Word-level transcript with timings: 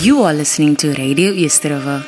You 0.00 0.22
are 0.22 0.32
listening 0.32 0.76
to 0.76 0.94
Radio 0.94 1.32
Easterova. 1.32 2.06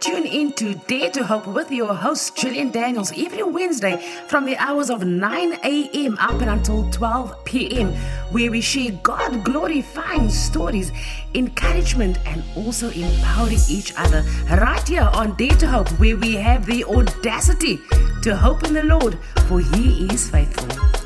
Tune 0.00 0.24
in 0.24 0.52
to 0.54 0.74
Dare 0.88 1.10
to 1.10 1.24
Hope 1.24 1.46
with 1.46 1.70
your 1.70 1.94
host, 1.94 2.36
Gillian 2.38 2.70
Daniels, 2.70 3.12
every 3.14 3.42
Wednesday 3.42 3.98
from 4.26 4.46
the 4.46 4.56
hours 4.56 4.88
of 4.88 5.04
9 5.04 5.52
a.m. 5.62 6.16
up 6.18 6.40
and 6.40 6.48
until 6.48 6.90
12 6.90 7.44
p.m., 7.44 7.92
where 8.30 8.50
we 8.50 8.62
share 8.62 8.92
God 9.02 9.44
glorifying 9.44 10.30
stories, 10.30 10.90
encouragement, 11.34 12.18
and 12.24 12.42
also 12.56 12.88
empowering 12.90 13.58
each 13.68 13.92
other. 13.98 14.22
Right 14.48 14.88
here 14.88 15.10
on 15.12 15.36
Dare 15.36 15.56
to 15.58 15.68
Hope, 15.68 15.90
where 16.00 16.16
we 16.16 16.34
have 16.36 16.64
the 16.64 16.82
audacity 16.84 17.78
to 18.22 18.34
hope 18.34 18.64
in 18.64 18.72
the 18.72 18.84
Lord, 18.84 19.18
for 19.48 19.60
He 19.60 20.06
is 20.06 20.30
faithful. 20.30 20.99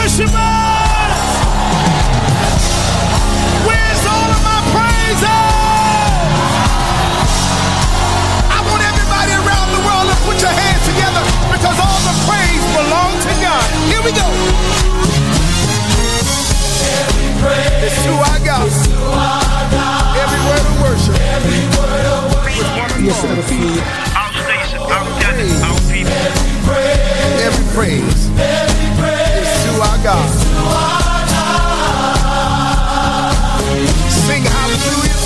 Worshipers. 0.00 1.20
Where's 3.68 4.02
all 4.08 4.30
of 4.32 4.40
my 4.40 4.60
praises? 4.72 5.28
I 8.48 8.58
want 8.64 8.80
everybody 8.80 9.32
around 9.36 9.68
the 9.76 9.82
world 9.84 10.08
to 10.08 10.16
put 10.24 10.40
your 10.40 10.56
hands 10.56 10.84
together 10.88 11.20
because 11.52 11.76
all 11.76 12.00
the 12.08 12.16
praise 12.24 12.64
belongs 12.72 13.20
to 13.28 13.34
God. 13.44 13.66
Here 13.92 14.00
we 14.00 14.12
go. 14.16 14.24
It's 17.84 18.00
to 18.04 18.12
our 18.24 18.40
God. 18.40 18.72
Every 20.16 20.40
word 20.48 20.64
of 20.64 20.76
worship. 20.80 21.16
Yes, 23.04 23.20
sir. 23.20 23.36
Our 24.16 24.32
station, 24.32 24.80
our 24.80 25.08
channel, 25.20 25.50
our 25.68 25.76
people. 25.92 26.20
Every 27.44 27.66
praise 27.74 28.04
is 28.04 28.28
to 28.28 28.40
our 28.40 28.69
God. 30.02 30.30
Sing 34.08 34.44
hallelujah 34.44 35.16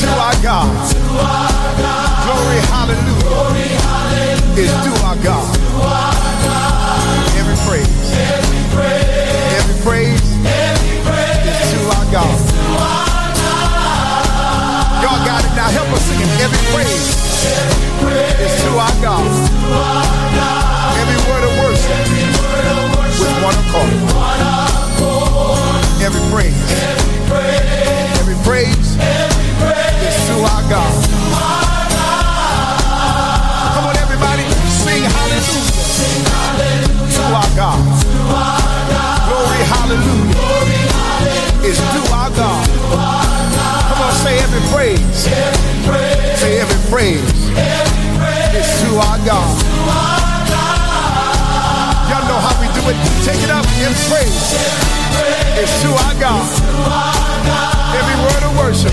to 0.00 0.08
our 0.20 0.36
God. 0.42 0.72
Glory, 2.24 2.60
hallelujah 2.72 3.12
is 4.56 4.70
to 4.70 4.92
our 5.04 5.16
God. 5.16 5.41
Every 26.04 26.20
praise, 26.32 26.72
every 28.18 28.34
praise. 28.42 28.96
Is 30.02 30.26
to 30.26 30.34
our 30.42 30.68
God. 30.68 31.01
It. 52.88 52.96
Take 53.24 53.42
it 53.42 53.50
up 53.50 53.66
in 53.78 53.92
praise. 54.08 54.54
It's 55.58 55.82
to 55.82 55.88
our 55.92 56.14
God. 56.18 56.46
Every 57.94 58.16
word 58.24 58.42
of 58.42 58.52
worship. 58.58 58.92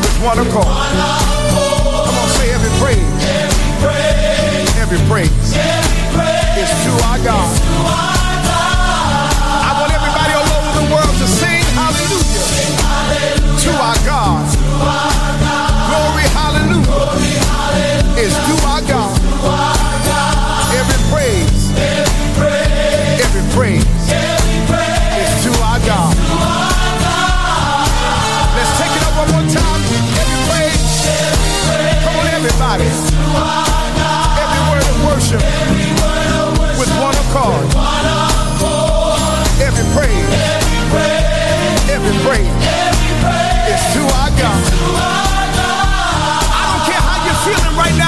With 0.00 0.18
one 0.22 0.38
accord. 0.38 0.66
Come 0.66 2.16
on, 2.16 2.28
say 2.38 2.52
every 2.52 2.70
praise. 2.80 3.04
Every 4.78 4.98
praise 5.08 5.54
is 6.56 6.70
to 6.84 6.92
our 7.04 7.18
God. 7.24 8.23
feeling 47.44 47.76
right 47.76 47.98
now. 47.98 48.03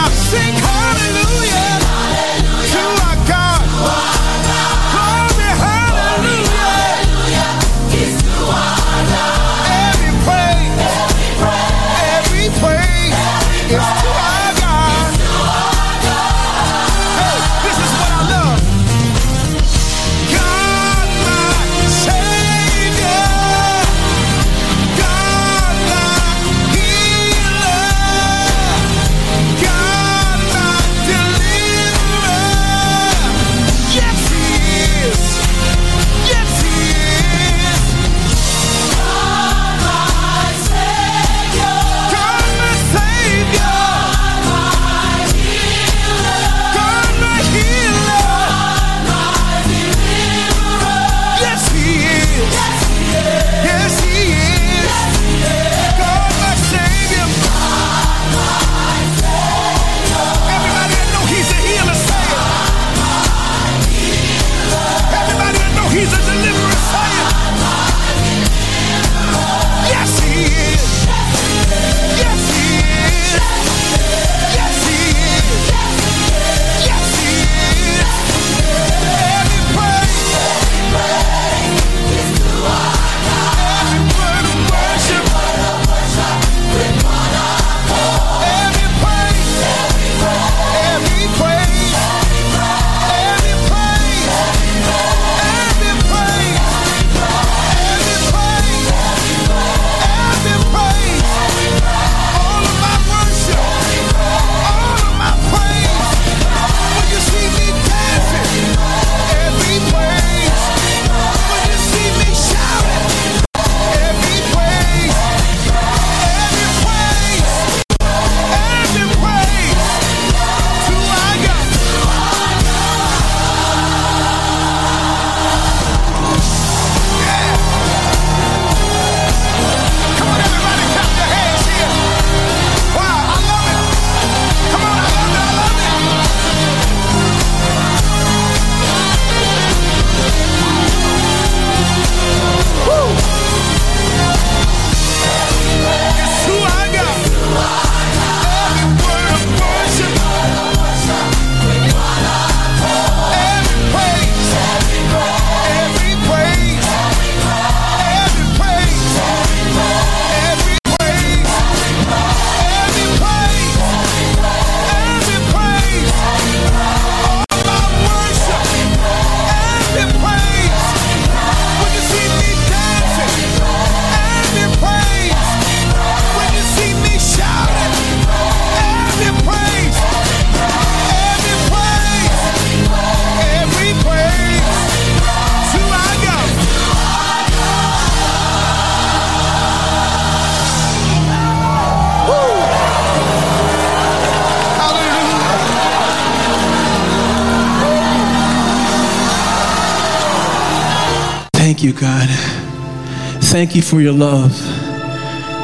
Thank 203.56 203.72
you 203.74 203.80
for 203.80 204.03
your 204.03 204.12
love. 204.12 204.53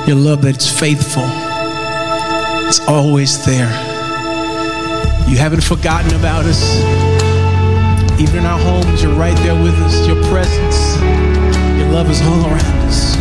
Your 0.09 0.17
love 0.17 0.41
that's 0.41 0.67
faithful. 0.67 1.27
It's 2.67 2.81
always 2.89 3.45
there. 3.45 3.69
You 5.29 5.37
haven't 5.37 5.63
forgotten 5.63 6.15
about 6.19 6.47
us. 6.47 6.81
Even 8.19 8.39
in 8.39 8.47
our 8.47 8.59
homes, 8.59 9.03
you're 9.03 9.13
right 9.13 9.37
there 9.45 9.63
with 9.63 9.75
us. 9.75 10.07
Your 10.07 10.17
presence, 10.31 10.97
your 11.79 11.91
love 11.91 12.09
is 12.09 12.23
all 12.23 12.47
around 12.47 12.81
us. 12.89 13.15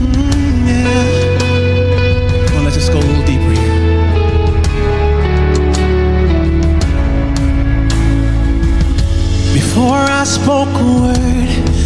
Mm, 0.00 0.66
yeah. 0.66 2.56
On, 2.58 2.64
let's 2.64 2.74
just 2.74 2.90
go 2.90 2.98
a 2.98 3.00
little 3.00 3.24
deeper 3.24 3.52
here. 3.52 3.78
Before 9.54 9.94
I 9.94 10.24
spoke 10.24 10.66
a 10.68 10.84
word, 11.00 11.85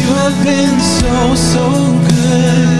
You 0.00 0.10
have 0.22 0.44
been 0.44 0.80
so, 0.80 1.34
so 1.34 1.66
good 2.08 2.79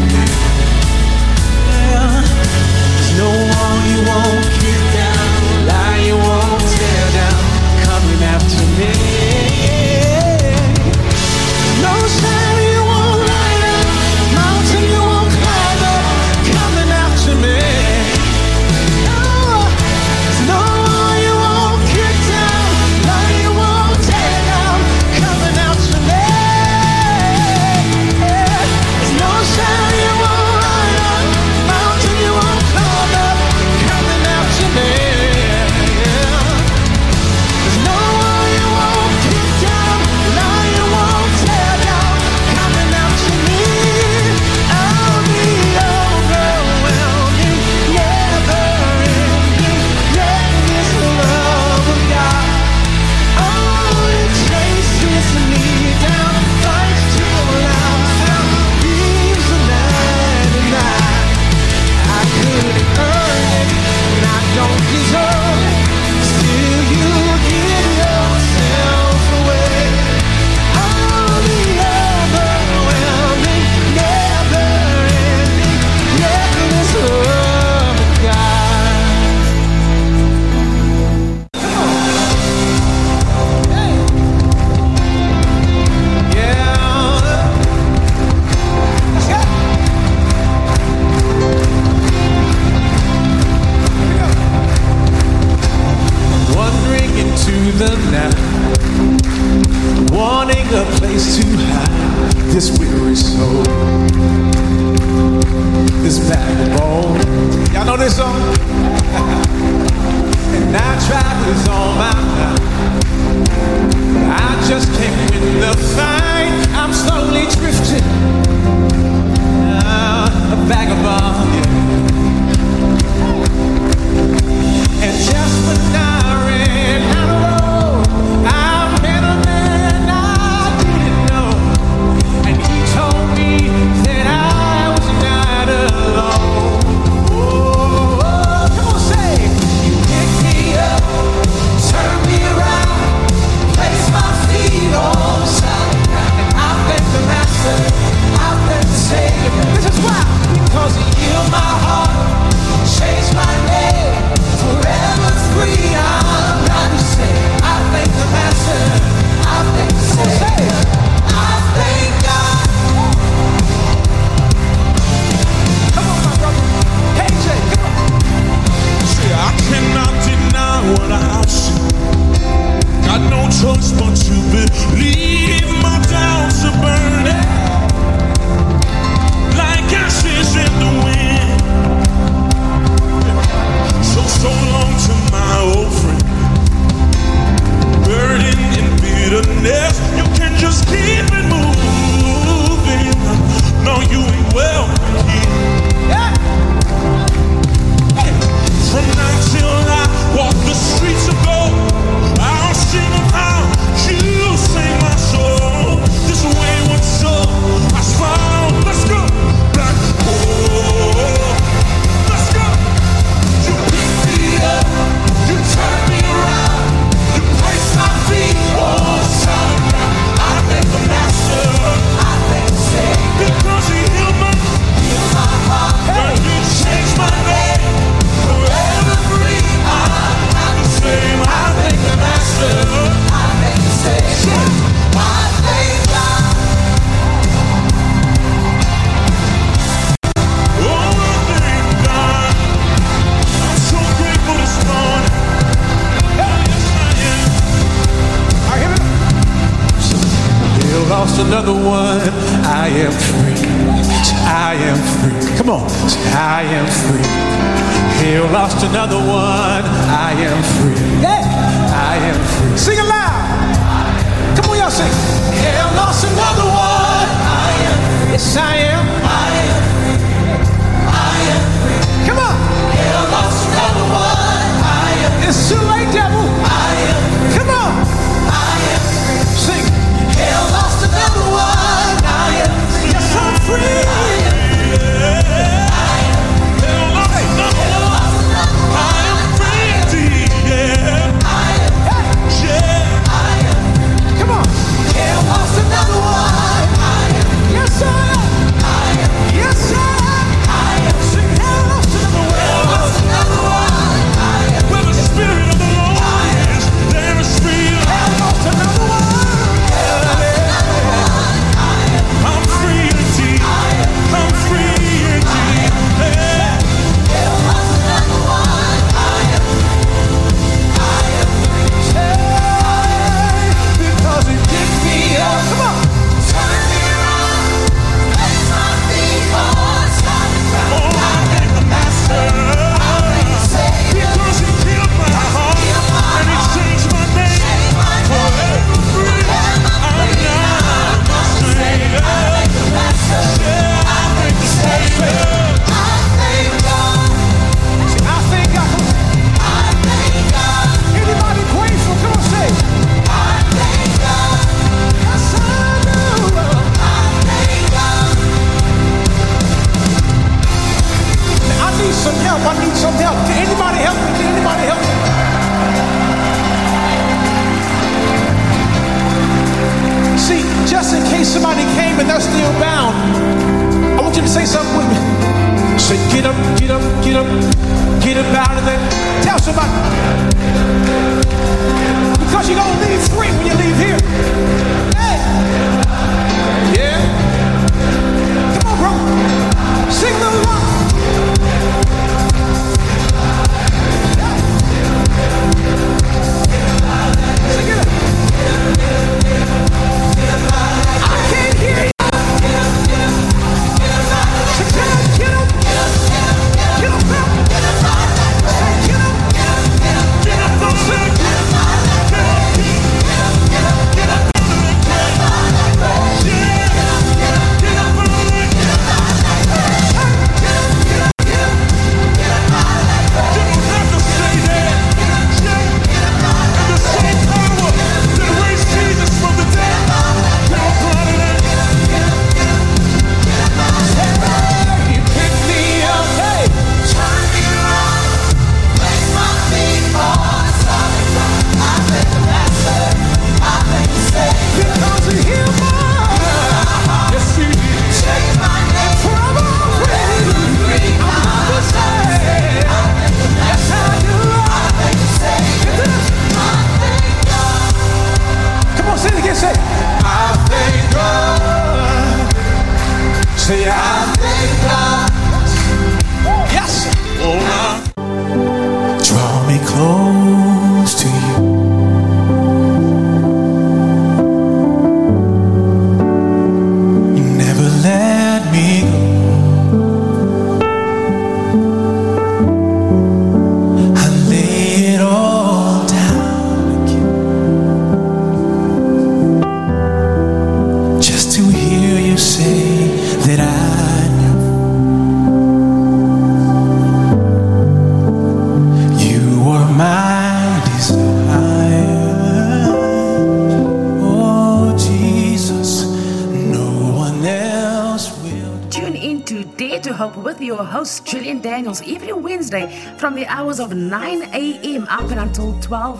Choice 173.61 173.91
but 173.91 174.15
to 174.15 174.50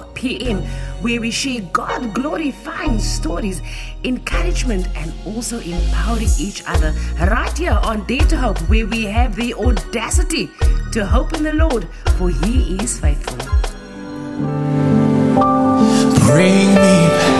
12 0.02 0.14
p.m., 0.16 0.58
where 1.02 1.22
we 1.22 1.32
share 1.32 1.62
God 1.74 2.14
glorifying 2.14 3.00
stories, 3.00 3.62
encouragement, 4.04 4.88
and 4.96 5.14
also 5.26 5.60
empowering 5.60 6.30
each 6.40 6.64
other. 6.68 6.94
Right 7.20 7.56
here 7.58 7.80
on 7.84 8.06
Dare 8.06 8.26
to 8.28 8.38
Hope, 8.38 8.60
where 8.70 8.88
we 8.88 9.06
have 9.06 9.36
the 9.36 9.54
audacity 9.54 10.50
to 10.92 11.06
hope 11.06 11.34
in 11.34 11.44
the 11.44 11.54
Lord, 11.54 11.88
for 12.18 12.30
He 12.30 12.76
is 12.78 13.00
faithful. 13.00 13.38
Bring 16.26 16.76
me 16.76 17.31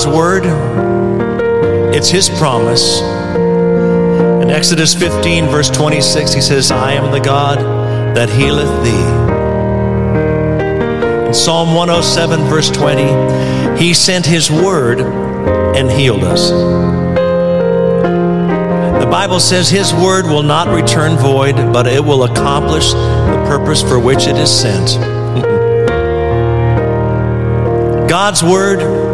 God's 0.00 0.16
word. 0.16 0.44
It's 1.94 2.08
his 2.08 2.30
promise. 2.30 3.02
In 4.42 4.48
Exodus 4.48 4.94
15, 4.94 5.48
verse 5.48 5.68
26, 5.68 6.32
he 6.32 6.40
says, 6.40 6.70
I 6.70 6.92
am 6.92 7.12
the 7.12 7.20
God 7.20 7.58
that 8.16 8.30
healeth 8.30 8.82
thee. 8.82 8.88
In 11.26 11.34
Psalm 11.34 11.74
107, 11.74 12.40
verse 12.48 12.70
20, 12.70 13.78
he 13.78 13.92
sent 13.92 14.24
his 14.24 14.50
word 14.50 15.02
and 15.02 15.90
healed 15.90 16.24
us. 16.24 16.48
The 19.00 19.08
Bible 19.10 19.38
says 19.38 19.68
his 19.68 19.92
word 19.92 20.24
will 20.24 20.42
not 20.42 20.68
return 20.68 21.18
void, 21.18 21.56
but 21.74 21.86
it 21.86 22.02
will 22.02 22.24
accomplish 22.24 22.92
the 22.92 23.44
purpose 23.46 23.82
for 23.82 23.98
which 23.98 24.26
it 24.26 24.38
is 24.38 24.50
sent. 24.50 24.98
God's 28.08 28.42
word 28.42 29.09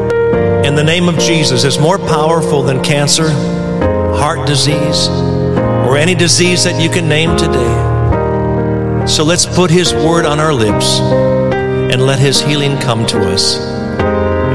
in 0.67 0.75
the 0.75 0.85
name 0.85 1.09
of 1.09 1.19
Jesus 1.19 1.65
is 1.65 1.79
more 1.79 1.99
powerful 1.99 2.63
than 2.63 2.83
cancer, 2.83 3.31
heart 3.31 4.47
disease, 4.47 5.09
or 5.09 5.97
any 5.97 6.15
disease 6.15 6.65
that 6.65 6.83
you 6.83 6.91
can 6.91 7.09
name 7.09 7.37
today. 7.37 9.07
So 9.07 9.25
let's 9.25 9.47
put 9.47 9.71
His 9.71 9.93
word 9.95 10.27
on 10.27 10.41
our 10.41 10.53
lips 10.53 10.99
and 10.99 12.05
let 12.05 12.19
His 12.19 12.41
healing 12.41 12.77
come 12.79 13.07
to 13.07 13.19
us 13.33 13.57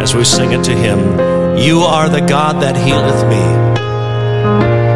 as 0.01 0.13
we 0.13 0.25
sing 0.25 0.51
it 0.51 0.63
to 0.65 0.75
Him. 0.75 1.57
You 1.57 1.79
are 1.79 2.09
the 2.09 2.21
God 2.21 2.61
that 2.61 2.75
healeth 2.75 3.23
me. 3.29 3.41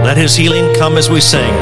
Let 0.06 0.18
His 0.18 0.36
healing 0.36 0.76
come 0.76 0.98
as 0.98 1.10
we 1.10 1.22
sing. 1.22 1.54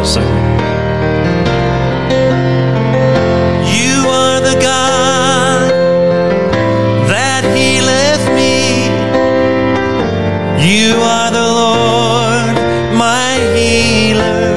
You 10.83 10.95
are 10.95 11.31
the 11.31 11.47
Lord, 11.61 12.55
my 12.97 13.31
healer. 13.55 14.51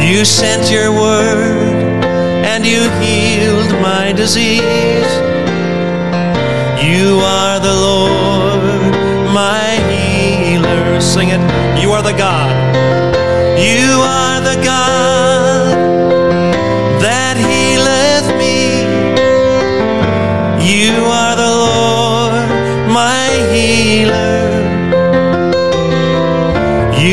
You 0.00 0.24
sent 0.24 0.70
your 0.72 0.90
word 0.90 1.92
and 2.50 2.64
you 2.64 2.88
healed 3.02 3.72
my 3.82 4.14
disease. 4.16 5.12
You 6.80 7.20
are 7.20 7.60
the 7.60 7.76
Lord, 7.88 8.92
my 9.34 9.68
healer. 9.90 10.98
Sing 11.02 11.28
it. 11.28 11.42
You 11.82 11.90
are 11.90 12.02
the 12.02 12.16
God. 12.16 12.50
You 13.60 14.00
are 14.00 14.40
the 14.50 14.58
God 14.64 15.76
that 17.04 17.36
healeth 17.36 18.28
me. 18.40 18.56
You 20.74 21.04
are 21.04 21.27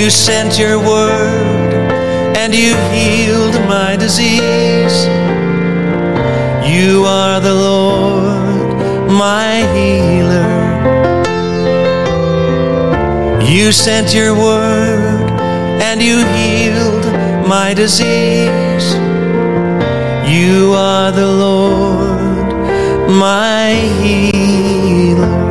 sent 0.10 0.60
your 0.60 0.78
word 0.78 1.74
and 2.38 2.54
you 2.54 2.76
healed 2.94 3.56
my 3.68 3.96
disease. 3.96 5.06
You 6.68 7.06
are 7.06 7.40
the 7.40 7.54
Lord, 7.54 8.78
my 9.10 9.66
healer. 9.74 10.66
You 13.44 13.72
sent 13.72 14.14
your 14.14 14.36
word 14.36 15.32
and 15.82 16.02
you 16.02 16.18
healed 16.36 17.06
my 17.48 17.74
disease. 17.74 18.88
You 20.30 20.74
are 20.76 21.12
the 21.12 21.32
Lord, 21.32 22.54
my 23.10 23.72
healer. 24.02 25.45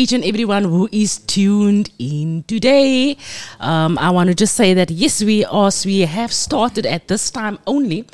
Each 0.00 0.12
and 0.12 0.24
everyone 0.24 0.64
who 0.64 0.88
is 0.90 1.18
tuned 1.18 1.90
in 1.98 2.42
today. 2.44 3.18
Um, 3.60 3.98
I 3.98 4.08
want 4.10 4.28
to 4.28 4.34
just 4.34 4.54
say 4.54 4.72
that 4.72 4.90
yes, 4.90 5.22
we 5.22 5.44
are, 5.44 5.70
we 5.84 6.00
have 6.00 6.32
started 6.32 6.86
at 6.86 7.08
this 7.08 7.30
time 7.30 7.58
only. 7.66 8.06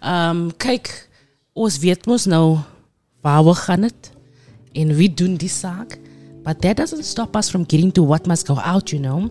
Um, 0.00 0.52
kyk, 0.52 0.88
ons 1.52 1.76
weet 1.78 2.06
nou 2.26 2.64
waar 3.20 3.44
we 3.44 3.54
gaan 3.54 3.82
het 3.82 4.10
en 4.72 4.96
wie 4.96 5.12
doen 5.12 5.36
die 5.36 5.48
saak. 5.48 5.98
But 6.44 6.60
that 6.62 6.76
doesn't 6.76 7.04
stop 7.04 7.36
us 7.36 7.50
from 7.50 7.64
getting 7.64 7.92
to 7.92 8.02
what 8.02 8.26
must 8.26 8.46
go 8.46 8.56
out, 8.58 8.92
you 8.92 9.00
know. 9.00 9.30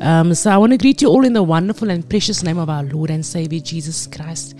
Um, 0.00 0.34
so 0.34 0.50
I 0.50 0.56
want 0.56 0.72
to 0.72 0.78
greet 0.78 1.02
you 1.02 1.08
all 1.08 1.24
in 1.24 1.34
the 1.34 1.42
wonderful 1.42 1.90
and 1.90 2.08
precious 2.08 2.42
name 2.42 2.58
of 2.58 2.70
our 2.70 2.82
Lord 2.82 3.10
and 3.10 3.24
Savior 3.24 3.60
Jesus 3.60 4.06
Christ. 4.06 4.54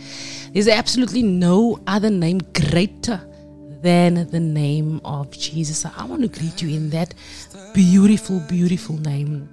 There's 0.52 0.68
absolutely 0.68 1.22
no 1.22 1.78
other 1.86 2.10
name 2.10 2.40
greater 2.52 3.20
than 3.86 4.28
the 4.30 4.40
name 4.40 5.00
of 5.04 5.30
Jesus. 5.30 5.78
So 5.78 5.90
I 5.96 6.04
want 6.10 6.22
to 6.22 6.28
greet 6.28 6.60
you 6.60 6.70
in 6.74 6.90
that 6.90 7.14
beautiful, 7.72 8.40
beautiful 8.40 8.98
name. 8.98 9.48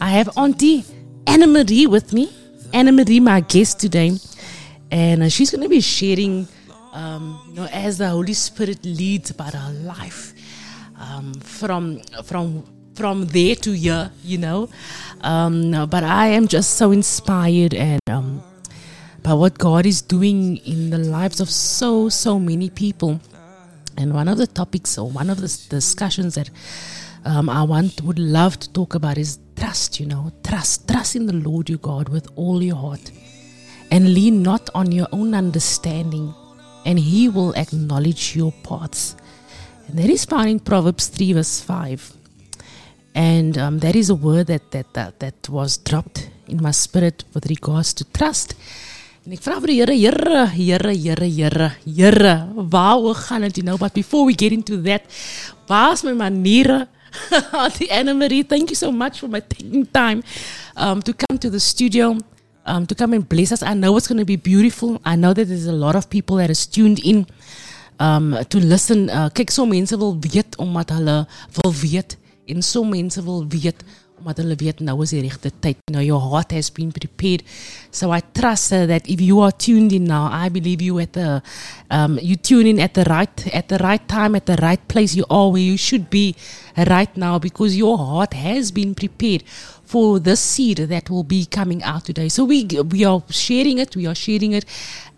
I 0.00 0.10
have 0.16 0.30
Auntie 0.36 0.84
Anna 1.26 1.46
Marie 1.46 1.86
with 1.86 2.12
me. 2.12 2.32
Anna 2.72 2.90
Marie, 2.90 3.20
my 3.20 3.40
guest 3.40 3.78
today, 3.78 4.18
and 4.90 5.22
uh, 5.22 5.28
she's 5.28 5.50
going 5.50 5.62
to 5.62 5.68
be 5.68 5.80
sharing, 5.80 6.48
um, 6.92 7.38
you 7.48 7.54
know, 7.54 7.68
as 7.70 7.98
the 7.98 8.08
Holy 8.08 8.32
Spirit 8.34 8.84
leads 8.84 9.30
about 9.30 9.54
her 9.54 9.72
life, 9.72 10.34
um, 10.98 11.32
from 11.34 12.00
from 12.24 12.64
from 12.94 13.26
there 13.26 13.54
to 13.54 13.72
here, 13.72 14.10
you 14.24 14.38
know. 14.38 14.68
Um, 15.20 15.70
but 15.88 16.02
I 16.02 16.26
am 16.28 16.48
just 16.48 16.76
so 16.76 16.90
inspired 16.90 17.72
and 17.72 18.00
um, 18.10 18.42
by 19.22 19.34
what 19.34 19.56
God 19.58 19.86
is 19.86 20.02
doing 20.02 20.56
in 20.66 20.90
the 20.90 20.98
lives 20.98 21.40
of 21.40 21.48
so 21.48 22.08
so 22.08 22.40
many 22.40 22.68
people. 22.68 23.20
And 23.96 24.12
one 24.12 24.28
of 24.28 24.38
the 24.38 24.46
topics 24.46 24.98
or 24.98 25.10
one 25.10 25.30
of 25.30 25.40
the 25.40 25.48
discussions 25.68 26.34
that 26.34 26.50
um, 27.24 27.48
I 27.48 27.62
want 27.62 28.02
would 28.02 28.18
love 28.18 28.58
to 28.60 28.72
talk 28.72 28.94
about 28.94 29.18
is 29.18 29.38
trust. 29.56 29.98
You 29.98 30.06
know, 30.06 30.32
trust, 30.44 30.86
trust 30.86 31.16
in 31.16 31.26
the 31.26 31.32
Lord 31.32 31.68
your 31.68 31.78
God 31.78 32.08
with 32.08 32.28
all 32.36 32.62
your 32.62 32.76
heart, 32.76 33.10
and 33.90 34.14
lean 34.14 34.42
not 34.42 34.68
on 34.74 34.92
your 34.92 35.08
own 35.12 35.34
understanding, 35.34 36.34
and 36.84 36.98
He 36.98 37.28
will 37.28 37.52
acknowledge 37.54 38.36
your 38.36 38.52
paths. 38.62 39.16
And 39.88 39.98
that 39.98 40.10
is 40.10 40.24
found 40.24 40.48
in 40.48 40.60
Proverbs 40.60 41.08
three 41.08 41.32
verse 41.32 41.60
five. 41.60 42.12
And 43.14 43.56
um, 43.56 43.78
that 43.78 43.96
is 43.96 44.10
a 44.10 44.14
word 44.14 44.48
that, 44.48 44.72
that, 44.72 44.92
that, 44.92 45.20
that 45.20 45.48
was 45.48 45.78
dropped 45.78 46.28
in 46.48 46.60
my 46.60 46.70
spirit 46.70 47.24
with 47.32 47.46
regards 47.46 47.94
to 47.94 48.04
trust. 48.04 48.54
En 49.26 49.32
ek 49.34 49.40
vra 49.42 49.56
vir 49.58 49.72
die 49.72 49.76
Here, 49.80 49.94
Here, 49.98 50.42
Here, 50.54 50.92
Here, 50.94 51.26
Here, 51.26 51.70
Here, 51.82 52.34
waaroor 52.54 53.16
gaan 53.18 53.42
dit, 53.42 53.58
know? 53.64 53.74
But 53.76 53.92
before 53.92 54.24
we 54.24 54.34
get 54.38 54.52
into 54.54 54.78
that, 54.82 55.02
waar's 55.66 56.04
my 56.06 56.12
maniere? 56.14 56.86
Auntie 57.52 57.90
Anna 57.90 58.14
Marie, 58.14 58.44
thank 58.44 58.70
you 58.70 58.76
so 58.76 58.92
much 58.92 59.18
for 59.18 59.26
my 59.26 59.40
taking 59.40 59.84
time 59.90 60.22
um, 60.76 61.02
to 61.02 61.12
come 61.12 61.38
to 61.38 61.50
the 61.50 61.58
studio, 61.58 62.14
um, 62.66 62.86
to 62.86 62.94
come 62.94 63.14
and 63.14 63.28
bless 63.28 63.50
us. 63.50 63.64
I 63.64 63.74
know 63.74 63.96
it's 63.96 64.06
going 64.06 64.22
to 64.22 64.24
be 64.24 64.36
beautiful. 64.36 65.00
I 65.04 65.16
know 65.16 65.34
that 65.34 65.48
there's 65.48 65.66
a 65.66 65.74
lot 65.74 65.96
of 65.96 66.08
people 66.08 66.36
that 66.36 66.48
is 66.48 66.64
tuned 66.64 67.00
in 67.02 67.26
um, 67.98 68.38
to 68.48 68.58
listen. 68.62 69.10
Uh, 69.10 69.26
kyk, 69.34 69.50
so 69.50 69.66
mense 69.66 69.98
wil 69.98 70.14
weet 70.22 70.54
omdat 70.62 70.94
hulle 70.94 71.26
wil 71.58 71.74
weet 71.82 72.14
en 72.46 72.62
so 72.62 72.84
mense 72.86 73.18
wil 73.26 73.42
weet 73.50 73.82
omdat 74.18 74.40
hulle 74.40 74.56
weet 74.58 74.80
nou 74.80 75.02
is 75.04 75.12
die 75.14 75.22
regte 75.24 75.50
tyd. 75.60 75.78
Know, 75.92 76.02
your 76.02 76.20
heart 76.20 76.52
has 76.56 76.70
been 76.72 76.92
prepared. 76.92 77.44
So 77.90 78.10
I 78.14 78.22
trust 78.32 78.72
uh, 78.72 78.86
that 78.90 79.06
if 79.06 79.20
you 79.20 79.40
are 79.44 79.52
tuned 79.52 79.92
in 79.92 80.04
now, 80.04 80.28
I 80.32 80.48
believe 80.48 80.82
you 80.82 80.98
at 80.98 81.12
the 81.12 81.42
um, 81.90 82.18
you 82.22 82.36
tune 82.36 82.66
in 82.66 82.80
at 82.80 82.94
the 82.94 83.04
right 83.04 83.46
at 83.54 83.68
the 83.68 83.78
right 83.78 84.02
time 84.08 84.34
at 84.34 84.46
the 84.46 84.56
right 84.62 84.80
place. 84.88 85.14
You 85.14 85.26
are 85.30 85.50
where 85.50 85.62
you 85.62 85.76
should 85.76 86.10
be 86.10 86.34
right 86.76 87.14
now 87.16 87.38
because 87.38 87.76
your 87.76 87.96
heart 87.98 88.34
has 88.34 88.70
been 88.70 88.94
prepared 88.94 89.44
for 89.86 90.18
the 90.18 90.36
seed 90.36 90.78
that 90.78 91.08
will 91.08 91.22
be 91.24 91.46
coming 91.46 91.82
out 91.84 92.04
today. 92.04 92.28
So 92.28 92.44
we 92.44 92.66
we 92.90 93.04
are 93.04 93.22
sharing 93.30 93.78
it. 93.78 93.94
We 93.94 94.06
are 94.06 94.14
sharing 94.14 94.52
it, 94.52 94.64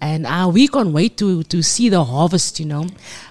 and 0.00 0.26
uh, 0.26 0.50
we 0.52 0.68
can't 0.68 0.92
wait 0.92 1.16
to 1.16 1.42
to 1.44 1.62
see 1.62 1.88
the 1.88 2.04
harvest. 2.04 2.60
You 2.60 2.66
know, 2.66 2.86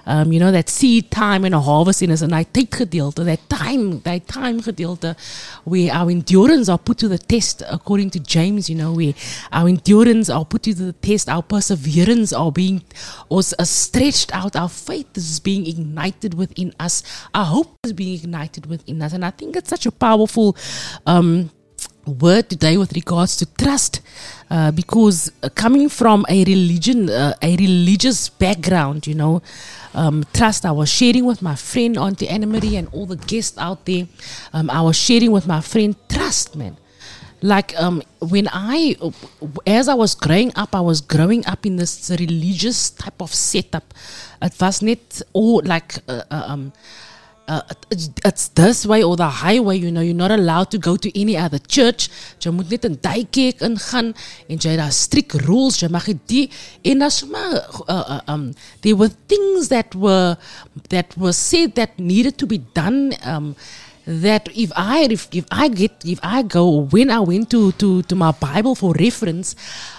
um, 0.06 0.32
you 0.32 0.40
know 0.40 0.50
that 0.50 0.68
seed 0.68 1.10
time 1.10 1.44
and 1.44 1.54
a 1.54 1.60
harvest 1.60 2.02
in 2.02 2.10
us, 2.10 2.22
and 2.22 2.32
is 2.32 2.38
een 2.38 2.46
tydgedeelte, 2.50 3.24
that 3.24 3.40
time 3.48 4.00
that 4.02 4.26
time 4.26 4.60
gedeelte 4.60 5.16
where 5.64 5.92
our 5.92 6.10
endurance 6.10 6.68
are 6.68 6.78
put 6.78 6.98
to 6.98 7.08
the 7.08 7.18
test 7.18 7.62
according 7.70 8.10
to 8.10 8.18
James. 8.18 8.68
You 8.68 8.76
know, 8.76 8.92
where 8.92 9.14
our 9.52 9.68
endurance 9.68 10.28
are 10.28 10.44
put 10.44 10.62
to 10.64 10.74
the 10.74 10.92
test, 11.00 11.28
our 11.28 11.42
perseverance 11.42 12.32
are 12.32 12.52
being 12.52 12.82
was 13.28 13.54
uh, 13.58 13.64
stretched 13.64 14.34
out, 14.34 14.56
our 14.56 14.68
faith 14.68 15.16
is 15.16 15.40
being 15.40 15.66
ignited 15.66 16.34
within 16.34 16.74
us, 16.80 17.02
our 17.32 17.44
hope 17.44 17.78
is 17.84 17.92
being 17.92 18.14
ignited 18.14 18.66
within 18.66 19.02
us, 19.02 19.12
and 19.12 19.24
I 19.24 19.30
think 19.30 19.56
it's 19.56 19.70
such 19.70 19.86
a 19.86 19.92
powerful. 19.92 20.56
Um, 21.06 21.27
word 22.08 22.48
today 22.48 22.76
with 22.76 22.92
regards 22.92 23.36
to 23.36 23.46
trust 23.56 24.00
uh, 24.50 24.70
because 24.72 25.30
coming 25.54 25.88
from 25.88 26.24
a 26.28 26.44
religion 26.44 27.10
uh, 27.10 27.34
a 27.42 27.56
religious 27.56 28.28
background 28.28 29.06
you 29.06 29.14
know 29.14 29.42
um, 29.94 30.24
trust 30.32 30.64
i 30.64 30.70
was 30.70 30.88
sharing 30.88 31.24
with 31.24 31.42
my 31.42 31.54
friend 31.54 31.96
auntie 31.98 32.28
anna 32.28 32.46
marie 32.46 32.76
and 32.76 32.88
all 32.92 33.06
the 33.06 33.16
guests 33.16 33.58
out 33.58 33.84
there 33.84 34.06
um, 34.52 34.70
i 34.70 34.80
was 34.80 34.96
sharing 34.96 35.30
with 35.30 35.46
my 35.46 35.60
friend 35.60 35.96
trust 36.08 36.56
man. 36.56 36.76
Like 37.40 37.70
um, 37.78 38.02
when 38.18 38.48
i 38.52 38.96
as 39.64 39.86
i 39.86 39.94
was 39.94 40.16
growing 40.16 40.50
up 40.56 40.74
i 40.74 40.80
was 40.80 41.00
growing 41.00 41.46
up 41.46 41.64
in 41.64 41.76
this 41.76 42.10
religious 42.10 42.90
type 42.90 43.20
of 43.22 43.32
setup. 43.32 43.94
It 44.42 44.54
was 44.60 44.82
not 44.82 45.22
all 45.32 45.62
like 45.64 45.98
uh, 46.08 46.22
uh, 46.30 46.44
um, 46.50 46.72
uh, 47.48 47.62
it's, 47.90 48.48
this 48.48 48.84
way 48.84 49.02
or 49.02 49.16
the 49.16 49.28
highway, 49.28 49.76
you 49.76 49.90
know, 49.90 50.02
you're 50.02 50.14
not 50.14 50.30
allowed 50.30 50.70
to 50.70 50.78
go 50.78 50.96
to 50.96 51.20
any 51.20 51.36
other 51.36 51.58
church. 51.58 52.08
Jy 52.44 52.52
moet 52.52 52.70
net 52.70 52.84
in 52.84 52.98
daai 53.00 53.24
kerk 53.32 53.64
ingaan 53.64 54.12
en 54.48 54.60
jy 54.60 54.76
daar 54.76 54.92
strict 54.92 55.40
rules, 55.48 55.80
jy 55.80 55.88
mag 55.92 56.06
die 56.28 56.46
en 56.84 57.04
daar's 57.04 57.22
maar 57.32 57.56
uh, 57.88 58.04
uh, 58.18 58.20
um 58.28 58.52
there 58.84 58.96
were 58.96 59.10
things 59.32 59.68
that 59.72 59.96
were 59.96 60.36
that 60.92 61.16
were 61.16 61.32
said 61.32 61.74
that 61.74 61.98
needed 61.98 62.36
to 62.38 62.46
be 62.46 62.60
done 62.76 63.16
um 63.24 63.54
that 64.08 64.48
if 64.56 64.72
I 64.74 65.02
if, 65.04 65.28
if 65.32 65.44
I 65.50 65.68
get 65.68 65.92
if 66.04 66.18
I 66.22 66.40
go 66.42 66.88
when 66.88 67.10
I 67.10 67.20
went 67.20 67.50
to 67.50 67.72
to 67.72 68.00
to 68.02 68.16
my 68.16 68.32
Bible 68.32 68.74
for 68.74 68.94
reference, 68.94 69.54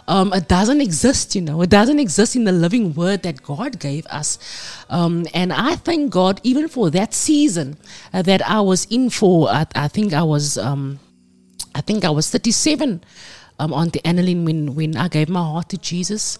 um, 0.08 0.34
it 0.34 0.48
doesn't 0.48 0.82
exist. 0.82 1.36
You 1.36 1.41
know, 1.41 1.62
it 1.62 1.69
doesn't 1.69 2.00
exist 2.00 2.36
in 2.36 2.43
the 2.45 2.52
living 2.52 2.95
Word 2.95 3.22
that 3.22 3.43
God 3.43 3.80
gave 3.80 4.08
us, 4.08 4.39
um, 4.89 5.28
and 5.34 5.54
I 5.54 5.76
thank 5.76 6.12
God 6.12 6.41
even 6.43 6.67
for 6.67 6.89
that 6.89 7.13
season 7.13 7.78
uh, 8.12 8.24
that 8.24 8.41
I 8.50 8.62
was 8.62 8.86
in 8.86 9.12
for. 9.12 9.48
I, 9.48 9.67
I 9.76 9.88
think 9.88 10.13
I 10.13 10.24
was 10.24 10.58
um, 10.58 11.00
I 11.76 11.82
think 11.82 12.04
I 12.04 12.10
was 12.10 12.32
thirty 12.32 12.52
seven 12.52 13.04
um, 13.60 13.72
on 13.74 13.89
the 13.89 14.02
Annalyn 14.02 14.43
when 14.43 14.74
when 14.74 14.98
I 14.98 15.08
gave 15.08 15.30
my 15.30 15.41
heart 15.41 15.69
to 15.69 15.78
Jesus 15.78 16.39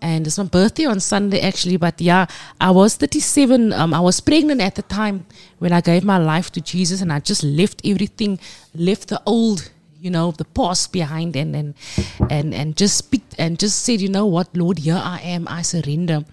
and 0.00 0.26
it's 0.26 0.38
my 0.38 0.44
birthday 0.44 0.84
on 0.84 1.00
Sunday 1.00 1.40
actually. 1.40 1.76
But 1.76 2.00
yeah, 2.00 2.26
I 2.60 2.70
was 2.70 2.96
37. 2.96 3.72
Um, 3.72 3.94
I 3.94 4.00
was 4.00 4.20
pregnant 4.20 4.60
at 4.60 4.74
the 4.74 4.82
time 4.82 5.26
when 5.58 5.72
I 5.72 5.80
gave 5.80 6.04
my 6.04 6.18
life 6.18 6.50
to 6.52 6.60
Jesus, 6.60 7.00
and 7.00 7.12
I 7.12 7.20
just 7.20 7.42
left 7.42 7.80
everything, 7.84 8.38
left 8.74 9.08
the 9.08 9.20
old, 9.26 9.70
you 10.00 10.10
know, 10.10 10.30
the 10.32 10.44
past 10.44 10.92
behind, 10.92 11.36
and 11.36 11.56
and 11.56 11.74
and 12.30 12.54
and 12.54 12.76
just 12.76 13.10
picked 13.10 13.34
and 13.38 13.58
just 13.58 13.84
said, 13.84 14.00
you 14.00 14.08
know 14.08 14.26
what, 14.26 14.54
Lord, 14.56 14.78
here 14.78 15.00
I 15.02 15.20
am. 15.20 15.46
I 15.48 15.62
surrender. 15.62 16.24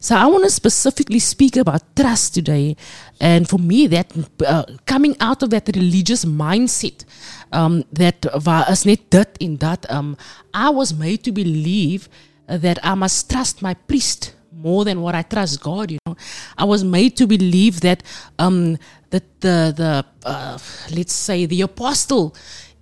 So 0.00 0.14
I 0.14 0.26
want 0.26 0.44
to 0.44 0.50
specifically 0.50 1.18
speak 1.18 1.56
about 1.56 1.82
trust 1.96 2.32
today, 2.34 2.76
and 3.20 3.48
for 3.48 3.58
me, 3.58 3.88
that 3.88 4.12
uh, 4.46 4.64
coming 4.86 5.16
out 5.18 5.42
of 5.42 5.50
that 5.50 5.68
religious 5.74 6.24
mindset, 6.24 7.04
um, 7.52 7.84
that 7.92 8.24
was 8.46 8.86
net 8.86 9.10
dit 9.10 9.36
in 9.40 9.56
that 9.56 9.90
um, 9.90 10.16
I 10.54 10.70
was 10.70 10.94
made 10.94 11.24
to 11.24 11.32
believe 11.32 12.08
that 12.48 12.78
I 12.82 12.94
must 12.94 13.30
trust 13.30 13.62
my 13.62 13.74
priest 13.74 14.34
more 14.52 14.84
than 14.84 15.00
what 15.00 15.14
I 15.14 15.22
trust 15.22 15.60
God. 15.60 15.90
You 15.90 15.98
know, 16.06 16.16
I 16.56 16.64
was 16.64 16.82
made 16.82 17.16
to 17.18 17.26
believe 17.26 17.80
that 17.82 18.02
um, 18.38 18.78
that 19.10 19.40
the 19.40 19.72
the 19.76 20.04
uh, 20.24 20.58
let's 20.90 21.12
say 21.12 21.46
the 21.46 21.62
apostle 21.62 22.34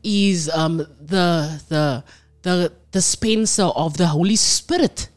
is 0.03 0.49
um, 0.51 0.79
the 0.79 1.61
the 1.69 2.05
the 2.43 2.73
dispenser 2.93 3.71
of 3.75 3.97
the 3.97 4.07
Holy 4.07 4.37
Spirit. 4.37 5.09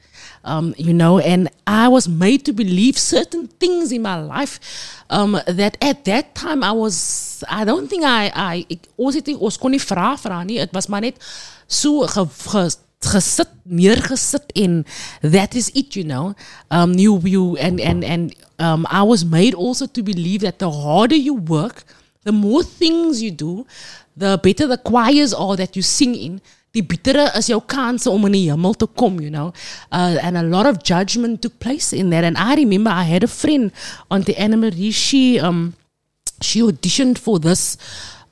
Um, 0.43 0.73
you 0.77 0.93
know, 0.93 1.19
and 1.19 1.49
I 1.67 1.89
was 1.89 2.07
made 2.07 2.45
to 2.45 2.53
believe 2.53 2.97
certain 2.97 3.47
things 3.47 3.91
in 3.91 4.01
my 4.01 4.15
life 4.15 5.03
um, 5.09 5.37
that 5.45 5.77
at 5.81 6.05
that 6.05 6.33
time 6.33 6.63
I 6.63 6.71
was, 6.71 7.43
I 7.49 7.65
don't 7.65 7.89
think 7.89 8.05
I, 8.05 8.31
I, 8.33 8.65
ek, 8.71 8.87
ons 8.95 9.19
het 9.19 9.27
nie, 9.27 9.35
ons 9.35 9.59
kon 9.59 9.75
nie 9.75 9.83
vra 9.83 10.13
vra 10.15 10.39
nie, 10.47 10.61
het 10.63 10.71
was 10.71 10.87
maar 10.87 11.03
net 11.03 11.19
so 11.67 12.07
ge, 12.07 12.23
gesit, 13.01 13.49
neergesit 13.63 14.51
en 14.55 14.85
that 15.21 15.55
is 15.55 15.71
it, 15.75 15.95
you 15.95 16.03
know. 16.03 16.35
Um, 16.69 16.93
you, 16.93 17.19
you, 17.23 17.57
and, 17.57 17.79
and, 17.79 18.03
and 18.03 18.35
um, 18.59 18.85
I 18.89 19.03
was 19.03 19.23
made 19.25 19.53
also 19.53 19.85
to 19.87 20.03
believe 20.03 20.41
that 20.41 20.59
the 20.59 20.69
harder 20.69 21.15
you 21.15 21.33
work, 21.33 21.83
the 22.23 22.31
more 22.31 22.63
things 22.63 23.21
you 23.21 23.31
do, 23.31 23.65
the 24.17 24.39
better 24.43 24.67
the 24.67 24.77
choirs 24.77 25.33
are 25.33 25.55
that 25.55 25.75
you 25.75 25.81
sing 25.81 26.15
in, 26.15 26.41
die 26.71 26.83
bittere 26.85 27.25
is 27.37 27.47
jou 27.49 27.59
kans 27.65 28.05
om 28.07 28.27
in 28.27 28.35
die 28.35 28.45
hemel 28.51 28.75
te 28.77 28.85
kom, 28.99 29.19
you 29.19 29.29
know. 29.29 29.53
Uh, 29.91 30.17
and 30.21 30.37
a 30.37 30.43
lot 30.43 30.67
of 30.69 30.83
judgment 30.83 31.41
took 31.41 31.57
place 31.59 31.93
in 31.93 32.11
that. 32.11 32.23
And 32.23 32.37
I 32.37 32.55
remember 32.55 32.91
I 32.91 33.03
had 33.03 33.23
a 33.23 33.27
friend 33.27 33.71
on 34.11 34.21
the 34.23 34.37
Anna 34.37 34.71
She 34.91 35.39
um 35.39 35.73
she 36.41 36.61
auditioned 36.61 37.17
for 37.17 37.39
this 37.39 37.77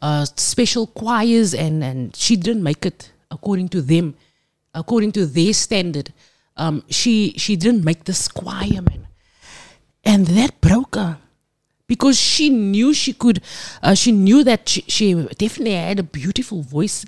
uh, 0.01 0.25
special 0.35 0.87
choirs 0.87 1.53
and 1.53 1.83
and 1.83 2.15
she 2.15 2.35
didn't 2.35 2.63
make 2.63 2.85
it 2.85 3.11
according 3.31 3.69
to 3.69 3.81
them, 3.81 4.15
according 4.77 5.11
to 5.13 5.25
their 5.25 5.53
standard. 5.53 6.13
Um, 6.55 6.83
she 6.89 7.33
she 7.37 7.55
didn't 7.55 7.83
make 7.83 8.05
the 8.05 8.15
choir, 8.33 8.81
man, 8.81 9.07
and 10.03 10.27
that 10.27 10.59
broke 10.61 10.95
her 10.95 11.17
because 11.87 12.19
she 12.19 12.49
knew 12.49 12.93
she 12.93 13.13
could. 13.13 13.41
Uh, 13.81 13.93
she 13.93 14.11
knew 14.11 14.43
that 14.43 14.69
she, 14.69 14.83
she 14.87 15.13
definitely 15.37 15.75
had 15.75 15.99
a 15.99 16.03
beautiful 16.03 16.61
voice, 16.61 17.05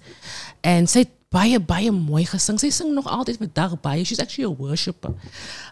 and 0.63 0.89
het 0.89 1.09
baie 1.29 1.59
baie 1.59 1.91
mooi 1.93 2.25
gesing. 2.25 2.57
Sy 2.61 2.71
sing 2.73 2.93
nog 2.95 3.07
altyd 3.07 3.39
met 3.39 3.53
dag 3.55 3.75
baie. 3.81 4.03
She's 4.03 4.21
actually 4.21 4.47
a 4.47 4.53
worshipper. 4.53 5.13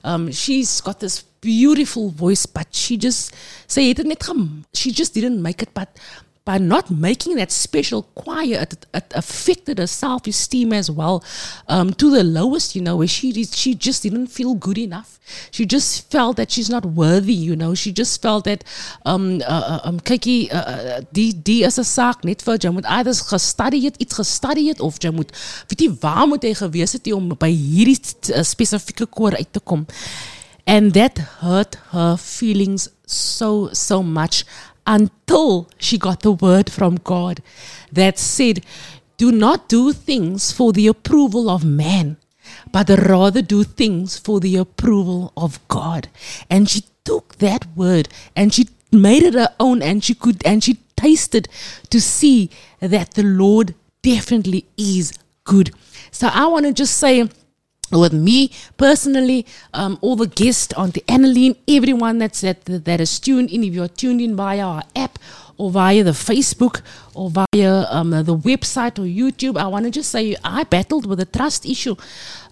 Um, 0.03 0.31
she's 0.31 0.81
got 0.81 0.99
this 0.99 1.23
beautiful 1.41 2.09
voice, 2.11 2.45
but 2.45 2.73
she 2.75 2.97
just 2.97 3.33
sy 3.65 3.89
het 3.89 4.01
dit 4.01 4.09
net 4.13 4.23
gem, 4.23 4.65
she 4.73 4.91
just 4.91 5.13
didn't 5.17 5.41
make 5.41 5.61
it. 5.65 5.73
But 5.73 5.97
by 6.47 6.57
not 6.57 6.89
making 6.89 7.35
that 7.35 7.51
special 7.51 8.03
choir, 8.15 8.59
it, 8.61 8.85
it 8.93 9.11
affected 9.13 9.79
her 9.79 9.85
self 9.85 10.25
esteem 10.27 10.71
as 10.71 10.89
well 10.89 11.21
um, 11.67 11.93
to 11.95 12.09
the 12.09 12.23
lowest, 12.23 12.73
you 12.73 12.81
know, 12.81 12.95
where 12.95 13.07
she, 13.07 13.43
she 13.43 13.75
just 13.75 14.03
didn't 14.03 14.27
feel 14.27 14.55
good 14.55 14.77
enough. 14.77 15.19
She 15.51 15.65
just 15.65 16.09
felt 16.09 16.37
that 16.37 16.49
she's 16.49 16.69
not 16.69 16.85
worthy, 16.85 17.33
you 17.33 17.57
know. 17.57 17.75
She 17.75 17.91
just 17.91 18.21
felt 18.21 18.45
that, 18.45 18.63
um, 19.05 19.41
uh, 19.41 19.65
uh, 19.73 19.79
um, 19.83 19.99
kykie, 19.99 20.49
uh, 20.49 20.55
uh, 20.55 21.01
die, 21.11 21.33
die 21.33 21.65
is 21.67 21.77
'n 21.77 21.83
saak 21.83 22.23
net 22.23 22.41
vir 22.41 22.57
jy 22.63 22.71
moet 22.71 22.87
either 22.95 23.13
gestudy 23.13 23.83
het, 23.83 23.99
iets 23.99 24.15
gestudy 24.15 24.69
het 24.71 24.79
of 24.79 25.03
jy 25.03 25.11
moet 25.11 25.35
weet 25.67 25.81
jy 25.83 25.89
waar 25.99 26.27
moet 26.31 26.47
jy 26.47 26.53
gewees 26.55 26.95
het 26.95 27.11
om 27.11 27.27
by 27.35 27.51
hierdie 27.51 27.99
uh, 28.31 28.39
spesifieke 28.41 29.05
koor 29.05 29.35
uit 29.35 29.51
te 29.51 29.59
kom. 29.59 29.83
And 30.65 30.93
that 30.93 31.19
hurt 31.43 31.75
her 31.91 32.15
feelings 32.15 32.87
so, 33.05 33.69
so 33.73 34.01
much 34.01 34.45
until 34.87 35.69
she 35.77 35.97
got 35.97 36.21
the 36.21 36.31
word 36.31 36.71
from 36.71 36.95
God 36.95 37.43
that 37.91 38.17
said, 38.17 38.65
Do 39.17 39.31
not 39.31 39.69
do 39.69 39.93
things 39.93 40.51
for 40.51 40.71
the 40.73 40.87
approval 40.87 41.49
of 41.49 41.63
man, 41.63 42.17
but 42.71 42.89
rather 42.89 43.41
do 43.41 43.63
things 43.63 44.17
for 44.17 44.39
the 44.39 44.55
approval 44.55 45.33
of 45.37 45.65
God. 45.67 46.09
And 46.49 46.69
she 46.69 46.85
took 47.03 47.35
that 47.37 47.67
word 47.75 48.09
and 48.35 48.53
she 48.53 48.69
made 48.91 49.23
it 49.23 49.33
her 49.33 49.53
own 49.59 49.81
and 49.81 50.03
she 50.03 50.13
could 50.13 50.45
and 50.45 50.63
she 50.63 50.79
tasted 50.95 51.47
to 51.89 52.01
see 52.01 52.49
that 52.79 53.11
the 53.11 53.23
Lord 53.23 53.75
definitely 54.01 54.65
is 54.77 55.13
good. 55.43 55.71
So 56.11 56.29
I 56.31 56.47
want 56.47 56.65
to 56.65 56.73
just 56.73 56.97
say 56.97 57.29
with 57.91 58.13
me 58.13 58.51
personally, 58.75 59.45
um, 59.73 59.97
all 60.01 60.15
the 60.15 60.27
guests 60.27 60.73
on 60.73 60.91
the 60.91 61.03
Annaline, 61.07 61.55
everyone 61.67 62.17
that's 62.17 62.41
that 62.41 62.65
that 62.65 62.99
is 62.99 63.19
tuned 63.19 63.49
in. 63.49 63.63
If 63.63 63.73
you're 63.73 63.87
tuned 63.87 64.21
in 64.21 64.35
via 64.35 64.65
our 64.65 64.83
app 64.95 65.19
or 65.57 65.71
via 65.71 66.03
the 66.03 66.11
Facebook 66.11 66.81
or 67.15 67.31
via 67.31 67.87
um, 67.89 68.11
the 68.11 68.35
website 68.35 68.99
or 68.99 69.07
YouTube, 69.07 69.57
I 69.57 69.67
want 69.67 69.85
to 69.85 69.91
just 69.91 70.11
say 70.11 70.35
I 70.43 70.63
battled 70.63 71.05
with 71.05 71.19
a 71.19 71.25
trust 71.25 71.65
issue, 71.65 71.95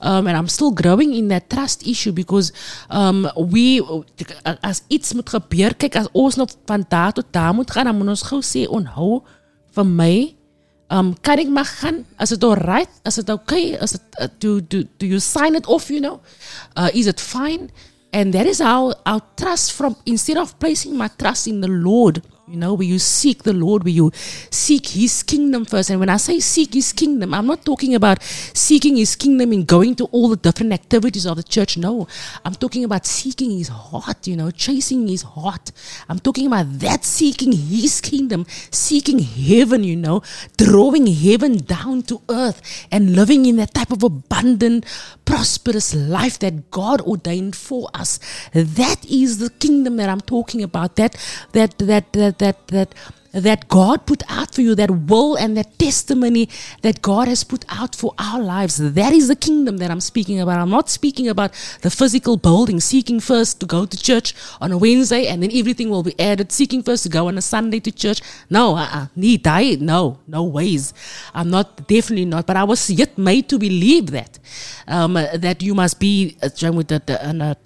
um, 0.02 0.28
and 0.28 0.38
I'm 0.38 0.48
still 0.48 0.72
growing 0.72 1.14
in 1.14 1.28
that 1.30 1.50
trust 1.50 1.86
issue 1.86 2.12
because 2.12 2.52
um, 2.90 3.30
we 3.36 3.82
as 4.64 4.84
iets 4.90 5.14
moet 5.14 5.30
gebeur, 5.30 5.76
kyk 5.76 5.96
as 5.96 6.08
ons 6.14 6.36
nog 6.36 6.56
van 6.66 6.86
daar 6.90 7.14
tot 7.14 7.28
daar 7.32 7.54
moet 7.54 7.72
gaan, 7.72 7.86
dan 7.86 7.98
moet 7.98 8.16
ons 8.16 8.24
gou 8.24 8.42
sê 8.42 8.66
onthou 8.68 9.24
vir 9.76 9.86
my 9.86 10.35
um, 10.88 11.14
kan 11.22 11.38
ik 11.38 11.50
maar 11.50 11.66
gaan? 11.66 12.06
Is 12.18 12.30
het 12.30 12.44
alright? 12.44 12.90
Is 13.04 13.16
het 13.16 13.30
okay? 13.30 13.78
Is 13.82 13.94
it, 13.94 14.02
uh, 14.20 14.28
do, 14.38 14.60
do, 14.68 14.84
do 14.98 15.06
you 15.06 15.20
sign 15.20 15.56
it 15.56 15.66
off, 15.66 15.88
you 15.88 16.00
know? 16.00 16.20
Uh, 16.78 16.88
is 16.94 17.06
it 17.06 17.22
fine? 17.22 17.70
And 18.12 18.34
that 18.34 18.46
is 18.46 18.60
our, 18.62 18.96
our 19.04 19.22
trust 19.36 19.72
from, 19.72 19.96
instead 20.04 20.38
of 20.38 20.58
placing 20.58 20.98
my 20.98 21.10
trust 21.18 21.48
in 21.48 21.62
the 21.62 21.68
Lord, 21.68 22.22
you 22.48 22.58
know, 22.58 22.76
where 22.76 22.86
you 22.86 23.00
seek 23.00 23.43
the 23.43 23.54
Lord, 23.54 23.84
where 23.84 23.93
you 23.93 24.12
seek 24.52 24.88
His 24.88 25.24
kingdom 25.24 25.66
first. 25.66 25.89
And 25.89 26.00
when 26.00 26.10
I 26.10 26.18
say 26.18 26.39
seek 26.39 26.74
His 26.76 26.93
kingdom, 26.93 27.34
I'm 27.34 27.48
not 27.48 27.66
talking 27.66 27.96
about 27.96 28.22
seeking 28.22 28.98
His 28.98 29.16
kingdom 29.16 29.52
in 29.52 29.66
going 29.66 29.96
to 29.96 30.06
all 30.06 30.30
the 30.30 30.36
different 30.36 30.72
activities 30.74 31.26
of 31.26 31.38
the 31.38 31.43
church. 31.43 31.76
No, 31.78 32.08
I'm 32.43 32.54
talking 32.54 32.84
about 32.84 33.06
seeking 33.06 33.58
His 33.58 33.70
heart, 33.70 34.28
you 34.28 34.36
know, 34.36 34.52
chasing 34.52 35.08
His 35.08 35.24
heart. 35.24 35.72
I'm 36.08 36.20
talking 36.20 36.46
about 36.46 36.80
that 36.80 37.04
seeking 37.04 37.52
His 37.52 38.00
kingdom, 38.00 38.46
seeking 38.70 39.20
heaven, 39.20 39.84
you 39.84 39.96
know, 39.96 40.22
drawing 40.58 41.08
heaven 41.08 41.58
down 41.58 42.04
to 42.04 42.22
earth 42.30 42.62
and 42.91 43.16
living 43.16 43.48
in 43.48 43.56
that 43.56 43.74
type 43.74 43.91
of 43.91 44.04
abundant, 44.04 44.86
prosperous 45.26 45.96
life 45.96 46.38
that 46.39 46.70
God 46.70 47.02
ordained 47.02 47.56
for 47.56 47.89
us. 47.96 48.20
That 48.54 49.04
is 49.06 49.39
the 49.39 49.50
kingdom 49.50 49.98
that 49.98 50.10
I'm 50.10 50.22
talking 50.22 50.62
about. 50.62 50.96
That 50.98 51.18
that 51.54 51.80
that 51.80 52.14
that 52.14 52.35
that 52.40 52.68
that 52.68 52.94
God 53.68 54.06
put 54.06 54.24
out 54.30 54.56
for 54.56 54.62
you, 54.62 54.76
that 54.76 54.90
will 54.90 55.36
and 55.36 55.58
that 55.58 55.78
testimony 55.78 56.50
that 56.82 57.02
God 57.02 57.28
has 57.28 57.44
put 57.44 57.66
out 57.70 57.96
for 57.96 58.14
our 58.18 58.42
lives. 58.42 58.78
That 58.78 59.14
is 59.14 59.28
the 59.28 59.36
kingdom 59.36 59.78
that 59.78 59.92
I'm 59.92 60.00
speaking 60.00 60.40
about. 60.40 60.60
I'm 60.60 60.70
not 60.70 60.90
speaking 60.90 61.28
about 61.28 61.52
the 61.82 61.90
physical 61.90 62.38
building, 62.38 62.80
seeking 62.80 63.20
first 63.20 63.60
to 63.60 63.66
go 63.66 63.86
to 63.86 63.98
church 63.98 64.34
on 64.62 64.72
a 64.72 64.78
Wednesday 64.78 65.28
and 65.28 65.44
then 65.44 65.52
everything 65.54 65.90
will 65.90 66.04
be 66.04 66.18
added, 66.20 66.52
seeking 66.52 66.82
first 66.82 67.04
to 67.04 67.10
go 67.10 67.28
on 67.28 67.38
a 67.38 67.42
Sunday 67.42 67.80
to 67.82 67.92
church. 67.92 68.22
No, 68.50 68.78
uh-uh. 68.78 69.08
Nee, 69.16 69.38
die, 69.38 69.76
no, 69.80 70.20
no 70.28 70.44
ways. 70.44 70.94
I'm 71.34 71.50
not, 71.50 71.88
definitely 71.88 72.26
not. 72.26 72.46
But 72.46 72.56
I 72.56 72.64
was 72.64 72.90
yet 72.90 73.18
made 73.18 73.50
to 73.50 73.60
believe 73.60 74.12
that. 74.12 74.40
Um, 74.88 75.14
that 75.14 75.62
you 75.62 75.74
must 75.74 76.00
be 76.00 76.38
uh, 76.42 76.50
on, 76.68 77.42
a, 77.42 77.58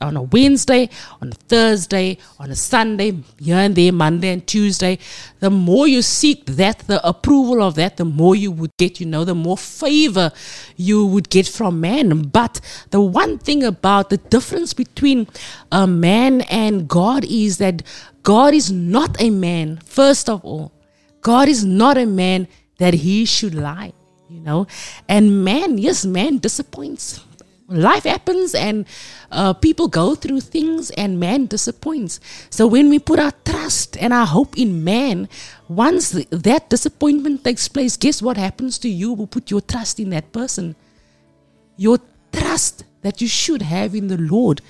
on 0.00 0.16
a 0.16 0.22
Wednesday, 0.22 0.88
on 1.20 1.28
a 1.28 1.34
Thursday, 1.48 2.18
on 2.38 2.50
a 2.50 2.54
Sunday, 2.54 3.18
here 3.40 3.56
and 3.56 3.74
there, 3.74 3.92
Monday 3.92 4.28
and 4.28 4.46
Tuesday. 4.46 4.98
The 5.40 5.50
more 5.50 5.86
you 5.88 6.02
seek 6.02 6.44
that, 6.46 6.80
the 6.80 7.06
approval 7.06 7.62
of 7.62 7.74
that, 7.76 7.96
the 7.96 8.04
more 8.04 8.34
you 8.36 8.50
would 8.50 8.76
get, 8.78 9.00
you 9.00 9.06
know, 9.06 9.24
the 9.24 9.34
more 9.34 9.56
favor 9.56 10.32
you 10.76 11.06
would 11.06 11.30
get 11.30 11.48
from 11.48 11.80
man. 11.80 12.22
But 12.28 12.60
the 12.90 13.00
one 13.00 13.38
thing 13.38 13.62
about 13.62 14.10
the 14.10 14.18
difference 14.18 14.74
between 14.74 15.26
a 15.72 15.86
man 15.86 16.42
and 16.42 16.88
God 16.88 17.24
is 17.24 17.58
that 17.58 17.82
God 18.22 18.54
is 18.54 18.70
not 18.70 19.20
a 19.20 19.30
man, 19.30 19.78
first 19.84 20.28
of 20.28 20.44
all. 20.44 20.72
God 21.22 21.48
is 21.48 21.64
not 21.64 21.98
a 21.98 22.06
man 22.06 22.48
that 22.78 22.94
he 22.94 23.24
should 23.24 23.54
lie, 23.54 23.92
you 24.28 24.40
know. 24.40 24.66
And 25.08 25.44
man, 25.44 25.78
yes, 25.78 26.04
man 26.04 26.38
disappoints. 26.38 27.20
Life 27.70 28.02
happens 28.02 28.54
and 28.54 28.84
uh, 29.30 29.52
people 29.52 29.86
go 29.86 30.16
through 30.16 30.40
things 30.40 30.90
and 30.90 31.20
man 31.20 31.46
disappoints. 31.46 32.18
So 32.50 32.66
when 32.66 32.90
we 32.90 32.98
put 32.98 33.20
our 33.20 33.32
trust 33.44 33.96
and 33.96 34.12
our 34.12 34.26
hope 34.26 34.58
in 34.58 34.82
man, 34.82 35.28
once 35.68 36.10
th- 36.10 36.28
that 36.30 36.68
disappointment 36.68 37.44
takes 37.44 37.68
place, 37.68 37.96
guess 37.96 38.20
what 38.20 38.36
happens 38.36 38.78
to 38.80 38.88
you 38.88 39.14
who 39.14 39.26
put 39.26 39.50
your 39.50 39.60
trust 39.60 40.00
in 40.00 40.10
that 40.10 40.32
person? 40.32 40.74
Your 41.76 41.98
trust 42.32 42.84
that 43.02 43.20
you 43.20 43.28
should 43.28 43.62
have 43.62 43.94
in 43.94 44.08
the 44.08 44.18
Lord 44.18 44.60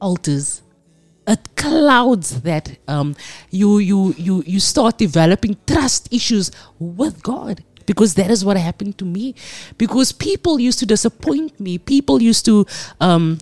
alters 0.00 0.62
it 1.26 1.56
clouds 1.56 2.42
that 2.42 2.76
um, 2.86 3.16
you 3.50 3.78
you 3.78 4.14
you 4.18 4.42
you 4.46 4.60
start 4.60 4.98
developing 4.98 5.56
trust 5.66 6.12
issues 6.12 6.50
with 6.78 7.22
God 7.22 7.64
because 7.86 8.14
that 8.14 8.30
is 8.30 8.44
what 8.44 8.56
happened 8.56 8.98
to 8.98 9.04
me. 9.04 9.34
Because 9.78 10.12
people 10.12 10.58
used 10.58 10.78
to 10.80 10.86
disappoint 10.86 11.58
me. 11.60 11.78
People 11.78 12.22
used 12.22 12.44
to 12.44 12.66
um, 13.00 13.38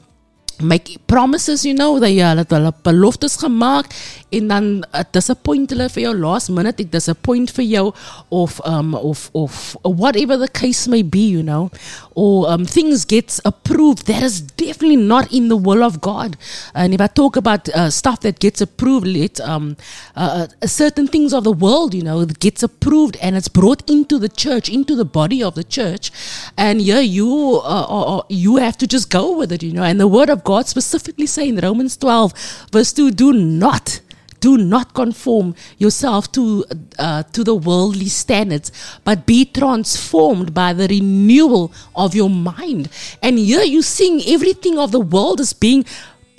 make 0.61 0.99
promises 1.07 1.65
you 1.65 1.75
know 1.75 1.99
they 1.99 2.21
uh, 2.21 2.35
dat 2.35 2.51
hulle 2.51 2.73
beloftes 2.83 3.37
gemaak 3.37 3.95
en 4.33 4.49
dan 4.49 4.85
uh, 4.93 5.05
disappoint 5.11 5.71
hulle 5.71 5.89
vir 5.93 6.03
jou 6.07 6.15
last 6.17 6.51
minute 6.51 6.81
ek 6.81 6.93
disappoint 6.93 7.51
vir 7.57 7.65
jou 7.65 7.87
of 8.31 8.61
um 8.65 8.95
of 8.95 9.29
of 9.33 9.77
whatever 9.83 10.37
the 10.37 10.49
case 10.49 10.89
may 10.89 11.03
be 11.03 11.29
you 11.29 11.43
know. 11.43 11.71
Or 12.15 12.51
um, 12.51 12.65
things 12.67 13.07
gets 13.07 13.41
approved 13.45 14.07
that 14.07 14.23
is 14.23 14.41
definitely 14.43 14.97
not 14.97 15.33
in 15.33 15.49
the 15.49 15.57
will 15.57 15.83
of 15.83 16.01
God. 16.01 16.37
And 16.75 16.93
if 16.93 17.01
I 17.01 17.07
talk 17.07 17.37
about 17.37 17.69
uh, 17.71 17.89
stuff 17.89 18.21
that 18.21 18.39
gets 18.39 18.61
approved 18.61 19.07
let 19.07 19.41
um 19.41 19.77
uh, 20.17 20.47
uh, 20.63 20.67
certain 20.67 21.07
things 21.07 21.33
of 21.33 21.45
the 21.45 21.53
world 21.53 21.95
you 21.95 22.03
know 22.03 22.25
gets 22.25 22.63
approved 22.63 23.17
and 23.21 23.37
it's 23.37 23.49
brought 23.49 23.89
into 23.91 24.19
the 24.19 24.29
church 24.29 24.69
into 24.69 24.95
the 24.95 25.05
body 25.05 25.43
of 25.43 25.55
the 25.55 25.65
church 25.65 26.11
and 26.57 26.83
yeah 26.83 27.01
you 27.01 27.61
uh, 27.65 28.23
you 28.29 28.57
have 28.57 28.77
to 28.77 28.87
just 28.87 29.11
go 29.11 29.37
with 29.37 29.53
it 29.53 29.63
you 29.63 29.73
know. 29.73 29.83
And 29.83 30.01
the 30.01 30.09
word 30.09 30.31
of 30.31 30.42
God 30.45 30.69
specifically 30.69 31.27
say 31.27 31.49
in 31.49 31.57
Romans 31.57 31.97
12 31.97 32.69
verse 32.73 32.93
2 32.93 33.11
do 33.11 33.33
not 33.33 34.01
do 34.43 34.59
not 34.59 34.93
conform 34.93 35.55
yourself 35.79 36.31
to 36.33 36.65
uh, 36.99 37.23
to 37.35 37.45
the 37.45 37.55
worldly 37.55 38.09
standards 38.09 38.73
but 39.05 39.25
be 39.25 39.45
transformed 39.45 40.53
by 40.53 40.73
the 40.75 40.89
renewal 40.89 41.73
of 41.95 42.15
your 42.15 42.29
mind. 42.29 42.91
And 43.23 43.39
here 43.39 43.63
you 43.63 43.83
seeing 43.83 44.21
everything 44.27 44.79
of 44.79 44.91
the 44.91 45.01
world 45.01 45.41
is 45.41 45.53
being 45.53 45.85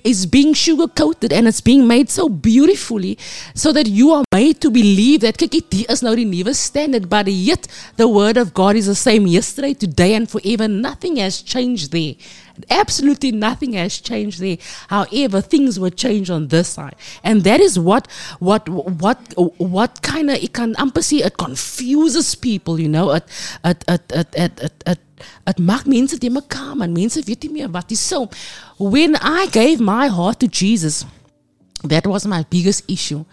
is 0.03 0.25
being 0.25 0.53
sugar 0.53 0.87
coated 0.87 1.31
and 1.31 1.47
it's 1.47 1.61
being 1.61 1.87
made 1.87 2.09
so 2.09 2.27
beautifully 2.27 3.17
so 3.55 3.71
that 3.71 3.87
you 3.87 4.11
are 4.11 4.23
made 4.33 4.59
to 4.59 4.69
believe 4.69 5.21
that 5.21 5.37
kyk 5.37 5.55
is 5.93 6.03
nou 6.03 6.15
die 6.19 6.27
nuwe 6.27 6.53
standard 6.61 7.07
but 7.13 7.31
yet 7.31 7.67
the 7.95 8.07
word 8.07 8.37
of 8.37 8.53
God 8.53 8.75
is 8.75 8.87
the 8.91 8.99
same 9.07 9.27
yesterday 9.27 9.73
today 9.73 10.13
and 10.15 10.29
forever. 10.29 10.67
Nothing 10.67 11.15
has 11.23 11.41
changed 11.41 11.91
there 11.95 12.15
absolutely 12.69 13.31
nothing 13.31 13.73
has 13.73 13.99
changed 13.99 14.39
there 14.39 14.57
however 14.89 15.41
things 15.41 15.79
were 15.79 15.89
changed 15.89 16.29
on 16.29 16.47
this 16.49 16.69
side 16.69 16.95
and 17.23 17.43
that 17.43 17.59
is 17.59 17.79
what 17.79 18.07
what 18.39 18.67
what 18.69 19.17
what 19.57 20.01
kind 20.01 20.29
of 20.29 20.37
it 20.37 20.53
can 20.53 20.73
sê 20.75 21.25
it 21.25 21.37
confuses 21.37 22.35
people 22.35 22.79
you 22.79 22.89
know 22.89 23.11
it 23.11 23.23
it 23.63 23.83
it 23.87 24.01
it 24.11 24.27
it, 24.35 24.59
it, 24.61 24.83
it 24.85 24.99
Dit 25.43 25.59
maak 25.59 25.87
mense 25.87 26.17
te 26.19 26.29
mekaar, 26.29 26.75
man. 26.75 26.93
Mense 26.95 27.21
weet 27.23 27.43
nie 27.43 27.51
meer 27.51 27.71
wat 27.71 27.91
is 27.91 27.99
so. 27.99 28.29
When 28.77 29.15
I 29.15 29.47
gave 29.51 29.79
my 29.79 30.07
heart 30.07 30.39
to 30.39 30.47
Jesus, 30.47 31.05
that 31.83 32.07
was 32.07 32.25
my 32.25 32.45
biggest 32.49 32.89
issue. 32.89 33.25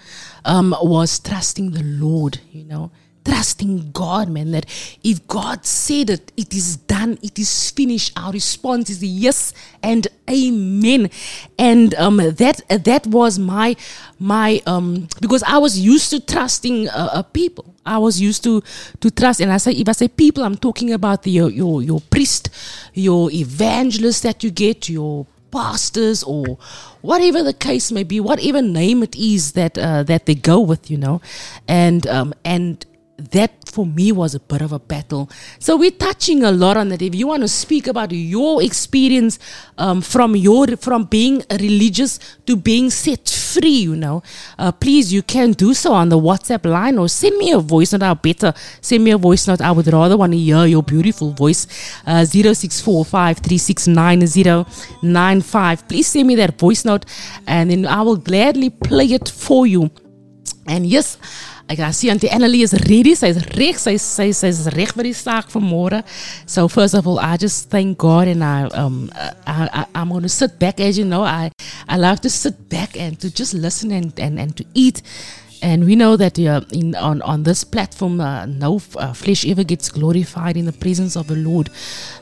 Um, 0.44 0.74
was 0.82 1.18
trusting 1.18 1.70
the 1.70 1.82
Lord, 1.82 2.40
you 2.52 2.64
know. 2.64 2.90
Trusting 3.24 3.90
God, 3.92 4.30
man, 4.30 4.52
that 4.52 4.64
if 5.04 5.26
God 5.26 5.66
said 5.66 6.08
it, 6.08 6.32
it 6.36 6.54
is 6.54 6.76
done, 6.76 7.18
it 7.22 7.38
is 7.38 7.70
finished. 7.70 8.12
Our 8.16 8.32
response 8.32 8.88
is 8.88 9.02
yes 9.02 9.52
and 9.82 10.06
amen. 10.28 11.10
And 11.58 11.94
um, 11.96 12.16
that 12.16 12.62
that 12.68 13.06
was 13.06 13.38
my 13.38 13.76
my 14.18 14.62
um 14.66 15.08
because 15.20 15.42
I 15.42 15.58
was 15.58 15.78
used 15.78 16.10
to 16.10 16.20
trusting 16.20 16.88
uh, 16.88 17.10
uh, 17.12 17.22
people. 17.22 17.74
I 17.84 17.98
was 17.98 18.20
used 18.20 18.42
to 18.44 18.62
to 19.00 19.10
trust, 19.10 19.40
and 19.40 19.52
I 19.52 19.58
say 19.58 19.72
if 19.72 19.88
I 19.88 19.92
say 19.92 20.08
people, 20.08 20.42
I'm 20.42 20.56
talking 20.56 20.92
about 20.92 21.22
the, 21.24 21.30
your 21.30 21.50
your 21.50 21.82
your 21.82 22.00
priest, 22.00 22.48
your 22.94 23.30
evangelist 23.30 24.22
that 24.22 24.42
you 24.42 24.50
get, 24.50 24.88
your 24.88 25.26
pastors 25.50 26.22
or 26.22 26.58
whatever 27.02 27.42
the 27.42 27.52
case 27.52 27.90
may 27.92 28.04
be, 28.04 28.20
whatever 28.20 28.62
name 28.62 29.02
it 29.02 29.16
is 29.16 29.52
that 29.52 29.76
uh, 29.76 30.02
that 30.04 30.26
they 30.26 30.34
go 30.34 30.60
with, 30.60 30.90
you 30.90 30.96
know, 30.96 31.20
and 31.68 32.06
um, 32.06 32.32
and 32.44 32.86
that 33.30 33.68
for 33.68 33.86
me 33.86 34.10
was 34.10 34.34
a 34.34 34.40
bit 34.40 34.62
of 34.62 34.72
a 34.72 34.78
battle. 34.78 35.30
So 35.58 35.76
we're 35.76 35.92
touching 35.92 36.42
a 36.42 36.50
lot 36.50 36.76
on 36.76 36.88
that. 36.88 37.02
If 37.02 37.14
you 37.14 37.28
want 37.28 37.42
to 37.42 37.48
speak 37.48 37.86
about 37.86 38.10
your 38.12 38.62
experience 38.62 39.38
um, 39.78 40.00
from 40.00 40.34
your 40.34 40.66
from 40.76 41.04
being 41.04 41.44
religious 41.50 42.18
to 42.46 42.56
being 42.56 42.90
set 42.90 43.28
free, 43.28 43.68
you 43.68 43.96
know, 43.96 44.22
uh, 44.58 44.72
please 44.72 45.12
you 45.12 45.22
can 45.22 45.52
do 45.52 45.74
so 45.74 45.92
on 45.92 46.08
the 46.08 46.18
WhatsApp 46.18 46.64
line 46.64 46.98
or 46.98 47.08
send 47.08 47.36
me 47.36 47.52
a 47.52 47.58
voice 47.58 47.92
note. 47.92 48.02
I'll 48.02 48.14
better 48.14 48.52
send 48.80 49.04
me 49.04 49.12
a 49.12 49.18
voice 49.18 49.46
note. 49.46 49.60
I 49.60 49.70
would 49.70 49.86
rather 49.86 50.16
want 50.16 50.32
to 50.32 50.38
hear 50.38 50.66
your 50.66 50.82
beautiful 50.82 51.32
voice. 51.32 51.66
Uh, 52.06 52.24
Zero 52.24 52.52
six 52.52 52.80
four 52.80 53.04
five 53.04 53.38
three 53.38 53.58
six 53.58 53.86
nine 53.86 54.26
zero 54.26 54.66
nine 55.02 55.40
five. 55.40 55.86
Please 55.88 56.06
send 56.08 56.26
me 56.28 56.34
that 56.36 56.58
voice 56.58 56.84
note, 56.84 57.04
and 57.46 57.70
then 57.70 57.86
I 57.86 58.02
will 58.02 58.16
gladly 58.16 58.70
play 58.70 59.06
it 59.06 59.28
for 59.28 59.66
you. 59.66 59.90
And 60.66 60.86
yes, 60.86 61.18
kan 61.76 61.92
sien 61.94 62.10
Auntie 62.12 62.30
Annelie 62.30 62.62
is 62.62 62.72
ready. 62.72 63.14
Sy's 63.14 63.38
reg. 63.56 63.78
Sy's 63.78 64.02
sy 64.02 64.30
sy's 64.34 64.66
reg 64.74 64.94
vir 64.96 65.10
die 65.10 65.14
saak 65.14 65.50
van 65.52 65.62
môre. 65.62 66.02
So 66.46 66.66
first 66.68 66.94
of 66.94 67.06
all, 67.06 67.18
I 67.18 67.36
just 67.36 67.70
thank 67.70 67.98
God 67.98 68.28
and 68.28 68.42
I 68.42 68.64
um 68.74 69.10
I, 69.46 69.68
I 69.72 69.84
I'm 69.94 70.08
going 70.10 70.22
to 70.22 70.28
sit 70.28 70.58
back 70.58 70.80
as 70.80 70.98
you 70.98 71.04
know. 71.04 71.22
I 71.22 71.50
I 71.88 71.96
love 71.96 72.20
to 72.22 72.30
sit 72.30 72.68
back 72.68 72.96
and 72.96 73.18
to 73.20 73.30
just 73.30 73.54
listen 73.54 73.90
and 73.90 74.18
and 74.18 74.38
and 74.38 74.56
to 74.56 74.64
eat. 74.74 75.02
And 75.62 75.84
we 75.84 75.94
know 75.94 76.16
that 76.16 76.38
uh, 76.38 76.62
in 76.72 76.94
on 76.96 77.20
on 77.22 77.42
this 77.42 77.64
platform, 77.64 78.20
uh, 78.20 78.46
no 78.46 78.80
uh, 78.96 79.12
flesh 79.12 79.46
ever 79.46 79.62
gets 79.62 79.90
glorified 79.90 80.56
in 80.56 80.64
the 80.64 80.72
presence 80.72 81.16
of 81.16 81.26
the 81.26 81.36
Lord, 81.36 81.68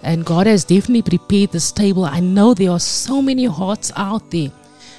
and 0.02 0.26
God 0.26 0.48
has 0.48 0.64
definitely 0.64 1.02
prepared 1.02 1.52
this 1.52 1.70
table. 1.70 2.04
I 2.04 2.18
know 2.18 2.52
there 2.52 2.72
are 2.72 2.80
so 2.80 3.22
many 3.22 3.44
hearts 3.44 3.92
out 3.94 4.32
there, 4.32 4.50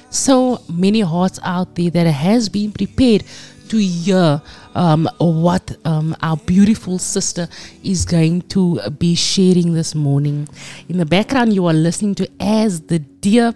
so 0.08 0.62
many 0.72 1.00
hearts 1.00 1.38
out 1.44 1.74
there 1.74 1.90
that 1.90 2.06
has 2.06 2.48
been 2.48 2.72
prepared 2.72 3.24
to 3.70 3.78
hear 3.78 4.42
um, 4.74 5.08
what 5.18 5.76
um, 5.84 6.16
our 6.22 6.36
beautiful 6.36 6.98
sister 6.98 7.48
is 7.82 8.04
going 8.04 8.42
to 8.42 8.80
be 8.90 9.14
sharing 9.14 9.74
this 9.74 9.94
morning. 9.94 10.48
In 10.88 10.98
the 10.98 11.06
background, 11.06 11.52
you 11.54 11.66
are 11.66 11.72
listening 11.72 12.14
to 12.16 12.28
As 12.38 12.82
the 12.82 12.98
Deer, 12.98 13.54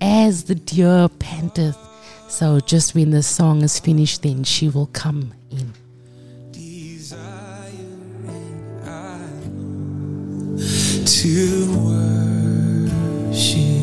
As 0.00 0.44
the 0.44 0.54
Deer 0.54 1.08
Panteth. 1.18 1.78
So 2.28 2.60
just 2.60 2.94
when 2.94 3.10
the 3.10 3.22
song 3.22 3.62
is 3.62 3.78
finished, 3.78 4.22
then 4.22 4.44
she 4.44 4.68
will 4.68 4.86
come 4.86 5.34
in. 5.50 5.72
to 11.22 11.66
worship 13.30 13.81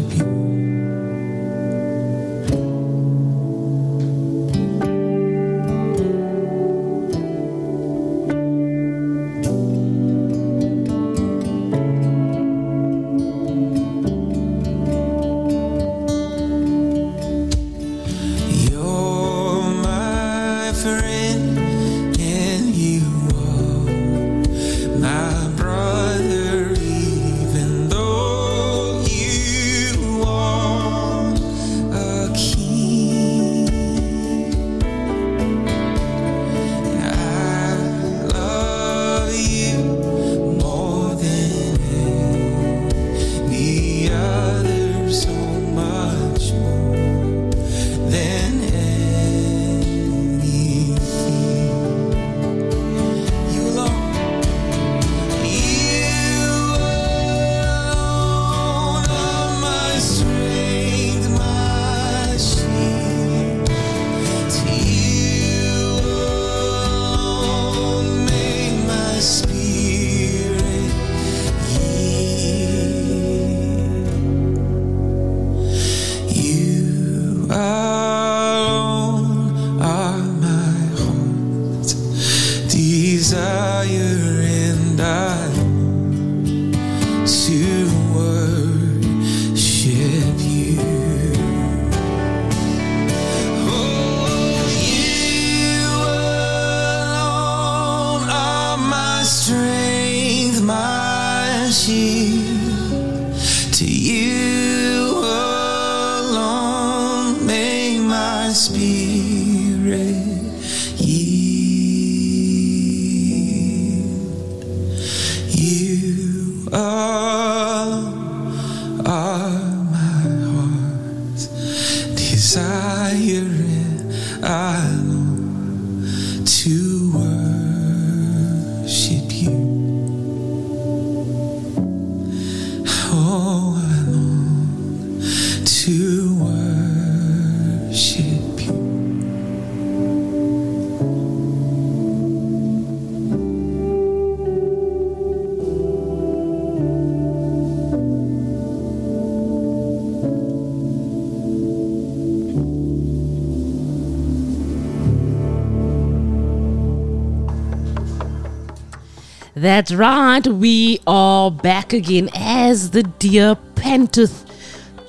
That's 159.69 159.93
right, 159.93 160.47
we 160.47 160.99
are 161.05 161.51
back 161.51 161.93
again 161.93 162.31
as 162.33 162.89
the 162.89 163.03
deer 163.03 163.55
panteth 163.75 164.43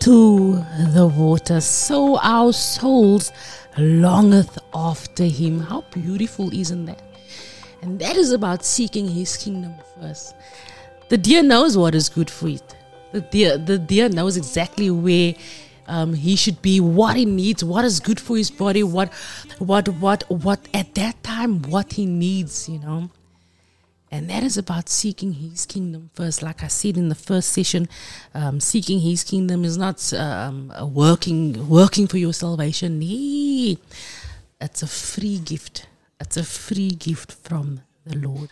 to 0.01 0.57
the 0.93 1.07
water, 1.07 1.63
so 1.63 2.19
our 2.19 2.53
souls 2.53 3.33
longeth 3.79 4.59
after 4.75 5.25
him. 5.25 5.61
How 5.61 5.81
beautiful 5.91 6.53
isn't 6.53 6.85
that? 6.85 7.01
And 7.81 7.99
that 8.01 8.17
is 8.17 8.33
about 8.33 8.63
seeking 8.63 9.09
his 9.09 9.35
kingdom 9.35 9.73
first. 9.99 10.35
The 11.09 11.17
deer 11.17 11.43
knows 11.43 11.79
what 11.79 11.95
is 11.95 12.11
good 12.11 12.29
for 12.29 12.49
it. 12.49 12.77
The 13.13 13.23
deer, 13.23 13.57
the 13.57 13.79
deer 13.79 14.11
knows 14.11 14.37
exactly 14.37 14.91
where 14.91 15.37
um, 15.87 16.13
he 16.13 16.37
should 16.37 16.61
be, 16.61 16.81
what 16.81 17.17
he 17.17 17.25
needs, 17.25 17.65
what 17.65 17.87
is 17.87 17.99
good 17.99 18.21
for 18.21 18.37
his 18.37 18.51
body, 18.51 18.83
what, 18.83 19.11
what, 19.57 19.89
what, 19.89 20.25
what 20.29 20.61
at 20.75 20.95
that 20.97 21.23
time, 21.23 21.63
what 21.63 21.95
he 21.95 22.05
needs, 22.05 22.69
you 22.69 22.79
know. 22.81 23.11
And 24.11 24.29
that 24.29 24.43
is 24.43 24.57
about 24.59 24.89
seeking 24.89 25.33
His 25.35 25.67
kingdom 25.67 26.11
first. 26.15 26.43
Like 26.43 26.65
I 26.65 26.69
said 26.69 26.97
in 26.97 27.09
the 27.09 27.15
first 27.15 27.51
session, 27.51 27.89
um, 28.35 28.59
seeking 28.59 29.01
His 29.01 29.23
kingdom 29.23 29.65
is 29.65 29.79
not 29.79 30.13
um, 30.15 30.73
working 30.93 31.69
working 31.69 32.09
for 32.09 32.19
your 32.19 32.33
salvation. 32.33 32.99
Nee, 32.99 33.79
it's 34.61 34.83
a 34.83 34.89
free 34.89 35.39
gift. 35.39 35.87
It's 36.21 36.37
a 36.37 36.43
free 36.45 36.91
gift 36.91 37.33
from 37.33 37.83
the 38.05 38.19
Lord. 38.19 38.51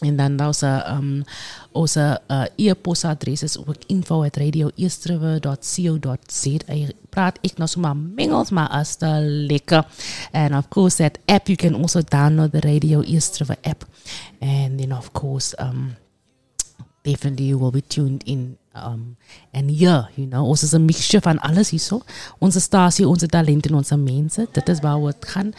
en 0.00 0.16
dan 0.16 0.36
daar's 0.36 0.60
'n 0.60 0.82
um 0.96 1.24
ons 1.72 1.96
uh, 1.96 2.14
e-posadres 2.56 3.42
is 3.42 3.58
ook 3.58 3.76
info@radioeasterwe.co.za. 3.86 6.74
Praat 7.10 7.38
ek 7.40 7.56
nou 7.56 7.68
sommer 7.68 7.96
mengels 7.96 8.50
maar 8.50 8.68
as 8.68 8.96
te 8.96 9.20
lekker. 9.48 9.86
And 10.32 10.54
of 10.54 10.68
course 10.68 10.96
that 10.96 11.18
app 11.24 11.46
you 11.46 11.56
can 11.56 11.74
also 11.74 12.02
download 12.02 12.52
the 12.52 12.60
Radio 12.60 13.02
Easterwe 13.02 13.56
app. 13.62 13.84
And 14.40 14.78
then 14.78 14.92
of 14.92 15.12
course 15.12 15.56
um 15.58 15.94
definitely 17.06 17.54
will 17.54 17.70
be 17.70 17.82
tuned 17.82 18.22
in 18.26 18.58
um 18.74 19.16
and 19.54 19.70
yeah, 19.70 20.04
you 20.16 20.26
know, 20.26 20.44
ons 20.44 20.62
is 20.62 20.74
'n 20.74 20.84
mixture 20.84 21.20
van 21.20 21.38
alles 21.40 21.70
hierso. 21.70 22.02
Ons 22.38 22.60
stasie, 22.60 23.08
ons 23.08 23.24
talente 23.26 23.68
en 23.68 23.74
ons 23.74 23.92
mense. 23.96 24.46
Dit 24.52 24.68
is 24.68 24.80
waar 24.80 25.00
dit 25.00 25.24
gaan. 25.32 25.54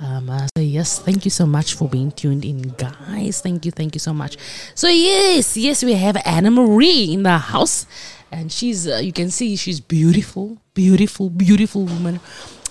Um 0.00 0.28
uh, 0.28 0.46
so 0.56 0.62
yes, 0.62 0.98
thank 1.04 1.22
you 1.22 1.30
so 1.30 1.46
much 1.46 1.74
for 1.74 1.88
being 1.88 2.12
tuned 2.14 2.44
in 2.44 2.74
guys. 2.76 3.40
Thank 3.40 3.64
you, 3.64 3.72
thank 3.72 3.94
you 3.94 4.00
so 4.00 4.12
much. 4.12 4.36
So 4.74 4.88
yes, 4.88 5.54
yes 5.54 5.84
we 5.84 5.94
have 5.94 6.20
Anna 6.24 6.50
Marie 6.50 7.12
in 7.12 7.22
the 7.22 7.38
house 7.38 7.86
and 8.32 8.50
she's 8.50 8.86
uh, 8.86 9.00
you 9.02 9.12
can 9.12 9.30
see 9.30 9.56
she's 9.56 9.80
beautiful, 9.80 10.58
beautiful, 10.74 11.30
beautiful 11.30 11.84
woman. 11.84 12.20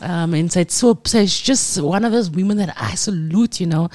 Um, 0.01 0.34
and 0.34 0.51
so 0.51 0.59
it's 0.59 0.76
so 0.76 0.99
so 1.05 1.19
it's 1.19 1.39
just 1.39 1.82
one 1.82 2.03
of 2.03 2.11
those 2.11 2.30
women 2.30 2.57
that 2.57 2.76
I 2.78 2.95
salute, 2.95 3.61
you 3.61 3.67
know, 3.67 3.89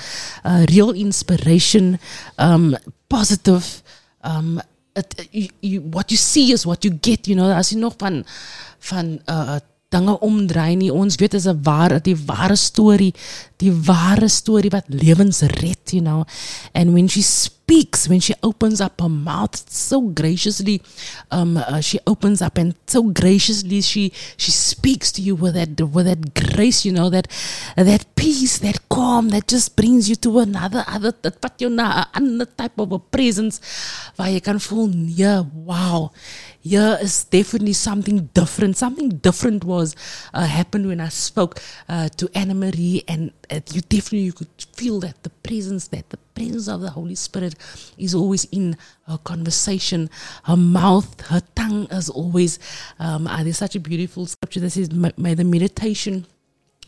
uh, 0.44 0.64
real 0.70 0.92
inspiration, 0.92 1.98
um, 2.38 2.76
positive, 3.08 3.82
um, 4.22 4.60
it, 4.96 5.28
you, 5.32 5.48
you, 5.60 5.80
what 5.80 6.10
you 6.10 6.16
see 6.16 6.52
is 6.52 6.66
what 6.66 6.84
you 6.84 6.90
get, 6.90 7.28
you 7.28 7.36
know, 7.36 7.50
as 7.52 7.70
jy 7.72 7.78
nog 7.78 7.94
van 7.98 8.24
van 8.78 9.20
uh 9.28 9.58
dinge 9.90 10.14
omdraai 10.22 10.76
nie. 10.78 10.90
Ons 10.94 11.18
weet 11.18 11.34
is 11.34 11.46
'n 11.46 11.62
ware 11.66 12.00
die 12.00 12.16
ware 12.26 12.56
storie, 12.56 13.14
die 13.58 13.72
ware 13.72 14.28
storie 14.28 14.70
wat 14.70 14.86
lewens 14.88 15.42
red, 15.42 15.90
you 15.90 16.02
know. 16.02 16.24
And 16.72 16.92
when 16.94 17.08
she 17.08 17.22
speaks, 17.22 18.06
when 18.08 18.20
she 18.20 18.34
opens 18.42 18.80
up 18.80 19.00
her 19.00 19.08
mouth 19.08 19.56
so 19.68 20.00
graciously, 20.00 20.80
um 21.30 21.56
uh, 21.56 21.80
she 21.80 21.98
opens 22.06 22.40
up 22.40 22.58
and 22.58 22.74
so 22.86 23.02
graciously 23.02 23.80
she 23.80 24.12
she 24.36 24.50
speaks 24.50 25.10
to 25.12 25.22
you 25.22 25.34
with 25.34 25.54
that 25.54 25.80
with 25.80 26.06
that 26.06 26.34
grace, 26.34 26.84
you 26.84 26.92
know, 26.92 27.10
that 27.10 27.26
that 27.76 28.06
peace, 28.14 28.58
that 28.58 28.88
calm 28.88 29.30
that 29.30 29.48
just 29.48 29.74
brings 29.76 30.08
you 30.08 30.16
to 30.16 30.38
another 30.38 30.84
other 30.86 31.12
that 31.22 31.40
put 31.40 31.60
you 31.60 31.70
na 31.70 32.04
ander 32.14 32.46
type 32.46 32.78
of 32.78 32.92
a 32.92 32.98
presence 32.98 33.60
waar 34.16 34.30
jy 34.30 34.40
kan 34.40 34.58
voel, 34.58 34.90
yeah, 34.94 35.42
wow 35.66 36.10
yeah, 36.62 36.98
it's 37.00 37.24
definitely 37.24 37.72
something 37.72 38.26
different. 38.34 38.76
Something 38.76 39.08
different 39.08 39.64
was 39.64 39.96
uh, 40.34 40.44
happened 40.44 40.86
when 40.86 41.00
I 41.00 41.08
spoke 41.08 41.58
uh, 41.88 42.10
to 42.10 42.28
Anna 42.34 42.54
Marie, 42.54 43.02
and 43.08 43.32
uh, 43.50 43.60
you 43.72 43.80
definitely 43.80 44.20
you 44.20 44.32
could 44.32 44.48
feel 44.74 45.00
that 45.00 45.22
the 45.22 45.30
presence, 45.30 45.88
that 45.88 46.10
the 46.10 46.18
presence 46.34 46.68
of 46.68 46.82
the 46.82 46.90
Holy 46.90 47.14
Spirit 47.14 47.54
is 47.96 48.14
always 48.14 48.44
in 48.46 48.76
her 49.06 49.18
conversation. 49.18 50.10
Her 50.44 50.56
mouth, 50.56 51.20
her 51.28 51.42
tongue 51.54 51.86
is 51.90 52.10
always. 52.10 52.58
Um, 52.98 53.24
there's 53.24 53.58
such 53.58 53.76
a 53.76 53.80
beautiful 53.80 54.26
scripture 54.26 54.60
that 54.60 54.70
says, 54.70 54.90
"May 54.90 55.34
the 55.34 55.44
meditation." 55.44 56.26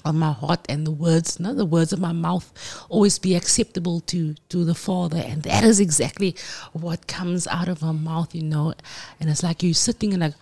Of 0.05 0.14
my 0.14 0.32
heart 0.32 0.61
and 0.68 0.86
the 0.86 0.90
words, 0.90 1.38
no, 1.40 1.55
the 1.55 1.64
words 1.64 1.92
of 1.92 2.00
my 2.00 2.12
mouth 2.12 2.53
always 2.88 3.18
be 3.18 3.34
acceptable 3.34 4.00
to 4.00 4.34
to 4.48 4.64
the 4.64 4.74
Father, 4.74 5.18
and 5.18 5.42
that 5.42 5.64
is 5.64 5.80
exactly 5.80 6.34
what 6.72 7.07
comes 7.07 7.46
out 7.46 7.68
of 7.68 7.82
my 7.82 7.92
mouth, 7.92 8.34
you 8.34 8.42
know. 8.42 8.74
And 9.20 9.30
it's 9.30 9.42
like 9.42 9.62
you're 9.62 9.74
sitting 9.74 10.12
and 10.12 10.22
like, 10.22 10.34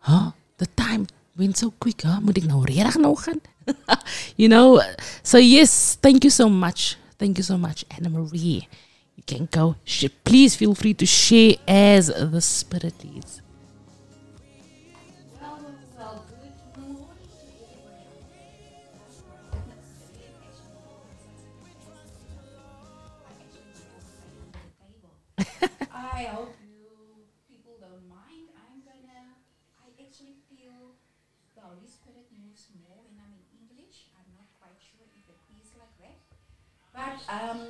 huh, 0.00 0.32
the 0.58 0.66
time 0.66 1.06
went 1.36 1.56
so 1.56 1.70
quick, 1.70 2.02
huh? 2.02 2.20
Ek 2.28 2.44
nou 2.46 3.40
you 4.36 4.48
know. 4.48 4.80
So 5.22 5.38
yes, 5.38 5.96
thank 5.96 6.24
you 6.24 6.30
so 6.30 6.48
much, 6.48 6.96
thank 7.18 7.38
you 7.38 7.44
so 7.44 7.58
much, 7.58 7.84
Anna 7.90 8.10
Marie. 8.10 8.68
You 9.16 9.22
can 9.26 9.48
go. 9.50 9.76
Please 10.24 10.54
feel 10.56 10.74
free 10.74 10.94
to 10.94 11.06
share 11.06 11.54
as 11.66 12.06
the 12.06 12.40
Spirit 12.40 12.94
leads. 13.04 13.42
I 25.38 26.24
hope 26.34 26.54
you 26.66 27.24
people 27.46 27.78
don't 27.80 28.06
mind. 28.08 28.50
I'm 28.58 28.82
gonna. 28.82 29.38
I 29.78 29.86
actually 30.02 30.36
feel 30.50 30.98
the 31.54 31.62
Holy 31.62 31.86
Spirit 31.86 32.26
moves 32.34 32.66
more 32.82 32.98
when 33.06 33.18
I'm 33.22 33.34
in 33.38 33.46
English. 33.54 34.10
I'm 34.18 34.26
not 34.34 34.50
quite 34.58 34.78
sure 34.82 35.06
if 35.06 35.14
it 35.14 35.38
is 35.62 35.70
like 35.78 35.94
that, 36.02 36.18
but 36.90 37.18
um, 37.30 37.60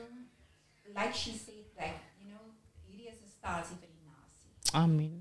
like 0.94 1.14
she 1.14 1.32
said, 1.36 1.68
like 1.76 2.00
you 2.20 2.32
know, 2.32 2.56
hierdie 2.88 3.12
is 3.12 3.20
'n 3.20 3.28
stasie 3.28 3.76
vir 3.80 3.88
die 3.92 4.04
nasie. 4.08 4.52
Amen. 4.74 5.20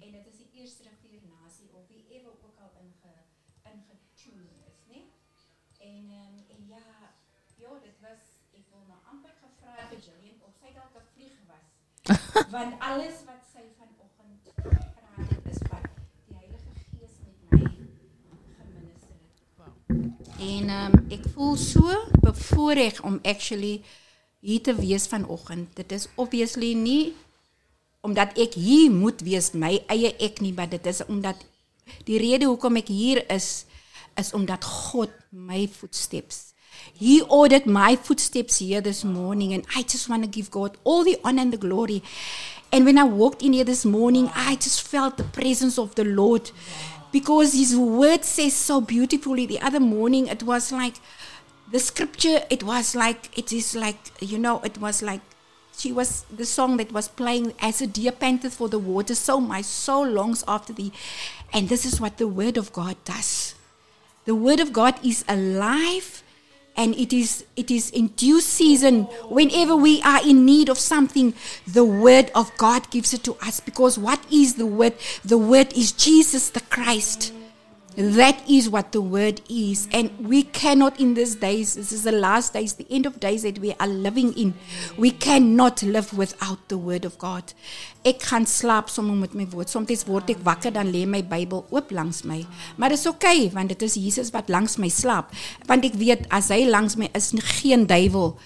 Want 12.37 12.73
alles 12.79 13.23
wat 13.25 13.41
sy 13.49 13.63
vanoggend 13.73 14.41
gepraat 14.53 15.29
het 15.29 15.45
is 15.49 15.61
wat 15.71 15.87
die 16.27 16.35
Heilige 16.37 16.73
Gees 16.77 17.15
met 17.25 17.49
my 17.49 17.63
geminister 18.57 19.15
het. 19.17 20.37
En 20.37 20.69
um, 20.69 20.97
ek 21.09 21.25
voel 21.33 21.55
so 21.57 21.95
bevoorreg 22.21 23.01
om 23.01 23.17
actually 23.23 23.81
hier 24.39 24.61
te 24.61 24.75
wees 24.77 25.07
vanoggend. 25.09 25.73
Dit 25.75 25.91
is 25.91 26.05
obviously 26.15 26.75
nie 26.77 27.15
omdat 28.05 28.37
ek 28.37 28.53
hier 28.53 28.93
moet 28.93 29.25
wees 29.25 29.51
my 29.57 29.73
eie 29.89 30.13
ek 30.21 30.37
nie, 30.45 30.53
maar 30.53 30.69
dit 30.69 30.85
is 30.85 31.01
omdat 31.09 31.41
die 32.05 32.21
rede 32.21 32.45
hoekom 32.45 32.77
ek 32.77 32.93
hier 32.93 33.23
is 33.33 33.65
is 34.17 34.33
omdat 34.37 34.65
God 34.65 35.09
my 35.29 35.65
footsteps 35.69 36.53
He 36.93 37.21
ordered 37.21 37.65
my 37.65 37.95
footsteps 37.95 38.59
here 38.59 38.81
this 38.81 39.03
morning, 39.03 39.53
and 39.53 39.65
I 39.75 39.83
just 39.83 40.09
want 40.09 40.23
to 40.23 40.29
give 40.29 40.51
God 40.51 40.77
all 40.83 41.03
the 41.03 41.17
honor 41.23 41.41
and 41.41 41.53
the 41.53 41.57
glory. 41.57 42.03
And 42.71 42.85
when 42.85 42.97
I 42.97 43.03
walked 43.03 43.41
in 43.41 43.53
here 43.53 43.63
this 43.63 43.85
morning, 43.85 44.29
I 44.35 44.55
just 44.55 44.81
felt 44.81 45.17
the 45.17 45.23
presence 45.23 45.77
of 45.77 45.95
the 45.95 46.03
Lord 46.03 46.51
because 47.11 47.53
His 47.53 47.75
word 47.75 48.25
says 48.25 48.53
so 48.53 48.81
beautifully. 48.81 49.45
The 49.45 49.61
other 49.61 49.79
morning, 49.79 50.27
it 50.27 50.43
was 50.43 50.71
like 50.71 50.95
the 51.71 51.79
scripture, 51.79 52.41
it 52.49 52.63
was 52.63 52.95
like, 52.95 53.37
it 53.37 53.53
is 53.53 53.75
like, 53.75 53.97
you 54.19 54.37
know, 54.37 54.59
it 54.61 54.77
was 54.77 55.01
like 55.01 55.21
she 55.77 55.91
was 55.91 56.25
the 56.35 56.45
song 56.45 56.77
that 56.77 56.91
was 56.91 57.07
playing 57.07 57.53
as 57.59 57.81
a 57.81 57.87
deer 57.87 58.11
panteth 58.11 58.55
for 58.55 58.67
the 58.67 58.79
water, 58.79 59.13
so 59.13 59.39
my 59.39 59.61
soul 59.61 60.07
longs 60.07 60.43
after 60.47 60.73
thee. 60.73 60.91
And 61.53 61.69
this 61.69 61.85
is 61.85 62.01
what 62.01 62.17
the 62.17 62.27
word 62.27 62.57
of 62.57 62.73
God 62.73 62.97
does. 63.05 63.53
The 64.25 64.33
word 64.35 64.59
of 64.59 64.73
God 64.73 64.95
is 65.05 65.23
alive 65.29 66.23
and 66.77 66.95
it 66.95 67.11
is 67.11 67.43
it 67.55 67.69
is 67.71 67.89
in 67.89 68.07
due 68.09 68.39
season 68.39 69.03
whenever 69.29 69.75
we 69.75 70.01
are 70.03 70.21
in 70.25 70.45
need 70.45 70.69
of 70.69 70.77
something 70.77 71.33
the 71.65 71.83
word 71.83 72.31
of 72.35 72.55
god 72.57 72.89
gives 72.91 73.13
it 73.13 73.23
to 73.23 73.35
us. 73.41 73.59
Because 73.59 73.97
what 73.97 74.23
is 74.31 74.55
the 74.55 74.65
word? 74.65 74.93
The 75.25 75.37
word 75.37 75.73
is 75.73 75.91
jesus 75.91 76.49
the 76.49 76.61
christ 76.61 77.33
that 77.97 78.47
is 78.47 78.69
what 78.69 78.91
the 78.91 79.01
word 79.01 79.41
is. 79.49 79.87
And 79.91 80.11
we 80.19 80.43
cannot 80.43 80.99
in 80.99 81.15
these 81.15 81.35
days 81.35 81.73
this 81.73 81.91
is 81.91 82.03
the 82.03 82.11
last 82.11 82.53
days 82.53 82.73
the 82.73 82.85
end 82.91 83.07
of 83.07 83.19
days 83.19 83.41
that 83.41 83.57
we 83.57 83.73
are 83.79 83.87
living 83.87 84.33
in 84.37 84.53
we 84.97 85.09
cannot 85.09 85.81
live 85.81 86.15
without 86.15 86.59
the 86.69 86.77
word 86.77 87.05
of 87.05 87.17
god. 87.17 87.53
Ek 88.05 88.21
gaan 88.21 88.45
slaap 88.45 88.91
sommer 88.93 89.15
met 89.17 89.33
my 89.33 89.47
woord. 89.49 89.73
Soms 89.73 90.05
word 90.05 90.29
ek 90.29 90.45
wakker 90.45 90.71
dan 90.71 90.93
lê 90.93 91.07
my 91.09 91.23
bybel 91.25 91.65
oop 91.73 91.89
langs 91.91 92.21
my. 92.23 92.43
Maar 92.77 92.93
dit 92.93 93.01
is 93.01 93.09
oukei 93.09 93.47
okay, 93.47 93.55
want 93.55 93.73
dit 93.73 93.81
is 93.81 93.97
Jesus 93.97 94.29
wat 94.31 94.53
langs 94.53 94.77
my 94.77 94.89
slaap. 94.93 95.33
Want 95.65 95.89
ek 95.89 95.97
weet 95.97 96.29
as 96.29 96.51
hy 96.53 96.67
langs 96.69 96.95
my 97.01 97.09
is 97.17 97.33
geen 97.57 97.89
duiwel 97.89 98.37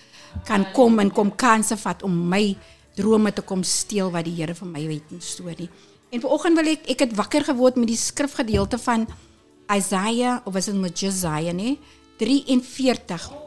kan 0.47 0.63
kom 0.71 0.99
en 1.03 1.11
kom 1.11 1.31
kanse 1.35 1.75
vat 1.75 2.03
om 2.07 2.13
my 2.31 2.55
drome 2.95 3.31
te 3.35 3.43
kom 3.43 3.63
steel 3.67 4.11
wat 4.13 4.27
die 4.27 4.37
Here 4.39 4.55
vir 4.55 4.69
my 4.69 4.83
het 4.87 5.11
in 5.11 5.19
storie 5.23 5.67
en 6.11 6.23
vanoggend 6.23 6.59
wil 6.59 6.71
ek 6.73 6.87
ek 6.91 7.03
het 7.05 7.17
wakker 7.19 7.45
geword 7.51 7.77
met 7.79 7.91
die 7.91 7.99
skrifgedeelte 7.99 8.79
van 8.83 9.07
Isaiah 9.69 10.41
of 10.45 10.53
was 10.53 10.71
dit 10.71 10.75
met 10.75 10.97
Jesaja 10.99 11.53
nê 11.53 11.77
43 12.17 13.41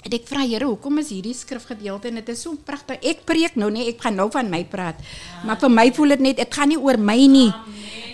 En 0.00 0.14
ek 0.16 0.28
vra 0.30 0.44
Here, 0.48 0.64
hoekom 0.64 1.00
is 1.02 1.10
hierdie 1.12 1.34
skrifgedeelte 1.36 2.08
en 2.08 2.20
dit 2.20 2.30
is 2.32 2.44
so 2.46 2.56
pragtig. 2.64 3.00
Ek 3.04 3.24
preek 3.28 3.56
nou 3.60 3.68
nie, 3.72 3.90
ek 3.92 4.00
gaan 4.00 4.16
nou 4.16 4.30
van 4.32 4.48
my 4.52 4.62
praat. 4.68 5.00
Maar 5.44 5.60
vir 5.60 5.72
my 5.74 5.86
voel 5.96 6.16
dit 6.16 6.24
net 6.30 6.40
dit 6.40 6.56
gaan 6.56 6.72
nie 6.72 6.80
oor 6.80 6.96
my 6.96 7.18
nie. 7.28 7.50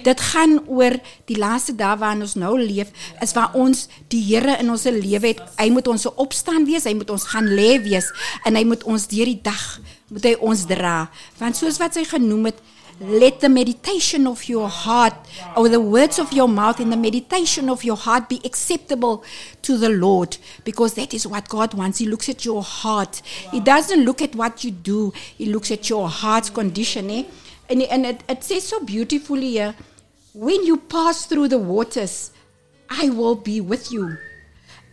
Dit 0.07 0.23
gaan 0.23 0.59
oor 0.71 0.97
die 1.27 1.39
laaste 1.39 1.75
dae 1.79 1.95
waarin 1.99 2.23
ons 2.27 2.37
nou 2.39 2.53
leef, 2.59 2.93
is 3.23 3.35
waar 3.35 3.55
ons 3.59 3.87
die 4.13 4.23
Here 4.27 4.59
in 4.63 4.71
ons 4.71 4.87
lewe 4.91 5.33
het. 5.33 5.43
Hy 5.61 5.69
moet 5.75 5.91
ons 5.91 6.09
opstaan 6.13 6.67
wees, 6.67 6.87
hy 6.87 6.95
moet 6.99 7.11
ons 7.15 7.29
gaan 7.31 7.47
lê 7.55 7.77
wees 7.83 8.11
en 8.47 8.59
hy 8.59 8.65
moet 8.67 8.83
ons 8.87 9.07
deur 9.11 9.31
die 9.31 9.43
dag 9.43 9.67
moet 10.11 10.27
hy 10.29 10.35
ons 10.47 10.67
dra. 10.71 10.97
Want 11.41 11.59
soos 11.59 11.81
wat 11.83 11.97
hy 11.99 12.05
genoem 12.07 12.53
het, 12.53 12.61
let 13.01 13.41
the 13.41 13.49
meditation 13.49 14.27
of 14.27 14.49
your 14.49 14.69
heart 14.69 15.15
or 15.57 15.69
the 15.69 15.81
words 15.81 16.19
of 16.19 16.33
your 16.33 16.49
mouth 16.49 16.81
and 16.81 16.91
the 16.91 16.97
meditation 16.97 17.69
of 17.69 17.85
your 17.85 17.97
heart 17.97 18.29
be 18.29 18.41
acceptable 18.45 19.23
to 19.63 19.77
the 19.77 19.91
Lord 19.91 20.39
because 20.65 20.95
that 20.95 21.13
is 21.13 21.27
what 21.27 21.49
God 21.49 21.75
wants. 21.75 21.99
He 21.99 22.07
looks 22.07 22.29
at 22.29 22.45
your 22.45 22.63
heart. 22.63 23.21
He 23.51 23.61
doesn't 23.61 24.05
look 24.05 24.23
at 24.23 24.35
what 24.35 24.65
you 24.65 24.71
do. 24.71 25.13
He 25.37 25.47
looks 25.47 25.71
at 25.71 25.91
your 25.91 26.09
heart's 26.09 26.49
condition. 26.49 27.11
Eh? 27.11 27.25
And, 27.69 27.83
and 27.83 28.07
it, 28.07 28.23
it 28.29 28.45
says 28.45 28.67
so 28.67 28.81
beautifully 28.81 29.51
here, 29.51 29.75
when 30.33 30.65
you 30.65 30.79
pass 30.79 31.27
through 31.27 31.49
the 31.49 31.59
waters, 31.59 32.31
I 32.89 33.11
will 33.11 33.35
be 33.35 33.61
with 33.61 33.93
you. 33.93 34.17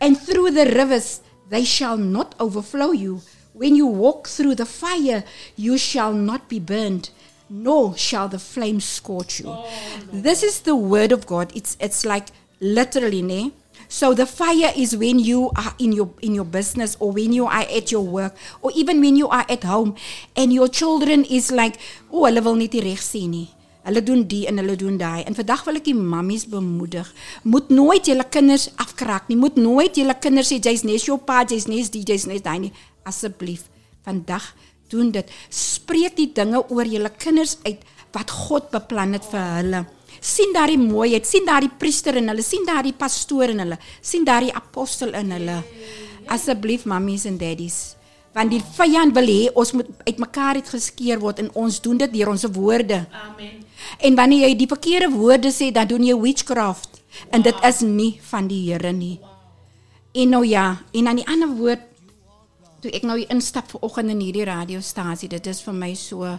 And 0.02 0.18
through 0.20 0.52
the 0.52 0.66
rivers, 0.66 1.22
they 1.50 1.64
shall 1.64 1.98
not 1.98 2.36
overflow 2.40 2.92
you. 2.92 3.22
When 3.54 3.76
you 3.76 3.86
walk 3.86 4.28
through 4.28 4.56
the 4.56 4.66
fire, 4.66 5.24
you 5.56 5.78
shall 5.78 6.12
not 6.14 6.50
be 6.50 6.60
burned 6.60 7.12
nor 7.54 7.96
shall 7.96 8.28
the 8.28 8.40
flame 8.40 8.82
scorch 8.82 9.40
you. 9.40 9.50
Oh, 9.50 9.70
no. 10.12 10.22
This 10.22 10.42
is 10.42 10.62
the 10.62 10.76
word 10.76 11.12
of 11.12 11.30
God. 11.30 11.54
It's 11.54 11.78
it's 11.80 12.02
like 12.04 12.34
literally, 12.60 13.22
ne? 13.22 13.54
So 13.88 14.16
the 14.18 14.26
fire 14.26 14.74
is 14.76 14.98
when 14.98 15.20
you 15.22 15.54
are 15.54 15.78
in 15.78 15.94
your 15.94 16.10
in 16.26 16.34
your 16.34 16.50
business 16.50 16.98
or 17.00 17.14
when 17.14 17.30
you 17.30 17.46
are 17.46 17.68
at 17.70 17.94
your 17.94 18.02
work 18.02 18.34
or 18.66 18.74
even 18.74 18.98
when 19.06 19.16
you 19.16 19.30
are 19.30 19.46
at 19.46 19.64
home 19.64 19.94
and 20.36 20.50
your 20.50 20.68
children 20.68 21.26
is 21.30 21.52
like, 21.54 21.78
oh, 22.10 22.26
hulle 22.26 22.42
wil 22.42 22.58
net 22.58 22.74
nie 22.74 22.82
reg 22.82 23.04
sien 23.06 23.30
nie. 23.30 23.50
Hulle 23.84 24.02
doen 24.02 24.24
die 24.26 24.48
en 24.50 24.58
hulle 24.58 24.74
doen 24.80 24.98
daai. 24.98 25.22
En 25.28 25.38
vandag 25.38 25.62
wil 25.68 25.78
ek 25.78 25.86
die 25.92 25.98
mammies 25.98 26.48
bemoedig. 26.50 27.06
Moet 27.46 27.70
nooit 27.70 28.08
julle 28.10 28.26
kinders 28.34 28.70
afkraak 28.82 29.30
nie. 29.30 29.38
Moet 29.38 29.60
nooit 29.62 30.00
julle 30.00 30.16
kinders 30.24 30.50
sê 30.50 30.58
jy's 30.58 30.86
net 30.88 31.06
jou 31.06 31.20
pa, 31.22 31.44
jy's 31.46 31.68
net 31.70 31.94
die, 31.94 32.02
jy's 32.08 32.26
net 32.26 32.48
daai 32.48 32.64
nie. 32.66 32.74
Asseblief. 33.06 33.68
Vandag 34.08 34.56
doen 34.92 35.12
dit. 35.12 35.30
Spreek 35.50 36.18
die 36.18 36.32
dinge 36.36 36.64
oor 36.70 36.88
julle 36.88 37.12
kinders 37.18 37.58
uit 37.64 37.82
wat 38.14 38.32
God 38.32 38.70
beplan 38.74 39.18
het 39.18 39.26
vir 39.32 39.46
hulle. 39.58 39.86
sien 40.24 40.54
daardie 40.56 40.80
mooiheid, 40.80 41.26
sien 41.28 41.44
daardie 41.44 41.72
priester 41.80 42.16
in 42.16 42.30
hulle, 42.32 42.44
sien 42.46 42.64
daardie 42.64 42.94
pastoor 42.96 43.52
in 43.52 43.60
hulle, 43.60 43.78
sien 44.00 44.24
daardie 44.24 44.54
apostel 44.56 45.12
in 45.20 45.34
hulle. 45.36 45.58
Asseblief 46.32 46.86
mammies 46.88 47.26
en 47.28 47.36
daddies, 47.38 47.98
want 48.34 48.54
die 48.54 48.62
vyand 48.78 49.12
wil 49.18 49.28
hê 49.28 49.50
ons 49.52 49.74
moet 49.76 49.90
uitmekaar 50.08 50.62
uit 50.62 50.72
geskeer 50.78 51.20
word 51.20 51.44
en 51.44 51.52
ons 51.66 51.82
doen 51.84 52.00
dit 52.06 52.16
deur 52.16 52.32
ons 52.32 52.48
woorde. 52.56 53.02
Amen. 53.12 53.60
En 54.00 54.16
wanneer 54.16 54.48
jy 54.48 54.56
die 54.64 54.70
verkeerde 54.72 55.12
woorde 55.12 55.52
sê, 55.52 55.74
dan 55.76 55.90
doen 55.92 56.06
jy 56.08 56.16
witchcraft 56.16 57.02
en 57.36 57.44
dit 57.44 57.68
is 57.68 57.82
nie 57.86 58.14
van 58.32 58.48
die 58.48 58.62
Here 58.70 58.94
nie. 58.96 59.18
En 60.14 60.30
nou 60.30 60.44
ja, 60.46 60.78
en 60.94 61.10
aan 61.10 61.20
die 61.20 61.28
ander 61.28 61.52
woord 61.58 61.90
toe 62.84 62.92
ek 62.92 63.06
nou 63.08 63.18
instap 63.32 63.72
ver 63.72 63.84
oggend 63.88 64.12
in 64.12 64.22
hierdie 64.24 64.48
radiostasie, 64.48 65.30
dit 65.32 65.48
is 65.48 65.62
vir 65.64 65.76
my 65.78 65.94
so 65.96 66.38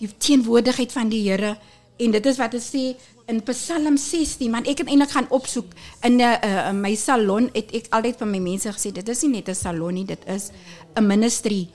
die 0.00 0.08
teenwoordigheid 0.08 0.92
van 0.92 1.12
die 1.12 1.22
Here 1.26 1.56
en 2.00 2.12
dit 2.12 2.26
is 2.28 2.40
wat 2.40 2.56
dit 2.56 2.64
sê 2.64 2.84
in 3.26 3.40
Psalm 3.48 3.96
16, 3.98 4.50
man 4.52 4.66
ek 4.68 4.84
het 4.84 4.90
eintlik 4.90 5.12
gaan 5.14 5.28
opsoek 5.34 5.72
in 6.06 6.20
'n 6.20 6.22
uh, 6.22 6.72
my 6.72 6.94
salon 6.94 7.50
het 7.54 7.72
ek 7.74 7.90
altyd 7.90 8.18
vir 8.18 8.28
my 8.28 8.38
mense 8.38 8.68
gesê 8.68 8.92
dit 8.92 9.08
is 9.08 9.22
nie 9.22 9.32
net 9.40 9.48
'n 9.48 9.54
salon 9.54 9.94
nie, 9.94 10.04
dit 10.04 10.22
is 10.26 10.52
'n 10.96 11.06
ministry. 11.06 11.68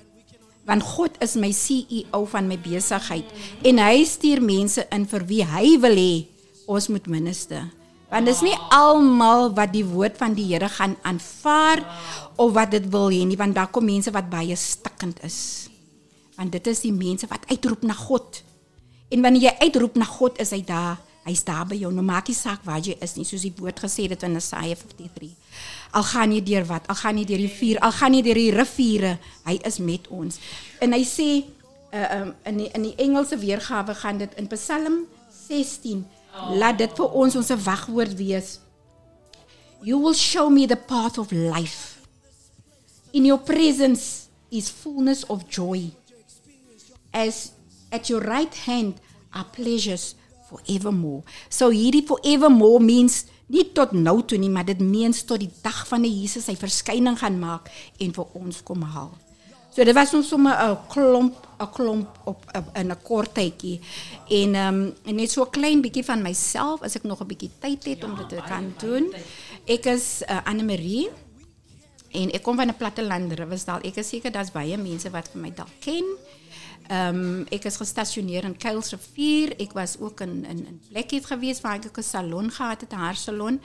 Want 0.66 0.84
God 0.84 1.18
is 1.22 1.36
my 1.36 1.52
CEO 1.52 2.26
van 2.26 2.48
my 2.48 2.58
besigheid 2.58 3.26
en 3.64 3.78
hy 3.78 4.06
stuur 4.06 4.42
mense 4.42 4.86
in 4.92 5.06
vir 5.06 5.26
wie 5.26 5.44
hy 5.44 5.80
wil 5.80 5.96
hê 5.96 6.26
ons 6.68 6.88
moet 6.88 7.08
minister. 7.08 7.66
Want 8.12 8.26
dit 8.26 8.36
is 8.36 8.42
nie 8.44 8.58
almal 8.76 9.54
wat 9.56 9.72
die 9.72 9.86
woord 9.88 10.18
van 10.20 10.34
die 10.34 10.46
Here 10.52 10.70
gaan 10.70 10.98
aanvaar 11.02 11.80
of 12.36 12.54
wat 12.56 12.72
dit 12.72 12.88
wil 12.94 13.10
hê 13.12 13.24
nie, 13.28 13.38
want 13.40 13.56
daar 13.56 13.70
kom 13.74 13.86
mense 13.86 14.12
wat 14.12 14.30
baie 14.30 14.56
stikkend 14.56 15.22
is. 15.26 15.70
Want 16.38 16.52
dit 16.52 16.68
is 16.68 16.84
die 16.86 16.94
mense 16.94 17.28
wat 17.30 17.46
uitroep 17.52 17.84
na 17.88 17.96
God. 17.98 18.42
En 19.12 19.22
wanneer 19.22 19.50
jy 19.50 19.56
uitroep 19.68 19.98
na 20.00 20.08
God, 20.08 20.40
is 20.42 20.54
hy 20.56 20.62
daar. 20.66 21.00
Hy's 21.22 21.44
daar 21.46 21.68
by 21.70 21.78
jou. 21.78 21.92
Nou 21.94 22.02
maak 22.06 22.32
nie 22.32 22.36
saak 22.38 22.64
waar 22.66 22.80
jy 22.82 22.96
is 23.06 23.14
nie, 23.14 23.28
soos 23.30 23.44
die 23.46 23.54
woord 23.60 23.78
gesê 23.84 24.08
het 24.10 24.24
in 24.26 24.34
Jesaja 24.40 24.78
53. 24.80 25.36
Al 25.98 26.06
gaan 26.10 26.34
jy 26.34 26.40
deur 26.48 26.66
wat? 26.66 26.88
Al 26.90 26.98
gaan 26.98 27.20
jy 27.22 27.28
deur 27.30 27.44
die 27.44 27.52
vuur, 27.52 27.82
al 27.86 27.94
gaan 27.94 28.16
jy 28.18 28.24
deur 28.26 28.40
die 28.42 28.54
riviere, 28.56 29.12
hy 29.46 29.60
is 29.70 29.78
met 29.84 30.08
ons. 30.10 30.40
En 30.82 30.98
hy 30.98 31.04
sê 31.06 31.30
uh 31.92 32.08
um 32.22 32.34
in 32.48 32.64
die, 32.64 32.70
in 32.74 32.88
die 32.88 32.96
Engelse 33.04 33.38
weergawe 33.38 33.94
gaan 34.00 34.18
dit 34.24 34.34
in 34.40 34.48
Psalm 34.50 35.04
16 35.44 36.06
Laat 36.32 36.80
dit 36.80 36.92
vir 36.96 37.16
ons 37.24 37.36
ons 37.36 37.54
wagwoord 37.66 38.16
wees. 38.16 38.60
You 39.84 40.00
will 40.00 40.16
show 40.16 40.50
me 40.50 40.68
the 40.68 40.78
path 40.78 41.18
of 41.18 41.32
life. 41.32 41.91
In 43.14 43.26
your 43.26 43.40
presence 43.40 44.30
is 44.52 44.70
fullness 44.70 45.24
of 45.28 45.50
joy. 45.50 45.92
As 47.14 47.52
at 47.92 48.10
your 48.10 48.22
right 48.22 48.54
hand 48.66 49.02
are 49.34 49.44
pleasures 49.44 50.16
forevermore. 50.48 51.24
So 51.50 51.72
hierdie 51.72 52.06
forevermore 52.08 52.80
means 52.84 53.26
nie 53.52 53.66
tot 53.76 53.92
nou 53.92 54.22
toe 54.24 54.40
nie, 54.40 54.52
maar 54.52 54.68
dit 54.68 54.80
meens 54.80 55.26
tot 55.28 55.44
die 55.44 55.52
dag 55.64 55.84
van 55.90 56.08
die 56.08 56.14
Jesus 56.22 56.48
sy 56.48 56.56
verskyning 56.60 57.18
gaan 57.20 57.40
maak 57.40 57.68
en 58.00 58.16
vir 58.16 58.40
ons 58.40 58.62
kom 58.64 58.88
haal. 58.96 59.12
So 59.72 59.84
dit 59.88 59.96
was 59.96 60.12
ons 60.16 60.28
sommer 60.28 60.56
'n 60.56 60.78
klomp 60.88 61.36
'n 61.60 61.70
klomp 61.72 62.08
op, 62.26 62.44
op 62.56 62.66
in 62.76 62.92
'n 62.92 63.02
kort 63.04 63.34
tydjie. 63.34 63.80
En 64.28 64.56
ehm 64.56 64.92
um, 65.08 65.16
net 65.16 65.32
so 65.32 65.44
'n 65.44 65.50
klein 65.50 65.82
bietjie 65.82 66.04
van 66.04 66.22
myself 66.22 66.82
as 66.82 66.96
ek 66.96 67.04
nog 67.04 67.22
'n 67.22 67.28
bietjie 67.28 67.52
tyd 67.60 67.84
het 67.84 68.04
om 68.04 68.16
dit 68.16 68.30
te 68.30 68.42
kan 68.48 68.74
doen. 68.80 69.14
Ek 69.66 69.86
is 69.86 70.24
uh, 70.28 70.44
Anne 70.44 70.64
Marie 70.64 71.10
en 72.14 72.32
ek 72.32 72.44
kom 72.44 72.56
van 72.56 72.70
'n 72.70 72.78
platteland 72.78 73.34
Riversdal. 73.34 73.82
Ek 73.84 73.96
is 73.96 74.10
seker 74.10 74.32
daar's 74.32 74.52
baie 74.52 74.78
mense 74.78 75.10
wat 75.10 75.30
vir 75.32 75.42
my 75.42 75.52
dalk 75.54 75.80
ken. 75.80 76.06
Ehm 76.90 77.16
um, 77.16 77.46
ek 77.50 77.66
is 77.66 77.78
gestasioneer 77.78 78.44
in 78.44 78.58
Kuilsrivier. 78.58 79.54
Ek 79.60 79.74
was 79.74 79.98
ook 80.00 80.22
in 80.22 80.46
in 80.46 80.66
in 80.68 80.82
Blackheath 80.90 81.26
gewees 81.26 81.62
waar 81.62 81.76
ek 81.76 81.98
'n 81.98 82.04
salon 82.04 82.52
gehad 82.52 82.82
het, 82.82 82.92
'n 82.92 82.96
haarsalon. 82.96 83.62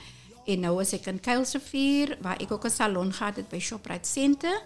En 0.47 0.61
nou 0.61 0.81
is 0.81 0.93
ek 0.93 1.07
in 1.07 1.21
Kuilsrivier 1.21 2.19
waar 2.21 2.41
ek 2.41 2.53
ook 2.53 2.65
'n 2.65 2.71
salon 2.71 3.13
gehad 3.13 3.37
het 3.37 3.49
by 3.49 3.59
Shoprite 3.59 4.09
Centre. 4.09 4.63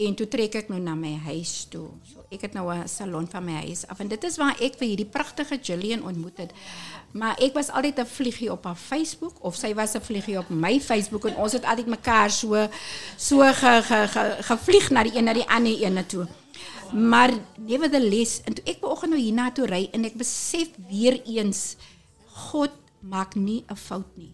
En 0.00 0.14
toe 0.16 0.24
trek 0.32 0.54
ek 0.56 0.70
nou 0.72 0.78
na 0.80 0.94
my 0.96 1.10
huis 1.26 1.66
toe. 1.68 1.90
So 2.08 2.22
ek 2.32 2.46
het 2.46 2.54
nou 2.56 2.72
'n 2.72 2.88
salon 2.88 3.26
van 3.28 3.44
my 3.44 3.56
huis 3.66 3.86
af 3.86 4.00
en 4.00 4.08
dit 4.08 4.24
is 4.24 4.36
waar 4.36 4.56
ek 4.60 4.78
vir 4.78 4.88
hierdie 4.88 5.12
pragtige 5.12 5.58
Gillian 5.62 6.02
ontmoet 6.02 6.38
het. 6.38 6.52
Maar 7.12 7.36
ek 7.38 7.52
was 7.52 7.68
altyd 7.68 7.98
'n 7.98 8.06
vliegie 8.06 8.52
op 8.52 8.64
haar 8.64 8.76
Facebook 8.76 9.44
of 9.44 9.56
sy 9.56 9.74
was 9.74 9.94
'n 9.94 10.00
vliegie 10.00 10.38
op 10.38 10.48
my 10.48 10.80
Facebook 10.80 11.24
en 11.24 11.36
ons 11.36 11.52
het 11.52 11.64
altyd 11.64 11.86
mekaar 11.86 12.30
so 12.30 12.68
so 13.16 13.40
ge, 13.52 13.82
ge, 13.82 14.08
ge, 14.08 14.36
gevlieg 14.40 14.90
na 14.90 15.02
die 15.02 15.16
een 15.16 15.24
na 15.24 15.32
die 15.32 15.48
ander 15.48 15.78
ene 15.78 16.06
toe. 16.06 16.26
Maar 16.92 17.30
nevertheless, 17.56 18.40
en 18.44 18.54
toe 18.54 18.64
ek 18.64 18.80
vanoggend 18.80 19.10
nou 19.10 19.22
hiernatoe 19.22 19.66
ry 19.66 19.88
en 19.92 20.04
ek 20.04 20.14
besef 20.14 20.68
weer 20.88 21.20
eens 21.26 21.76
God 22.26 22.72
maak 23.00 23.34
nie 23.34 23.64
'n 23.68 23.76
fout 23.76 24.16
nie. 24.16 24.32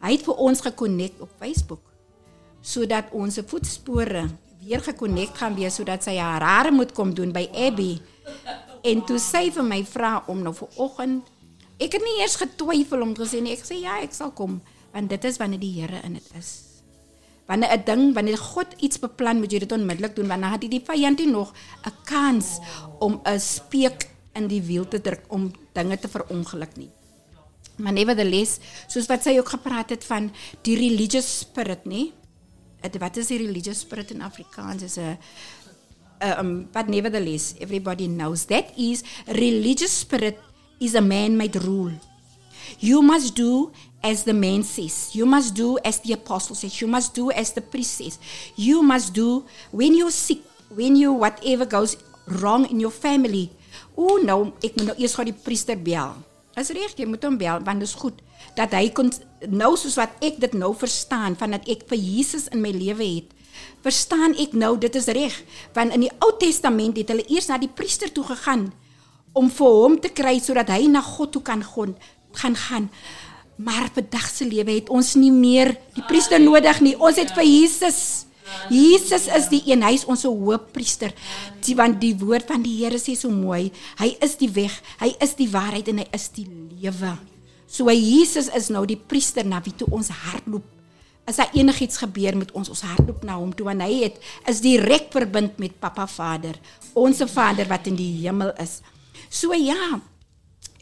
Hy 0.00 0.12
het 0.12 0.22
vir 0.22 0.34
ons 0.34 0.60
gekonnekt 0.60 1.20
op 1.20 1.30
Facebook 1.38 1.80
sodat 2.60 3.10
ons 3.10 3.38
voetspore 3.46 4.28
weer 4.64 4.82
gekonnekt 4.82 5.38
gaan 5.38 5.54
wees 5.58 5.74
sodat 5.74 6.04
sy 6.04 6.16
haar 6.16 6.42
hare 6.42 6.70
moet 6.70 6.92
kom 6.94 7.14
doen 7.14 7.32
by 7.34 7.48
Abby. 7.52 7.96
En 8.86 9.04
toe 9.06 9.18
sê 9.22 9.48
vir 9.54 9.66
my 9.66 9.82
vra 9.86 10.22
om 10.30 10.42
nou 10.42 10.54
vir 10.54 10.68
oggend. 10.82 11.30
Ek 11.82 11.96
het 11.96 12.04
nie 12.04 12.20
eers 12.20 12.38
getwyfel 12.38 13.02
om 13.02 13.14
te 13.14 13.26
sê 13.26 13.42
nee, 13.42 13.56
ek 13.56 13.66
sê 13.66 13.80
ja, 13.82 13.98
ek 14.02 14.14
sal 14.14 14.34
kom 14.36 14.60
want 14.92 15.08
dit 15.08 15.24
is 15.24 15.38
wanneer 15.40 15.60
die 15.62 15.72
Here 15.72 16.02
in 16.04 16.18
dit 16.18 16.34
is. 16.36 16.50
Wanneer 17.48 17.72
'n 17.78 17.84
ding, 17.84 18.02
wanneer 18.14 18.38
God 18.38 18.74
iets 18.78 19.00
beplan, 19.00 19.40
moet 19.40 19.52
jy 19.52 19.58
dit 19.58 19.72
onmiddellik 19.72 20.14
doen 20.16 20.28
want 20.28 20.42
dan 20.42 20.52
het 20.52 20.70
die 20.70 20.84
vyand 20.84 21.18
nie 21.18 21.30
nog 21.32 21.52
'n 21.86 21.92
kans 22.04 22.60
om 23.00 23.20
'n 23.24 23.40
speek 23.40 24.08
in 24.34 24.48
die 24.48 24.62
wiel 24.62 24.88
te 24.88 25.00
druk 25.00 25.24
om 25.28 25.50
dinge 25.72 25.98
te 25.98 26.08
verongeluk 26.08 26.76
nie. 26.76 26.90
Maar 27.76 27.92
nevertheless, 27.92 28.58
soos 28.86 29.06
wat 29.06 29.22
sy 29.22 29.38
ook 29.38 29.48
gepraat 29.48 29.90
het 29.90 30.04
van 30.04 30.30
die 30.62 30.76
religious 30.76 31.38
spirit, 31.38 31.84
nê? 31.84 32.12
Wat 32.82 33.16
is 33.16 33.30
die 33.30 33.38
religious 33.38 33.80
spirit 33.86 34.10
in 34.10 34.22
Afrikaans? 34.26 34.82
Is 34.82 34.98
'n 34.98 35.18
um, 36.22 36.68
but 36.72 36.88
nevertheless, 36.88 37.54
everybody 37.60 38.06
knows 38.06 38.46
that 38.46 38.70
is 38.78 39.02
religious 39.26 39.90
spirit 39.90 40.38
is 40.80 40.94
a 40.94 41.00
man-made 41.02 41.56
rule. 41.62 41.92
You 42.78 43.02
must 43.02 43.34
do 43.34 43.72
as 44.02 44.24
the 44.24 44.34
man 44.34 44.62
says. 44.62 45.14
You 45.14 45.26
must 45.26 45.54
do 45.54 45.78
as 45.84 46.00
the 46.00 46.14
apostle 46.14 46.54
says. 46.54 46.80
You 46.80 46.86
must 46.86 47.14
do 47.14 47.30
as 47.30 47.52
the 47.52 47.60
priest 47.60 47.98
says. 47.98 48.18
You 48.56 48.82
must 48.82 49.14
do 49.14 49.44
when 49.70 49.94
you're 49.94 50.14
sick, 50.14 50.42
when 50.70 50.96
you 50.96 51.12
whatever 51.12 51.66
goes 51.66 51.96
wrong 52.26 52.66
in 52.70 52.80
your 52.80 52.94
family. 52.94 53.50
O 53.96 54.18
nou, 54.22 54.52
ek 54.62 54.76
moet 54.78 54.92
nou 54.92 54.96
eers 54.98 55.14
gou 55.16 55.26
die 55.26 55.36
priester 55.36 55.78
bel. 55.78 56.16
Is 56.58 56.70
reg, 56.74 56.94
jy 56.96 57.06
moet 57.08 57.22
hom 57.24 57.38
bel 57.40 57.62
want 57.64 57.82
dit 57.82 57.88
is 57.88 57.96
goed 57.98 58.18
dat 58.56 58.74
hy 58.76 58.88
kon 58.94 59.10
nou 59.48 59.72
soos 59.80 59.96
wat 60.00 60.12
ek 60.24 60.38
dit 60.42 60.54
nou 60.58 60.72
verstaan 60.76 61.36
van 61.38 61.56
dat 61.56 61.68
ek 61.70 61.86
vir 61.90 61.98
Jesus 61.98 62.48
in 62.52 62.62
my 62.64 62.72
lewe 62.74 63.06
het. 63.18 63.32
Verstaan 63.84 64.36
ek 64.40 64.54
nou 64.56 64.76
dit 64.80 64.94
is 64.96 65.08
reg 65.12 65.34
want 65.76 65.94
in 65.96 66.06
die 66.06 66.14
Ou 66.22 66.32
Testament 66.40 66.98
het 67.00 67.12
hulle 67.12 67.26
eers 67.28 67.50
na 67.50 67.58
die 67.60 67.70
priester 67.70 68.12
toe 68.12 68.24
gegaan 68.30 68.70
om 69.32 69.48
vir 69.50 69.78
hom 69.80 69.96
te 70.00 70.12
kry 70.12 70.38
sodat 70.44 70.70
hy 70.72 70.86
na 70.90 71.02
God 71.04 71.32
toe 71.36 71.42
kan 71.44 71.64
gaan 71.64 71.96
gaan 72.32 72.56
gaan. 72.56 72.90
Maar 73.56 73.90
vandag 73.94 74.28
se 74.30 74.46
lewe 74.48 74.78
het 74.78 74.90
ons 74.90 75.14
nie 75.20 75.32
meer 75.32 75.74
die 75.96 76.04
priester 76.08 76.40
nodig 76.40 76.80
nie. 76.80 76.94
Ons 76.96 77.20
het 77.20 77.32
vir 77.36 77.44
Jesus. 77.44 77.98
Jesus 78.72 79.28
is 79.32 79.48
die 79.52 79.60
een, 79.68 79.84
hy 79.84 79.94
is 79.96 80.06
ons 80.08 80.24
hoofpriester. 80.28 81.12
Die 81.64 81.76
want 81.78 82.00
die 82.02 82.14
woord 82.18 82.48
van 82.52 82.64
die 82.64 82.78
Here 82.82 83.00
sê 83.00 83.14
so 83.16 83.32
mooi, 83.32 83.70
hy 84.00 84.14
is 84.24 84.36
die 84.40 84.50
weg, 84.52 84.74
hy 85.00 85.12
is 85.24 85.36
die 85.38 85.50
waarheid 85.52 85.92
en 85.92 86.02
hy 86.02 86.08
is 86.16 86.28
die 86.36 86.48
lewe. 86.48 87.16
So 87.72 87.88
Jesus 87.88 88.50
is 88.52 88.68
nou 88.68 88.84
die 88.84 89.00
priester 89.00 89.46
na 89.48 89.62
wie 89.64 89.72
toe 89.72 89.88
ons 89.88 90.12
hardloop. 90.12 90.68
As 91.24 91.38
daar 91.38 91.54
enigiets 91.56 92.02
gebeur 92.02 92.36
met 92.36 92.50
ons, 92.52 92.68
ons 92.68 92.84
hardloop 92.84 93.22
na 93.24 93.38
hom 93.38 93.52
toe 93.56 93.68
want 93.70 93.80
hy 93.80 94.02
het 94.02 94.18
is 94.50 94.60
direk 94.60 95.08
verbind 95.14 95.56
met 95.62 95.78
Papa 95.80 96.04
Vader, 96.10 96.58
ons 96.98 97.22
Vader 97.30 97.70
wat 97.70 97.86
in 97.88 97.96
die 97.96 98.10
hemel 98.26 98.52
is. 98.60 98.80
So 99.30 99.56
ja. 99.56 100.00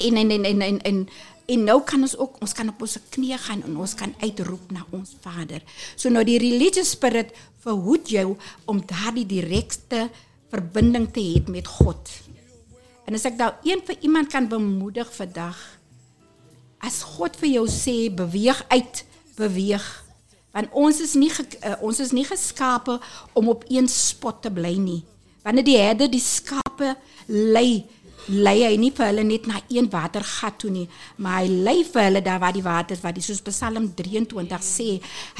En 0.01 0.17
en 0.17 0.33
en 0.35 0.49
en 0.49 0.67
en, 0.67 0.81
en 0.81 1.05
En 1.51 1.65
nou 1.67 1.81
kan 1.83 1.99
ons 2.07 2.13
ook 2.15 2.37
ons 2.45 2.53
kan 2.55 2.69
op 2.71 2.83
ons 2.85 2.93
knieë 3.11 3.39
gaan 3.43 3.63
en 3.67 3.79
ons 3.83 3.95
kan 3.99 4.13
uitroep 4.23 4.71
na 4.71 4.85
ons 4.95 5.17
Vader. 5.25 5.65
So 5.99 6.13
nou 6.13 6.23
die 6.27 6.39
religious 6.39 6.93
spirit 6.95 7.33
verhoed 7.65 8.11
jou 8.13 8.37
om 8.71 8.83
daardie 8.87 9.27
direkte 9.27 10.07
verbinding 10.53 11.09
te 11.11 11.25
hê 11.25 11.43
met 11.51 11.67
God. 11.67 12.13
En 13.07 13.19
as 13.19 13.27
ek 13.27 13.41
nou 13.41 13.51
een 13.67 13.83
vir 13.83 13.99
iemand 14.07 14.31
kan 14.31 14.47
bemoedig 14.47 15.11
vandag, 15.17 15.59
as 16.85 17.03
God 17.17 17.37
vir 17.41 17.55
jou 17.59 17.67
sê 17.71 17.97
beweeg 18.13 18.65
uit, 18.73 19.05
beweeg. 19.39 19.87
Want 20.57 20.73
ons 20.75 21.01
is 21.05 21.15
nie 21.19 21.31
ge, 21.31 21.47
uh, 21.63 21.77
ons 21.87 22.01
is 22.03 22.13
nie 22.17 22.27
geskape 22.27 22.99
om 23.39 23.53
op 23.53 23.65
een 23.71 23.89
spot 23.89 24.43
te 24.43 24.51
bly 24.51 24.75
nie. 24.81 25.01
Wanneer 25.45 25.67
die 25.67 25.79
herder 25.79 26.11
die 26.11 26.23
skape 26.23 26.97
lei 27.29 27.87
lei 28.29 28.61
hy 28.63 28.75
nie 28.79 28.91
vir 28.95 29.09
hulle 29.09 29.23
net 29.25 29.47
na 29.49 29.61
een 29.73 29.89
watergat 29.91 30.59
toe 30.63 30.71
nie, 30.73 30.87
maar 31.25 31.41
hy 31.41 31.63
lei 31.65 31.77
vir 31.87 32.07
hulle 32.07 32.23
daar 32.25 32.41
waar 32.43 32.55
die 32.55 32.65
water 32.65 32.97
is, 32.97 33.03
wat 33.03 33.17
die 33.17 33.25
soos 33.25 33.41
Psalm 33.47 33.89
23 33.97 34.67
sê, 34.67 34.89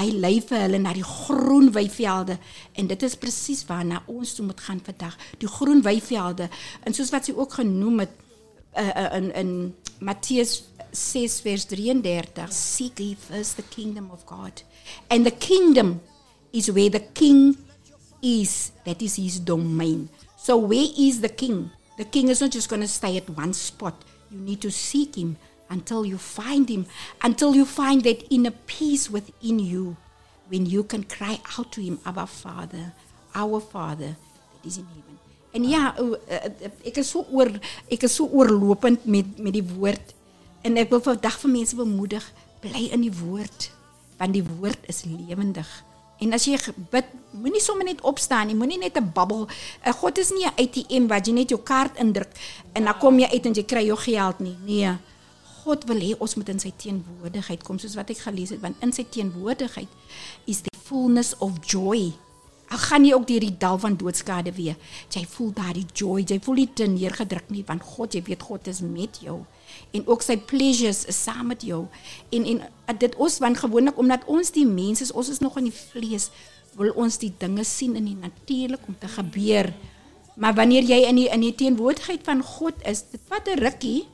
hy 0.01 0.09
lei 0.17 0.39
vir 0.47 0.65
hulle 0.65 0.81
na 0.83 0.95
die 0.97 1.07
groen 1.07 1.71
weivelde 1.75 2.39
en 2.75 2.91
dit 2.91 3.07
is 3.07 3.19
presies 3.21 3.63
waarna 3.69 4.03
ons 4.11 4.35
toe 4.37 4.47
moet 4.49 4.65
gaan 4.65 4.81
vandag, 4.87 5.19
die 5.39 5.51
groen 5.51 5.85
weivelde. 5.85 6.49
En 6.87 6.97
soos 6.97 7.13
wat 7.15 7.29
sy 7.29 7.37
ook 7.37 7.61
genoem 7.61 8.07
het 8.07 8.17
uh, 8.77 9.11
in 9.13 9.31
in 9.33 9.75
Matteus 10.01 10.69
6 10.93 11.41
vers 11.41 11.65
33, 11.65 12.51
seek 12.51 13.01
ye 13.01 13.15
first 13.15 13.57
the 13.57 13.63
kingdom 13.63 14.11
of 14.11 14.25
God. 14.27 14.63
And 15.11 15.25
the 15.25 15.31
kingdom 15.31 16.01
is 16.53 16.71
where 16.71 16.91
the 16.91 17.01
king 17.01 17.57
is, 18.23 18.73
that 18.85 19.01
is 19.03 19.17
his 19.17 19.39
domain. 19.41 20.09
So 20.37 20.57
where 20.57 20.89
is 20.99 21.21
the 21.21 21.29
king? 21.29 21.71
The 21.97 22.05
king 22.05 22.29
is 22.29 22.41
not 22.41 22.51
just 22.51 22.69
going 22.69 22.83
to 22.83 22.89
stay 22.89 23.17
at 23.17 23.29
one 23.31 23.53
spot. 23.53 23.95
You 24.31 24.41
need 24.41 24.61
to 24.63 24.71
seek 24.71 25.17
him 25.17 25.37
until 25.69 26.05
you 26.05 26.19
find 26.19 26.69
him, 26.69 26.87
until 27.23 27.55
you 27.55 27.65
find 27.65 28.03
that 28.03 28.27
inner 28.33 28.51
peace 28.67 29.11
within 29.11 29.59
you, 29.59 29.97
when 30.49 30.67
you 30.67 30.83
can 30.83 31.05
cry 31.05 31.39
out 31.59 31.71
to 31.73 31.81
him, 31.81 32.01
Abba 32.05 32.27
Father, 32.27 32.93
our 33.35 33.61
Father 33.61 34.17
that 34.17 34.67
is 34.67 34.79
in 34.79 34.87
heaven. 34.87 35.20
En 35.53 35.67
ja, 35.69 35.95
o, 35.99 36.15
uh, 36.15 36.41
uh, 36.47 36.71
ek 36.87 37.01
is 37.03 37.11
so 37.11 37.27
oor 37.35 37.51
ek 37.91 38.07
is 38.07 38.15
so 38.15 38.29
oorlopend 38.31 39.05
met 39.05 39.39
met 39.39 39.55
die 39.57 39.67
woord. 39.67 40.15
En 40.63 40.77
ek 40.77 40.91
wil 40.93 41.03
vandag 41.03 41.39
vir 41.43 41.51
mense 41.51 41.77
bemoedig, 41.77 42.27
bly 42.61 42.91
in 42.95 43.07
die 43.07 43.15
woord, 43.15 43.71
want 44.21 44.37
die 44.37 44.45
woord 44.45 44.91
is 44.93 45.05
lewendig. 45.09 45.69
En 46.21 46.37
as 46.37 46.45
jy 46.45 46.59
bid, 46.93 47.07
moenie 47.33 47.63
sommer 47.65 47.89
net 47.89 48.03
opstaan 48.05 48.51
nie, 48.51 48.57
moenie 48.57 48.79
net 48.79 48.99
'n 49.01 49.13
babbel. 49.15 49.49
Uh, 49.87 49.93
God 49.93 50.19
is 50.19 50.31
nie 50.31 50.45
'n 50.45 50.55
ATM 50.61 51.09
waar 51.09 51.25
jy 51.25 51.33
net 51.33 51.51
jou 51.51 51.61
kaart 51.61 51.97
indruk 51.97 52.31
en 52.75 52.85
dan 52.85 52.99
kom 52.99 53.19
jy 53.19 53.29
uit 53.33 53.47
en 53.47 53.55
jy 53.55 53.65
kry 53.65 53.85
jou 53.87 53.97
geld 53.97 54.41
nie. 54.41 54.57
Nee. 54.67 54.99
God 55.65 55.85
wil 55.85 56.01
hê 56.01 56.15
ons 56.19 56.35
moet 56.35 56.49
in 56.49 56.59
sy 56.59 56.73
teenwoordigheid 56.77 57.63
kom 57.63 57.79
soos 57.79 57.95
wat 57.95 58.11
ek 58.11 58.19
gelees 58.19 58.51
het, 58.51 58.61
want 58.61 58.77
in 58.81 58.93
sy 58.93 59.05
teenwoordigheid 59.05 59.89
is 60.47 60.61
the 60.61 60.71
fullness 60.85 61.35
of 61.39 61.59
joy. 61.61 62.13
Al 62.71 62.79
gaan 62.79 63.05
jy 63.05 63.15
ook 63.15 63.27
deur 63.27 63.41
die 63.41 63.57
dal 63.59 63.79
van 63.79 63.97
doodskade 63.97 64.53
weer, 64.55 64.77
jy 65.11 65.25
voel 65.27 65.53
daardie 65.53 65.87
joy, 65.93 66.23
jy 66.23 66.39
voel 66.43 66.67
te 66.75 66.87
neergedruk 66.87 67.51
nie, 67.51 67.65
want 67.67 67.83
God, 67.83 68.15
jy 68.15 68.23
weet 68.23 68.43
God 68.43 68.69
is 68.71 68.81
met 68.81 69.19
jou 69.21 69.41
en 69.91 70.07
ook 70.07 70.23
sy 70.23 70.37
pleasures 70.39 71.05
is 71.11 71.19
saam 71.25 71.51
met 71.51 71.65
jou. 71.67 71.85
En 72.35 72.47
en 72.47 72.63
uh, 72.63 72.97
dit 72.99 73.17
ons 73.17 73.39
want 73.43 73.59
gewoonlik 73.59 73.99
omdat 73.99 74.27
ons 74.31 74.53
die 74.55 74.67
mense 74.67 75.03
is, 75.07 75.13
ons 75.13 75.31
is 75.33 75.43
nog 75.43 75.59
in 75.59 75.71
die 75.71 75.75
vlees, 75.75 76.31
wil 76.79 76.93
ons 76.95 77.19
die 77.19 77.33
dinge 77.39 77.65
sien 77.67 77.97
in 77.99 78.07
die 78.07 78.19
natuurlik 78.19 78.87
om 78.89 78.99
te 78.99 79.11
gebeur. 79.11 79.73
Maar 80.41 80.55
wanneer 80.63 80.87
jy 80.87 81.03
in 81.09 81.19
die 81.19 81.29
in 81.31 81.43
die 81.45 81.55
teenwoordigheid 81.55 82.23
van 82.27 82.43
God 82.43 82.79
is, 82.87 83.03
dit 83.11 83.21
vat 83.29 83.49
'n 83.49 83.59
rukkie, 83.59 84.07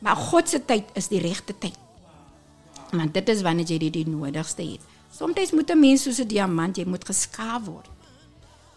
maar 0.00 0.16
God 0.16 0.48
se 0.48 0.60
tyd 0.64 0.84
is 0.94 1.08
die 1.08 1.20
regte 1.20 1.54
tyd. 1.58 1.78
Want 2.92 3.14
dit 3.14 3.28
is 3.28 3.42
wanneer 3.42 3.66
jy 3.66 3.78
dit 3.78 3.92
die 3.92 4.08
nodigste 4.08 4.62
het. 4.62 4.80
Soms 5.10 5.52
moet 5.52 5.70
'n 5.70 5.80
mens 5.80 6.02
soos 6.02 6.20
'n 6.20 6.28
diamant, 6.28 6.76
jy 6.76 6.84
moet 6.84 7.04
geskaaf 7.04 7.64
word 7.64 7.93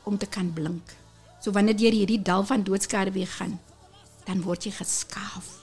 om 0.08 0.18
te 0.18 0.30
kan 0.30 0.50
blink. 0.54 0.96
So 1.44 1.54
wanneer 1.56 1.78
jy 1.80 1.94
hierdie 2.02 2.22
dal 2.24 2.46
van 2.48 2.64
doodskade 2.66 3.14
weer 3.16 3.30
gaan, 3.38 3.58
dan 4.28 4.42
word 4.44 4.68
jy 4.68 4.74
geskaaf. 4.76 5.54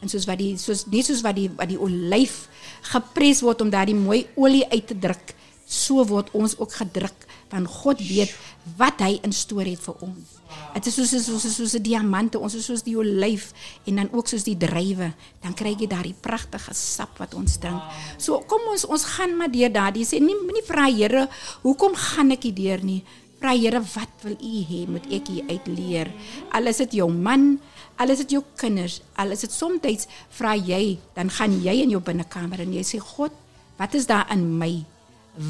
En 0.00 0.08
soos 0.08 0.24
wat 0.28 0.40
die 0.40 0.54
soos 0.58 0.86
nie 0.88 1.02
soos 1.04 1.20
wat 1.26 1.36
die 1.36 1.50
wat 1.52 1.68
die 1.68 1.78
olyf 1.80 2.46
gepres 2.94 3.42
word 3.44 3.60
om 3.60 3.72
daardie 3.72 3.98
mooi 3.98 4.24
olie 4.40 4.64
uit 4.72 4.86
te 4.88 4.96
druk, 4.96 5.34
so 5.66 6.02
word 6.08 6.32
ons 6.34 6.56
ook 6.58 6.72
gedruk 6.80 7.28
want 7.50 7.66
God 7.66 7.98
weet 8.06 8.30
wat 8.78 9.02
hy 9.02 9.16
in 9.26 9.32
stoor 9.34 9.66
het 9.66 9.80
vir 9.82 10.04
ons. 10.06 10.36
Dit 10.74 10.86
is 10.86 10.96
soos 10.98 11.10
soos, 11.26 11.46
soos 11.54 11.74
'n 11.74 11.82
diamante, 11.82 12.38
ons 12.38 12.54
is 12.54 12.64
soos 12.64 12.82
die 12.82 12.96
olyf 12.96 13.52
en 13.86 13.96
dan 13.96 14.08
ook 14.12 14.28
soos 14.28 14.44
die 14.44 14.56
druiwe, 14.56 15.12
dan 15.42 15.54
kry 15.54 15.74
jy 15.78 15.86
daardie 15.86 16.14
pragtige 16.14 16.74
sap 16.74 17.18
wat 17.18 17.34
ons 17.34 17.58
drink. 17.58 17.82
So 18.18 18.38
kom 18.46 18.60
ons 18.70 18.84
ons 18.84 19.04
gaan 19.04 19.36
maar 19.36 19.50
deur 19.50 19.72
daardie 19.72 20.04
sê 20.04 20.20
nie 20.20 20.34
nie 20.34 20.62
vra 20.66 20.86
Here, 20.90 21.28
hoekom 21.62 21.94
gaan 21.94 22.30
ek 22.30 22.42
hier 22.42 22.54
deur 22.54 22.84
nie? 22.84 23.04
Vra 23.40 23.54
Here, 23.56 23.80
wat 23.80 24.20
wil 24.20 24.34
U 24.36 24.56
hê 24.68 24.82
moet 24.84 25.06
ek 25.08 25.30
hier 25.32 25.46
uit 25.48 25.68
leer? 25.72 26.10
Al 26.52 26.68
is 26.68 26.82
dit 26.82 26.98
jou 26.98 27.06
man, 27.08 27.54
al 27.96 28.12
is 28.12 28.20
dit 28.20 28.34
jou 28.36 28.42
kinders, 28.60 28.98
al 29.16 29.32
is 29.32 29.46
dit 29.46 29.52
soms 29.52 30.04
vra 30.36 30.52
jy, 30.56 30.98
dan 31.16 31.32
gaan 31.32 31.56
jy 31.64 31.80
in 31.80 31.94
jou 31.96 32.02
binnekamer 32.04 32.60
en 32.60 32.74
jy 32.76 32.84
sê 32.84 33.00
God, 33.00 33.32
wat 33.78 33.96
is 33.96 34.04
daar 34.06 34.28
in 34.30 34.44
my 34.60 34.84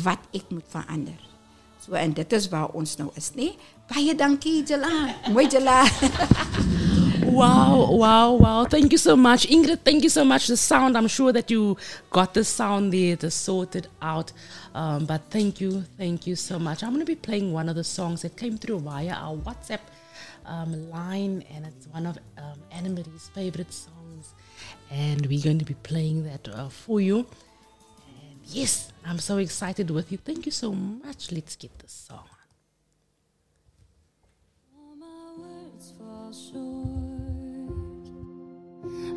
wat 0.07 0.23
ek 0.31 0.47
moet 0.55 0.71
verander? 0.71 1.19
So 1.83 1.99
en 1.99 2.15
dit 2.15 2.33
is 2.33 2.47
waar 2.53 2.71
ons 2.79 2.95
nou 3.01 3.11
is, 3.17 3.33
nê? 3.35 3.57
Baie 3.91 4.15
dankie 4.15 4.63
Jela. 4.63 5.11
Mooi 5.35 5.49
Jela. 5.51 5.83
Wow, 7.31 7.93
wow, 7.93 8.33
wow. 8.33 8.65
Thank 8.65 8.93
you 8.93 8.99
so 8.99 9.17
much. 9.17 9.47
Ingrid, 9.47 9.81
thank 9.85 10.03
you 10.03 10.11
so 10.11 10.25
much. 10.25 10.49
The 10.49 10.57
sound, 10.57 10.97
I'm 10.97 11.07
sure 11.07 11.33
that 11.33 11.51
you 11.51 11.77
got 12.11 12.35
the 12.35 12.45
sound 12.45 12.93
there 12.93 13.17
to 13.17 13.31
sort 13.31 13.77
it 13.77 13.87
out. 14.03 14.33
Um, 14.75 15.07
but 15.07 15.23
thank 15.31 15.61
you, 15.61 15.83
thank 15.97 16.27
you 16.27 16.37
so 16.37 16.59
much. 16.59 16.83
I'm 16.83 16.91
going 16.91 17.01
to 17.01 17.07
be 17.07 17.15
playing 17.15 17.53
one 17.53 17.69
of 17.69 17.77
the 17.77 17.85
songs 17.85 18.23
that 18.23 18.37
came 18.37 18.59
through 18.59 18.81
via 18.81 19.13
our 19.13 19.37
WhatsApp 19.37 19.81
um, 20.45 20.91
line, 20.91 21.45
and 21.55 21.67
it's 21.67 21.87
one 21.89 22.07
of 22.07 22.19
um, 22.37 22.59
Anna 22.73 22.89
Marie's 22.89 23.31
favorite 23.33 23.73
songs. 23.73 24.35
And 24.91 25.25
we're 25.27 25.43
going 25.43 25.61
to 25.61 25.65
be 25.65 25.75
playing 25.75 26.25
that 26.25 26.49
uh, 26.49 26.69
for 26.69 27.01
you. 27.01 27.19
And 27.19 28.41
yes, 28.45 28.93
I'm 29.07 29.19
so 29.19 29.39
excited 29.39 29.91
with 29.91 30.11
you. 30.11 30.19
Thank 30.19 30.47
you 30.47 30.53
so 30.53 30.73
much. 30.73 31.31
Let's 31.31 31.55
get 31.57 31.79
this 31.79 31.93
song. 31.93 32.27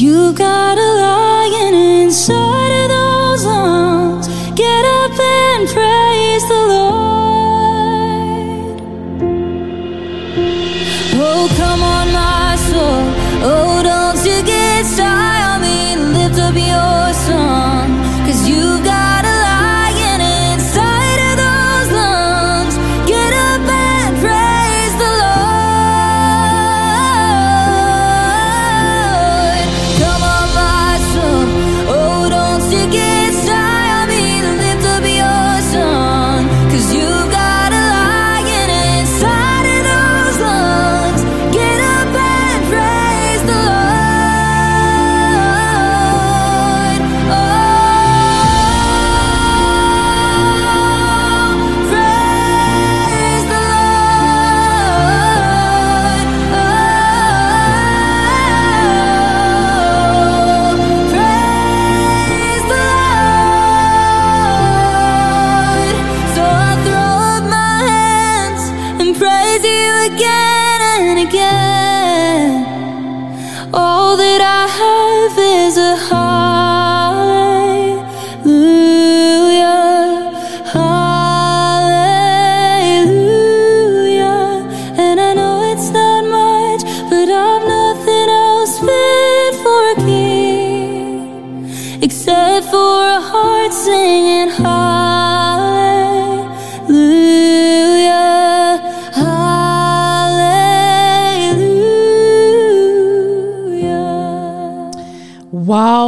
you 0.00 0.32
got 0.32 0.49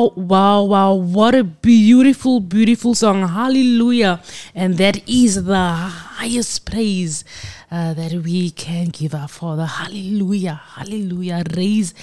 Wow, 0.02 0.12
wow, 0.16 0.62
wow. 0.64 0.94
What 0.94 1.34
a 1.36 1.44
beautiful, 1.44 2.40
beautiful 2.40 2.94
song. 2.96 3.28
Hallelujah. 3.28 4.20
And 4.52 4.76
that 4.78 5.08
is 5.08 5.44
the 5.44 5.68
highest 5.68 6.66
praise 6.66 7.24
uh, 7.70 7.94
that 7.94 8.12
we 8.12 8.50
can 8.50 8.88
give 8.88 9.14
our 9.14 9.28
Father. 9.28 9.64
Hallelujah, 9.64 10.60
hallelujah. 10.74 11.44
Raise 11.56 11.94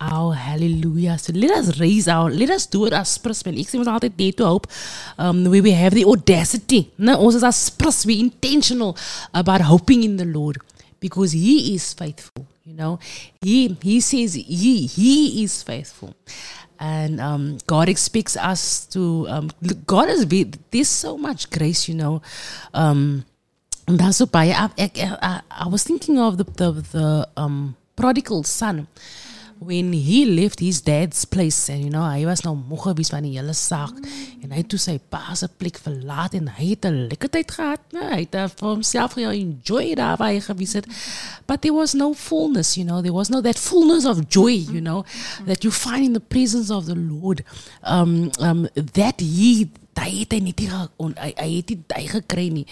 our 0.00 0.32
hallelujah. 0.34 1.18
So 1.18 1.34
let 1.34 1.50
us 1.50 1.78
raise 1.78 2.08
our, 2.08 2.30
let 2.30 2.48
us 2.48 2.64
do 2.64 2.86
it 2.86 2.94
as 2.94 3.18
sprismen. 3.18 3.58
Ek 3.60 3.68
sê 3.68 3.78
ons 3.78 3.86
net 3.86 4.36
to 4.38 4.46
hope 4.46 4.66
um, 5.18 5.44
where 5.44 5.62
we 5.62 5.72
have 5.72 5.92
the 5.92 6.06
audacity. 6.06 6.90
No, 6.96 7.18
ons 7.20 7.34
is 7.34 7.44
as 7.44 7.56
spris, 7.68 8.06
we 8.06 8.18
intentional 8.18 8.96
about 9.34 9.60
hoping 9.60 10.04
in 10.04 10.16
the 10.16 10.24
Lord 10.24 10.56
because 11.00 11.32
He 11.32 11.74
is 11.74 11.92
faithful. 11.92 12.46
You 12.64 12.74
know, 12.74 12.98
He 13.42 13.76
He 13.82 14.00
says 14.00 14.34
He 14.34 14.86
He 14.86 15.44
is 15.44 15.62
faithful 15.62 16.14
and 16.82 17.20
um, 17.20 17.58
God 17.68 17.88
expects 17.88 18.36
us 18.36 18.86
to. 18.86 19.26
Um, 19.30 19.50
God 19.86 20.08
has 20.08 20.26
be 20.26 20.50
there's 20.72 20.88
so 20.88 21.16
much 21.16 21.48
grace, 21.48 21.88
you 21.88 21.94
know. 21.94 22.22
Um, 22.74 23.24
and 23.86 23.98
I, 24.52 24.68
I, 24.76 25.40
I 25.48 25.68
was 25.68 25.84
thinking 25.84 26.18
of 26.18 26.38
the 26.38 26.44
the, 26.44 26.72
the 26.72 27.28
um, 27.36 27.76
prodigal 27.94 28.42
son 28.42 28.88
when 29.66 29.92
he 29.92 30.24
left 30.26 30.60
his 30.60 30.82
dad's 30.82 31.24
place 31.24 31.68
and 31.72 31.84
you 31.84 31.90
know 31.90 32.04
hy 32.04 32.24
was 32.28 32.42
nou 32.46 32.54
moeg 32.56 32.88
gewees 32.88 33.12
van 33.14 33.26
die 33.26 33.36
hele 33.36 33.54
saak 33.56 33.94
en 34.42 34.50
hy 34.50 34.62
het 34.62 34.68
toe 34.72 34.80
sy 34.80 34.98
pa 35.12 35.36
se 35.38 35.48
plek 35.60 35.78
verlaat 35.82 36.34
en 36.38 36.48
hy 36.58 36.72
het 36.74 36.86
'n 36.86 37.08
lekker 37.10 37.30
tyd 37.30 37.50
gehad 37.50 37.80
nee, 37.92 38.08
hy 38.12 38.20
het 38.24 38.34
uh, 38.34 38.48
vir 38.48 38.68
homself 38.68 39.16
ge 39.18 39.28
enjoy 39.32 39.94
daar 39.94 40.16
waar 40.16 40.32
hy 40.32 40.40
gewees 40.40 40.72
het. 40.72 40.86
But 41.46 41.62
there 41.62 41.74
was 41.74 41.94
no 41.94 42.12
fullness 42.14 42.76
you 42.76 42.86
know 42.86 43.00
there 43.02 43.14
was 43.14 43.28
no 43.28 43.40
that 43.40 43.58
fullness 43.58 44.04
of 44.04 44.28
joy 44.28 44.54
you 44.54 44.80
know 44.80 45.04
that 45.46 45.64
you 45.64 45.72
find 45.72 46.04
in 46.04 46.12
the 46.12 46.20
presence 46.20 46.70
of 46.70 46.86
the 46.86 46.96
Lord. 46.96 47.42
Um 47.82 48.30
um 48.40 48.68
that 48.74 49.20
he 49.20 49.68
hy 49.98 50.22
het 50.22 50.32
hy 50.32 50.40
net 50.40 50.60
nie 50.62 50.70
hy, 50.70 51.32
hy 51.36 51.50
het 51.58 51.70
nie 51.70 51.80
hy 51.94 52.06
gekry 52.16 52.48
nie. 52.52 52.66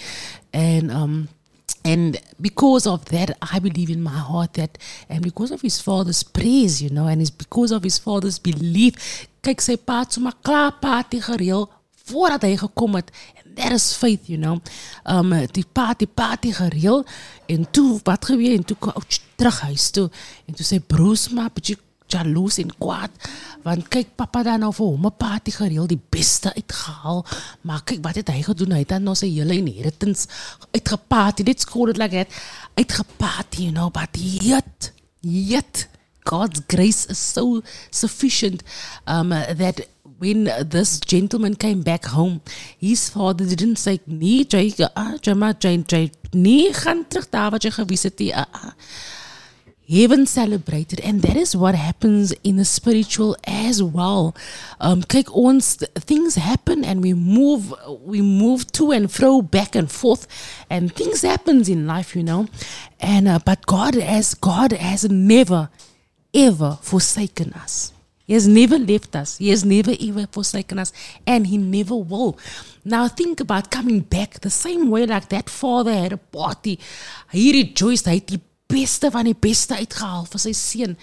En 0.56 0.90
um 0.90 1.28
and 1.84 2.20
because 2.40 2.86
of 2.86 3.04
that, 3.06 3.36
I 3.40 3.58
believe 3.58 3.90
in 3.90 4.02
my 4.02 4.10
heart 4.10 4.54
that, 4.54 4.78
and 5.08 5.22
because 5.22 5.50
of 5.50 5.60
his 5.60 5.80
father's 5.80 6.22
praise, 6.22 6.82
you 6.82 6.90
know, 6.90 7.06
and 7.06 7.20
it's 7.20 7.30
because 7.30 7.70
of 7.70 7.82
his 7.82 7.98
father's 7.98 8.38
belief, 8.38 9.26
kyk 9.42 9.62
sy 9.64 9.76
pa 9.76 10.02
het 10.02 10.16
sommer 10.16 10.34
klaar 10.44 10.74
party 10.82 11.20
gereël 11.24 11.68
voordat 12.10 12.44
hy 12.44 12.56
gekom 12.60 12.98
het. 12.98 13.12
And 13.40 13.56
that 13.56 13.72
is 13.72 13.92
faith, 13.96 14.28
you 14.28 14.38
know. 14.38 14.60
Um 15.04 15.32
die 15.56 15.64
pa 15.64 15.94
die 15.94 16.54
gereël 16.54 17.04
en 17.48 17.66
toe 17.70 18.00
wat 18.04 18.24
gebeur 18.24 18.56
en 18.56 18.64
toe 18.64 18.76
ouch, 18.92 19.20
terug 19.36 19.60
huis 19.70 19.90
toe 19.90 20.10
en 20.46 20.54
toe 20.54 20.66
sê 20.66 20.80
broers 20.80 21.28
maar 21.32 21.50
jaloes 22.10 22.58
en 22.62 22.72
kwaad. 22.78 23.10
Want 23.64 23.88
kyk 23.92 24.14
pappa 24.16 24.42
dan 24.46 24.64
nou 24.64 24.72
vir 24.74 24.86
hom 24.86 25.06
'n 25.06 25.16
party 25.16 25.50
gereël 25.50 25.86
die 25.86 26.00
beste 26.10 26.54
uitgehaal. 26.54 27.24
Maar 27.60 27.82
kyk 27.84 28.02
wat 28.02 28.14
het 28.14 28.28
hy 28.28 28.42
gedoen? 28.42 28.72
Hy 28.72 28.78
het 28.84 28.88
dan 28.88 29.02
nou 29.02 29.14
sy 29.14 29.28
hele 29.28 29.54
inheritance 29.54 30.28
uitgeparty 30.70 31.42
let's 31.46 31.64
call 31.64 31.88
it 31.88 31.96
like 31.96 32.14
that. 32.14 32.28
Uitgeparty 32.74 33.62
you 33.62 33.72
know 33.72 33.90
but 33.90 34.10
yet 34.16 34.92
yet 35.20 35.88
God's 36.24 36.60
grace 36.66 37.06
is 37.06 37.18
so 37.18 37.62
sufficient 37.90 38.62
um, 39.06 39.30
that 39.30 39.80
when 40.18 40.44
this 40.44 41.00
gentleman 41.00 41.54
came 41.54 41.80
back 41.80 42.04
home, 42.04 42.42
his 42.78 43.08
father 43.08 43.46
didn't 43.46 43.76
say, 43.76 44.00
nee, 44.06 44.44
jy, 44.44 44.74
ah, 44.94 45.14
jy, 45.22 45.32
jy, 45.64 45.72
jy, 45.88 46.02
nee, 46.32 46.72
gaan 46.76 47.06
terug 47.08 47.30
daar 47.32 47.50
wat 47.56 47.64
jy 47.64 47.72
gewees 47.78 48.04
het, 48.04 48.20
ah, 48.34 48.44
ah." 48.52 48.74
Heaven 49.90 50.24
celebrated 50.24 51.00
and 51.00 51.22
that 51.22 51.36
is 51.36 51.56
what 51.56 51.74
happens 51.74 52.32
in 52.44 52.56
the 52.56 52.64
spiritual 52.64 53.36
as 53.44 53.82
well 53.82 54.34
um 54.80 55.02
kyk 55.02 55.28
things 56.10 56.36
happen 56.36 56.84
and 56.84 57.02
we 57.02 57.12
move 57.12 57.74
we 58.00 58.22
move 58.22 58.70
to 58.70 58.92
and 58.92 59.10
fro 59.10 59.42
back 59.42 59.74
and 59.74 59.90
forth 59.90 60.26
and 60.70 60.94
things 60.94 61.22
happens 61.22 61.68
in 61.68 61.86
life 61.86 62.14
you 62.14 62.22
know 62.22 62.46
and 63.00 63.26
uh, 63.26 63.38
but 63.44 63.66
god 63.66 63.94
has 63.94 64.34
god 64.34 64.72
has 64.72 65.04
never 65.10 65.68
ever 66.32 66.78
forsaken 66.82 67.52
us 67.54 67.92
he 68.30 68.34
has 68.34 68.46
never 68.46 68.78
left 68.78 69.16
us. 69.16 69.38
He 69.38 69.48
has 69.48 69.64
never 69.64 69.92
ever 70.00 70.28
forsaken 70.28 70.78
us. 70.78 70.92
And 71.26 71.48
he 71.48 71.58
never 71.58 71.96
will. 71.96 72.38
Now 72.84 73.08
think 73.08 73.40
about 73.40 73.72
coming 73.72 74.02
back 74.02 74.38
the 74.38 74.50
same 74.50 74.88
way 74.88 75.04
like 75.04 75.30
that 75.30 75.50
father 75.50 75.92
had 75.92 76.12
a 76.12 76.16
party. 76.16 76.78
He 77.32 77.52
rejoiced. 77.52 78.04
Die 78.04 78.20
beste 78.70 79.10
van 79.10 79.28
die 79.28 79.36
beste 79.36 79.76
uitgehaal 79.76 80.26
sy 80.40 80.54
seun. 80.56 80.96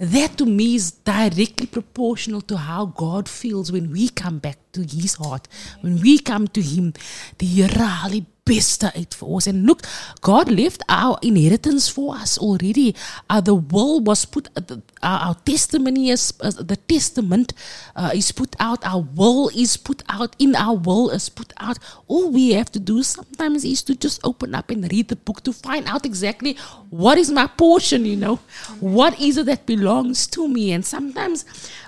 That 0.00 0.38
to 0.40 0.46
me 0.48 0.74
is 0.78 0.92
directly 1.04 1.66
proportional 1.68 2.40
to 2.48 2.56
how 2.56 2.86
God 2.86 3.28
feels 3.28 3.72
when 3.72 3.90
we 3.92 4.08
come 4.08 4.38
back 4.40 4.56
to 4.72 4.82
his 4.82 5.14
heart. 5.14 5.48
When 5.80 6.00
we 6.00 6.18
come 6.18 6.48
to 6.48 6.62
him. 6.62 6.92
Haal 7.40 8.10
die 8.10 8.26
beste 8.50 8.90
uit 8.96 9.14
vir 9.14 9.28
ons. 9.28 9.46
And 9.50 9.66
look, 9.68 9.84
God 10.26 10.50
left 10.50 10.82
our 10.88 11.18
inheritance 11.22 11.88
for 11.88 12.14
us 12.16 12.38
already. 12.38 12.94
Uh, 13.28 13.40
the 13.40 13.54
will 13.54 14.00
was 14.00 14.24
put, 14.24 14.48
uh, 14.56 14.60
the, 14.66 14.82
our, 15.02 15.34
testimony 15.44 16.10
is, 16.10 16.32
uh, 16.40 16.50
the 16.50 16.76
testament 16.76 17.52
uh, 17.96 18.10
is 18.14 18.32
put 18.32 18.56
out. 18.58 18.84
Our 18.84 19.04
will 19.14 19.50
is 19.54 19.76
put 19.76 20.02
out. 20.08 20.34
In 20.38 20.56
our 20.56 20.76
will 20.76 21.10
is 21.10 21.28
put 21.28 21.52
out. 21.58 21.78
All 22.08 22.30
we 22.30 22.52
have 22.52 22.70
to 22.72 22.80
do 22.80 23.02
sometimes 23.02 23.64
is 23.64 23.82
to 23.84 23.94
just 23.94 24.20
open 24.24 24.54
up 24.54 24.70
and 24.70 24.90
read 24.90 25.08
the 25.08 25.16
book 25.16 25.42
to 25.44 25.52
find 25.52 25.86
out 25.86 26.06
exactly 26.06 26.56
what 26.90 27.18
is 27.18 27.30
my 27.30 27.46
portion, 27.46 28.04
you 28.04 28.16
know. 28.16 28.36
What 28.80 29.20
is 29.20 29.36
it 29.36 29.46
that 29.46 29.66
belongs 29.66 30.26
to 30.28 30.48
me? 30.48 30.72
And 30.72 30.84
sometimes 30.84 31.44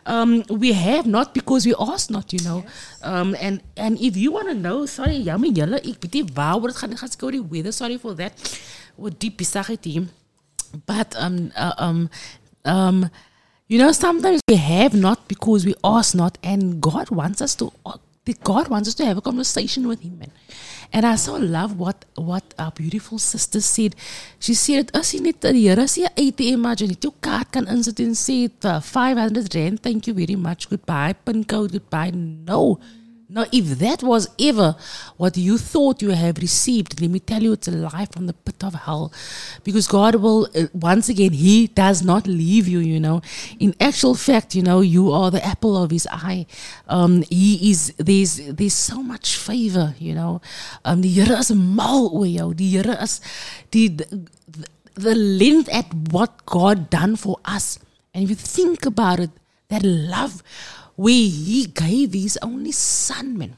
um, 0.06 0.44
we 0.48 0.72
have 0.72 1.06
not 1.06 1.34
because 1.34 1.66
we 1.66 1.74
ask 1.78 2.10
not, 2.10 2.32
you 2.32 2.40
know. 2.44 2.64
Um, 3.02 3.34
and 3.40 3.60
and 3.76 3.98
if 4.00 4.16
you 4.16 4.32
want 4.32 4.48
to 4.48 4.54
know, 4.54 4.86
sorry, 4.86 5.22
julle, 5.24 5.80
ek 5.82 6.02
weet 6.02 6.14
nie 6.14 6.24
waaroor 6.34 6.72
dit 6.72 6.76
gaan, 6.76 6.96
gaan 6.96 7.10
seker 7.10 7.32
oor 7.32 7.48
weather, 7.50 7.72
sorry 7.72 7.98
for 7.98 8.14
that. 8.16 8.32
Wat 8.96 9.18
diep 9.20 9.36
besigheid 9.36 9.84
hier. 9.84 10.08
But 10.86 11.16
um 11.16 11.50
uh, 11.56 11.74
um 11.76 12.08
um 12.64 13.10
you 13.68 13.78
know 13.78 13.92
sometimes 13.92 14.40
we 14.48 14.56
have 14.56 14.94
not 14.94 15.28
because 15.28 15.66
we 15.66 15.74
ask 15.84 16.14
not 16.14 16.38
and 16.42 16.80
God 16.80 17.10
wants 17.10 17.42
us 17.42 17.54
to 17.56 17.72
God 18.44 18.68
wants 18.68 18.88
us 18.88 18.94
to 18.94 19.04
have 19.04 19.18
a 19.18 19.20
conversation 19.20 19.88
with 19.88 20.00
him 20.00 20.18
man. 20.18 20.32
And 20.92 21.06
I 21.06 21.16
so 21.16 21.36
love 21.36 21.78
what 21.78 22.04
what 22.16 22.54
our 22.58 22.70
beautiful 22.70 23.18
sister 23.18 23.60
said. 23.60 23.96
She 24.38 24.54
said 24.54 24.90
as 24.94 25.12
jy 25.14 25.22
net 25.24 25.40
die 25.40 25.64
Here 25.64 25.86
sê 25.88 26.04
ATM 26.12 26.60
maar 26.66 26.76
jy 26.76 26.90
net 26.92 27.06
jou 27.06 27.14
kaart 27.24 27.52
kan 27.56 27.68
insit 27.72 28.02
en 28.04 28.12
sê 28.12 28.36
uh, 28.68 28.80
500 28.84 29.48
rand 29.56 29.80
thank 29.82 30.06
you 30.06 30.14
very 30.14 30.36
much 30.36 30.68
goodbye 30.68 31.14
pin 31.24 31.44
code 31.44 31.72
goodbye 31.72 32.12
no. 32.12 32.78
Now, 33.32 33.46
if 33.50 33.78
that 33.78 34.02
was 34.02 34.28
ever 34.38 34.76
what 35.16 35.38
you 35.38 35.56
thought 35.56 36.02
you 36.02 36.10
have 36.10 36.36
received, 36.36 37.00
let 37.00 37.08
me 37.08 37.18
tell 37.18 37.42
you, 37.42 37.52
it's 37.54 37.66
a 37.66 37.70
lie 37.70 38.04
from 38.04 38.26
the 38.26 38.34
pit 38.34 38.62
of 38.62 38.74
hell. 38.74 39.10
Because 39.64 39.86
God 39.86 40.16
will, 40.16 40.48
uh, 40.54 40.66
once 40.74 41.08
again, 41.08 41.32
He 41.32 41.68
does 41.68 42.02
not 42.02 42.26
leave 42.26 42.68
you, 42.68 42.80
you 42.80 43.00
know. 43.00 43.22
In 43.58 43.74
actual 43.80 44.14
fact, 44.14 44.54
you 44.54 44.60
know, 44.60 44.82
you 44.82 45.10
are 45.12 45.30
the 45.30 45.42
apple 45.42 45.82
of 45.82 45.90
His 45.90 46.06
eye. 46.12 46.44
Um, 46.88 47.22
he 47.30 47.70
is, 47.70 47.94
there's, 47.96 48.36
there's 48.36 48.74
so 48.74 49.02
much 49.02 49.38
favor, 49.38 49.94
you 49.98 50.14
know. 50.14 50.42
Um, 50.84 51.00
die 51.00 51.08
Here 51.08 51.38
is 51.38 51.50
mal 51.52 52.10
oor 52.12 52.26
jou. 52.26 52.52
Die 52.52 52.64
Here 52.64 52.98
is, 53.00 53.22
the, 53.70 53.88
the 54.94 55.14
length 55.14 55.70
at 55.72 55.86
what 56.10 56.44
God 56.44 56.90
done 56.90 57.16
for 57.16 57.38
us. 57.46 57.78
And 58.12 58.24
if 58.24 58.28
you 58.28 58.36
think 58.36 58.84
about 58.84 59.20
it, 59.20 59.30
that 59.68 59.82
love 59.82 60.42
where 60.96 61.12
he 61.14 61.66
gave 61.66 62.12
his 62.12 62.38
only 62.42 62.72
son, 62.72 63.38
man. 63.38 63.56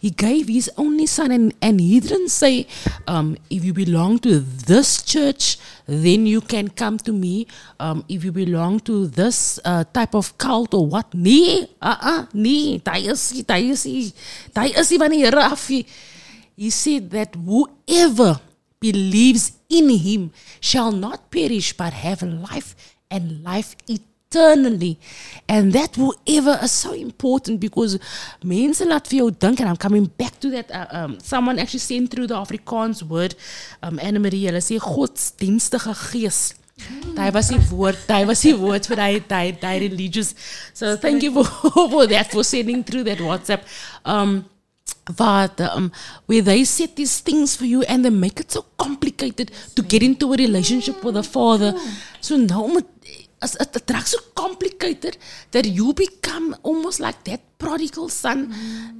He 0.00 0.10
gave 0.10 0.48
his 0.48 0.68
only 0.76 1.06
son, 1.06 1.30
and, 1.30 1.54
and 1.62 1.80
he 1.80 2.00
didn't 2.00 2.30
say, 2.30 2.66
um, 3.06 3.36
if 3.48 3.64
you 3.64 3.72
belong 3.72 4.18
to 4.20 4.40
this 4.40 5.00
church, 5.02 5.58
then 5.86 6.26
you 6.26 6.40
can 6.40 6.70
come 6.70 6.98
to 6.98 7.12
me. 7.12 7.46
Um, 7.78 8.04
if 8.08 8.24
you 8.24 8.32
belong 8.32 8.80
to 8.80 9.06
this 9.06 9.60
uh, 9.64 9.84
type 9.84 10.16
of 10.16 10.36
cult 10.38 10.74
or 10.74 10.86
what? 10.86 11.14
Nee, 11.14 11.68
uh-uh, 11.80 12.26
nee, 12.34 12.80
daai 12.80 13.06
is 13.10 13.32
nie, 13.32 13.44
daai 13.44 13.70
is 13.70 13.86
nie, 13.86 14.12
daai 14.52 14.76
is 14.76 14.90
nie 14.90 14.98
van. 14.98 15.84
He 16.56 16.70
said 16.70 17.10
that 17.10 17.36
whoever 17.36 18.40
believes 18.80 19.52
in 19.68 19.88
him 19.88 20.32
shall 20.60 20.90
not 20.90 21.30
perish 21.30 21.72
but 21.72 21.92
have 21.92 22.22
life 22.22 22.74
and 23.08 23.42
life 23.44 23.76
eternally. 24.32 24.98
And 25.48 25.72
that 25.72 25.96
whoever 25.96 26.58
is 26.62 26.72
so 26.72 26.92
important 26.92 27.60
because 27.60 27.98
mense 28.44 28.84
laat 28.88 29.08
vir 29.10 29.18
jou 29.18 29.30
dink 29.30 29.60
and 29.60 29.68
I'm 29.68 29.76
coming 29.76 30.06
back 30.06 30.38
to 30.40 30.50
that 30.50 30.70
uh, 30.70 30.86
um, 30.90 31.18
someone 31.20 31.58
actually 31.58 31.84
sent 31.84 32.10
through 32.10 32.26
the 32.28 32.34
Afrikaans 32.34 33.02
word 33.02 33.34
um, 33.82 34.00
Anna 34.00 34.18
Marie 34.18 34.46
hulle 34.46 34.62
sê 34.64 34.78
godsdienstige 34.80 35.94
gees. 36.08 36.54
Daai 37.14 37.28
was 37.34 37.50
die 37.52 37.60
woord, 37.70 37.98
daai 38.08 38.24
was 38.26 38.40
die 38.42 39.78
religious. 39.78 40.34
So 40.72 40.96
thank 40.96 41.22
you 41.22 41.32
for 41.32 41.44
for 41.92 42.06
that 42.06 42.32
for 42.32 42.44
sending 42.44 42.82
through 42.82 43.04
that 43.04 43.18
WhatsApp. 43.18 43.62
Um 44.04 44.44
but 45.16 45.60
um, 45.60 45.90
where 46.26 46.42
they 46.42 46.64
set 46.64 46.94
these 46.96 47.20
things 47.20 47.56
for 47.56 47.64
you 47.64 47.82
and 47.82 48.04
they 48.04 48.10
make 48.10 48.38
it 48.38 48.52
so 48.52 48.64
complicated 48.78 49.50
to 49.74 49.82
get 49.82 50.02
into 50.02 50.32
a 50.32 50.36
relationship 50.36 51.02
with 51.02 51.16
a 51.16 51.22
father. 51.22 51.74
So 52.20 52.36
now 52.36 52.68
it, 53.42 53.86
raaks 53.92 54.14
so 54.14 54.18
complicated 54.34 55.16
that 55.50 55.66
you 55.66 55.92
become 55.92 56.56
almost 56.62 57.00
like 57.00 57.22
that 57.24 57.40
prodigal 57.58 58.08
son 58.08 58.50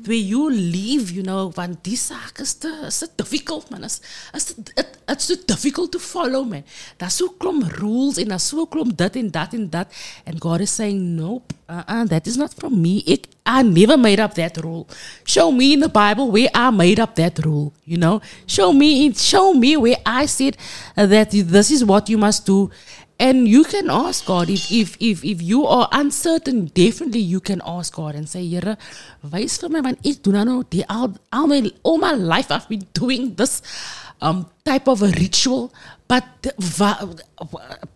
where 0.06 0.16
you 0.16 0.48
leave, 0.50 1.10
you 1.10 1.22
know, 1.22 1.50
want 1.56 1.82
die 1.82 1.98
saak 1.98 2.40
is 2.40 2.54
te, 2.54 2.70
is 2.86 3.00
te 3.02 3.08
difficult 3.18 3.70
man. 3.70 3.84
Is, 3.84 4.00
is 4.34 4.54
it, 4.76 4.98
it's 5.08 5.26
too 5.26 5.36
difficult 5.46 5.92
to 5.92 5.98
follow 5.98 6.44
man. 6.44 6.64
Daar's 6.98 7.18
so 7.18 7.28
klomp 7.42 7.66
rules 7.80 8.18
en 8.22 8.30
daar's 8.34 8.46
so 8.52 8.66
klomp 8.66 8.96
dit 8.96 9.18
en 9.22 9.30
dat 9.30 9.54
en 9.58 9.68
dat 9.70 9.88
and 10.26 10.40
God 10.40 10.60
is 10.60 10.74
saying 10.74 11.02
nope, 11.16 11.54
uh-uh, 11.68 12.04
that 12.06 12.26
is 12.26 12.36
not 12.36 12.54
from 12.54 12.80
me. 12.80 13.02
Ek, 13.06 13.26
I 13.44 13.62
never 13.62 13.96
made 13.98 14.20
up 14.20 14.34
that 14.34 14.56
rule. 14.62 14.86
Show 15.24 15.50
me 15.50 15.72
in 15.72 15.80
the 15.80 15.88
Bible 15.88 16.30
where 16.30 16.48
I 16.54 16.70
made 16.70 17.00
up 17.00 17.16
that 17.16 17.44
rule, 17.44 17.72
you 17.84 17.96
know? 17.96 18.20
Show 18.46 18.72
me 18.72 19.12
show 19.14 19.52
me 19.52 19.76
where 19.76 19.96
I 20.06 20.26
said 20.26 20.56
that 20.94 21.30
this 21.30 21.70
is 21.70 21.84
what 21.84 22.08
you 22.08 22.18
must 22.18 22.46
do. 22.46 22.70
And 23.22 23.46
you 23.46 23.62
can 23.62 23.88
ask 23.88 24.26
God 24.26 24.50
if 24.50 24.66
if 24.74 24.96
if 24.98 25.24
if 25.32 25.38
you 25.40 25.64
are 25.66 25.86
uncertain, 25.92 26.66
definitely 26.74 27.20
you 27.22 27.38
can 27.38 27.62
ask 27.64 27.94
God 27.94 28.16
and 28.18 28.28
say, 28.28 28.42
Here, 28.44 28.76
wys 29.22 29.58
vir 29.62 29.70
my 29.70 29.82
want 29.88 30.02
ek 30.12 30.22
doen 30.26 30.40
nou 30.50 30.62
die 30.74 30.82
al 30.90 31.14
al 31.30 31.46
my 31.52 31.62
all 31.86 31.98
my 32.02 32.14
life 32.34 32.50
I've 32.50 32.68
been 32.68 32.86
doing 33.02 33.34
this. 33.42 33.60
um, 34.22 34.46
type 34.64 34.88
of 34.88 35.02
a 35.02 35.08
ritual. 35.08 35.74
But 36.08 36.24
the- 36.42 37.24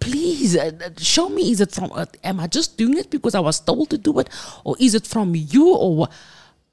please 0.00 0.56
uh, 0.56 0.72
show 0.98 1.28
me 1.28 1.50
is 1.52 1.60
it 1.60 1.72
from, 1.72 1.92
uh, 1.94 2.06
am 2.24 2.40
I 2.40 2.46
just 2.48 2.76
doing 2.76 2.98
it 2.98 3.10
because 3.10 3.34
I 3.34 3.40
was 3.40 3.60
told 3.60 3.90
to 3.90 3.98
do 3.98 4.18
it? 4.18 4.28
Or 4.64 4.76
is 4.80 4.94
it 4.94 5.06
from 5.06 5.34
you? 5.34 5.74
Or 5.74 6.08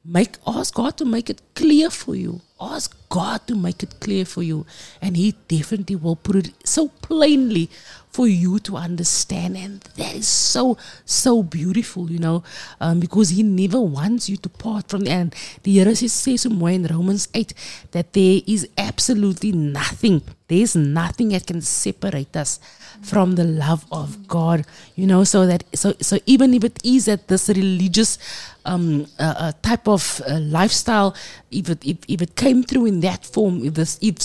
make 0.03 0.35
ask 0.47 0.73
God 0.73 0.97
to 0.97 1.05
make 1.05 1.29
it 1.29 1.41
clear 1.55 1.89
for 1.89 2.15
you. 2.15 2.41
Ask 2.63 2.95
God 3.09 3.45
to 3.47 3.55
make 3.55 3.83
it 3.83 3.99
clear 3.99 4.25
for 4.25 4.41
you. 4.41 4.65
And 5.01 5.17
He 5.17 5.35
definitely 5.47 5.97
will 5.97 6.15
put 6.15 6.35
it 6.37 6.53
so 6.63 6.87
plainly 6.87 7.69
for 8.09 8.27
you 8.27 8.59
to 8.59 8.77
understand. 8.77 9.57
And 9.57 9.81
that 9.97 10.15
is 10.15 10.27
so, 10.27 10.77
so 11.03 11.43
beautiful, 11.43 12.09
you 12.09 12.19
know, 12.19 12.43
um, 12.79 12.99
because 12.99 13.29
He 13.29 13.43
never 13.43 13.81
wants 13.81 14.29
you 14.29 14.37
to 14.37 14.49
part 14.49 14.87
from 14.87 15.01
the 15.01 15.11
end. 15.11 15.35
the 15.63 15.71
Here 15.71 15.95
says 15.95 16.41
somewhere 16.41 16.73
in 16.73 16.85
Romans 16.85 17.27
8 17.33 17.53
that 17.91 18.13
there 18.13 18.41
is 18.47 18.67
absolutely 18.77 19.51
nothing, 19.51 20.21
there's 20.47 20.75
nothing 20.75 21.29
that 21.29 21.45
can 21.47 21.61
separate 21.61 22.35
us 22.37 22.59
from 23.01 23.35
the 23.35 23.43
love 23.43 23.85
of 23.91 24.27
God, 24.27 24.65
you 24.95 25.07
know, 25.07 25.23
so 25.23 25.45
that, 25.45 25.63
so, 25.73 25.93
so 25.99 26.19
even 26.25 26.53
if 26.53 26.63
it 26.63 26.79
is 26.83 27.05
that 27.05 27.27
this 27.27 27.49
religious 27.49 28.17
um, 28.65 29.07
uh, 29.19 29.33
uh, 29.37 29.51
type 29.61 29.87
of 29.87 30.21
uh, 30.27 30.39
lifestyle, 30.39 31.15
if 31.51 31.69
it, 31.69 31.85
if, 31.85 31.97
if 32.07 32.21
it 32.21 32.35
came 32.35 32.63
through 32.63 32.85
in 32.85 32.99
that 33.01 33.25
form, 33.25 33.63
if, 33.65 33.73
this, 33.73 33.99
if 34.01 34.15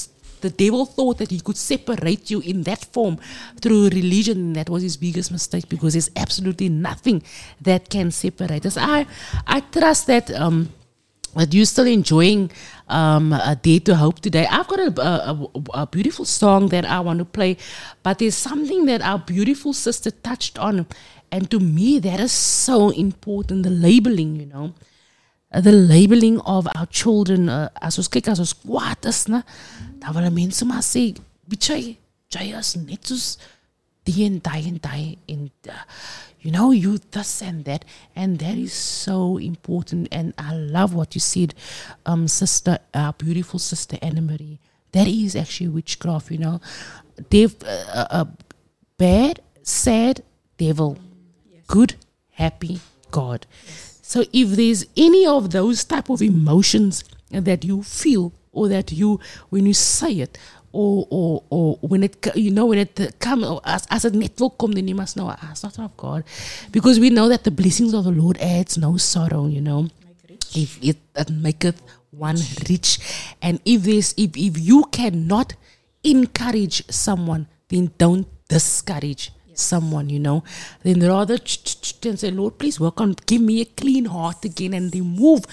the 0.41 0.51
devil 0.51 0.87
thought 0.87 1.19
that 1.19 1.31
he 1.31 1.41
could 1.41 1.57
separate 1.57 2.31
you 2.31 2.41
in 2.41 2.63
that 2.63 2.85
form 2.87 3.19
through 3.61 3.89
religion, 3.89 4.53
that 4.53 4.69
was 4.69 4.83
his 4.83 4.97
biggest 4.97 5.33
mistake 5.33 5.69
because 5.69 5.95
there's 5.95 6.11
absolutely 6.17 6.69
nothing 6.69 7.23
that 7.61 7.89
can 7.91 8.11
separate 8.11 8.65
us. 8.67 8.77
I, 8.77 9.07
I 9.47 9.61
trust 9.61 10.07
that. 10.07 10.31
Um, 10.31 10.71
that 11.35 11.53
you're 11.55 11.65
still 11.65 11.87
enjoying 11.87 12.51
um, 12.89 13.33
a 13.33 13.57
day 13.61 13.79
to 13.81 13.95
hope 13.95 14.21
today. 14.21 14.47
I've 14.51 14.69
got 14.69 14.81
a, 14.81 15.03
a, 15.03 15.49
a 15.75 15.87
beautiful 15.87 16.25
song 16.25 16.69
that 16.69 16.85
I 16.85 17.01
want 17.01 17.19
to 17.19 17.25
play, 17.25 17.57
but 18.03 18.19
there's 18.19 18.35
something 18.37 18.87
that 18.87 19.03
our 19.03 19.19
beautiful 19.19 19.73
sister 19.73 20.11
touched 20.11 20.59
on, 20.59 20.87
and 21.31 21.51
to 21.51 21.61
me 21.61 21.99
that 22.01 22.21
is 22.21 22.33
so 22.33 22.91
important. 22.91 23.63
The 23.63 23.71
labeling, 23.71 24.37
you 24.37 24.47
know, 24.47 24.75
Uh, 25.51 25.63
the 25.63 25.73
labeling 25.73 26.39
of 26.45 26.69
our 26.77 26.85
children. 26.93 27.49
Uh, 27.49 27.71
as 27.81 27.97
ons 27.97 28.09
kyk 28.13 28.29
as 28.29 28.39
ons 28.39 28.53
kwaad 28.53 29.07
is, 29.09 29.29
ne, 29.33 29.41
dan 29.97 30.13
wil 30.13 30.31
mense 30.31 30.65
maar 30.69 30.85
sê, 30.85 31.17
"Bietjie, 31.49 31.97
jy 32.29 32.53
is 32.53 32.77
net 32.77 33.09
die 34.09 34.25
en 34.25 34.39
die 34.39 34.67
en 34.67 34.79
die 34.81 35.19
en 35.27 35.51
uh, 35.69 35.73
you 36.41 36.51
know 36.51 36.71
you 36.73 36.99
this 37.11 37.43
and 37.43 37.65
that 37.65 37.85
and 38.15 38.39
that 38.39 38.57
is 38.57 38.73
so 38.73 39.39
important 39.39 40.09
and 40.11 40.33
I 40.39 40.55
love 40.55 40.95
what 40.95 41.15
you 41.15 41.21
said 41.21 41.55
um 42.07 42.29
sister 42.29 42.79
our 42.95 43.13
beautiful 43.13 43.59
sister 43.59 43.99
Anna 44.03 44.21
Marie. 44.21 44.59
That 44.93 45.07
is 45.07 45.37
actually 45.37 45.69
witchcraft 45.69 46.31
you 46.31 46.39
know. 46.39 46.61
They've 47.31 47.55
uh, 47.63 48.07
uh, 48.11 48.25
bad 48.97 49.41
sad 49.63 50.23
devil. 50.57 50.97
Good 51.67 51.97
happy 52.31 52.81
God. 53.11 53.47
So 54.03 54.25
if 54.33 54.51
there's 54.51 54.87
any 54.97 55.27
of 55.27 55.51
those 55.51 55.85
type 55.85 56.09
of 56.09 56.23
emotions 56.23 57.05
that 57.31 57.65
you 57.65 57.83
feel 57.83 58.33
or 58.53 58.69
that 58.69 58.93
you 58.93 59.21
when 59.51 59.67
you 59.67 59.75
say 59.75 60.13
it 60.13 60.39
or 60.73 61.07
or 61.11 61.43
or 61.51 61.79
when 61.81 62.03
it 62.05 62.17
you 62.35 62.51
know 62.51 62.67
when 62.67 62.79
it 62.79 63.15
come 63.19 63.61
as 63.65 63.87
as 63.91 64.05
it 64.05 64.15
net 64.15 64.39
will 64.39 64.51
come 64.51 64.73
then 64.73 64.87
you 64.87 64.95
must 64.95 65.19
ah, 65.19 65.23
know 65.23 65.51
it's 65.51 65.63
not 65.63 65.79
of 65.79 65.97
God. 65.97 66.25
Because 66.71 67.01
we 67.01 67.11
know 67.11 67.29
that 67.29 67.45
the 67.45 67.51
blessings 67.51 67.95
of 67.95 68.05
the 68.05 68.11
Lord 68.11 68.39
adds 68.39 68.77
no 68.79 68.97
sorrow 68.97 69.47
you 69.47 69.61
know. 69.61 69.89
If 70.55 70.83
it, 70.83 70.97
it 71.15 71.31
maketh 71.31 71.83
one 72.11 72.39
rich. 72.69 72.99
And 73.43 73.61
if 73.65 73.83
there's 73.83 74.15
if, 74.17 74.37
if 74.37 74.59
you 74.59 74.85
cannot 74.91 75.55
encourage 76.05 76.87
someone 76.91 77.49
then 77.69 77.93
don't 77.99 78.27
discourage 78.49 79.33
someone 79.59 80.09
you 80.09 80.19
know. 80.19 80.45
Then 80.83 81.01
rather 81.01 81.39
ch- 81.39 81.63
ch- 81.65 81.79
and 82.07 82.19
say 82.19 82.31
lord 82.31 82.59
please 82.59 82.79
work 82.79 83.01
on 83.01 83.15
give 83.27 83.43
me 83.43 83.61
a 83.61 83.65
clean 83.65 84.05
heart 84.07 84.45
again 84.45 84.73
and 84.75 84.95
remove 84.95 85.45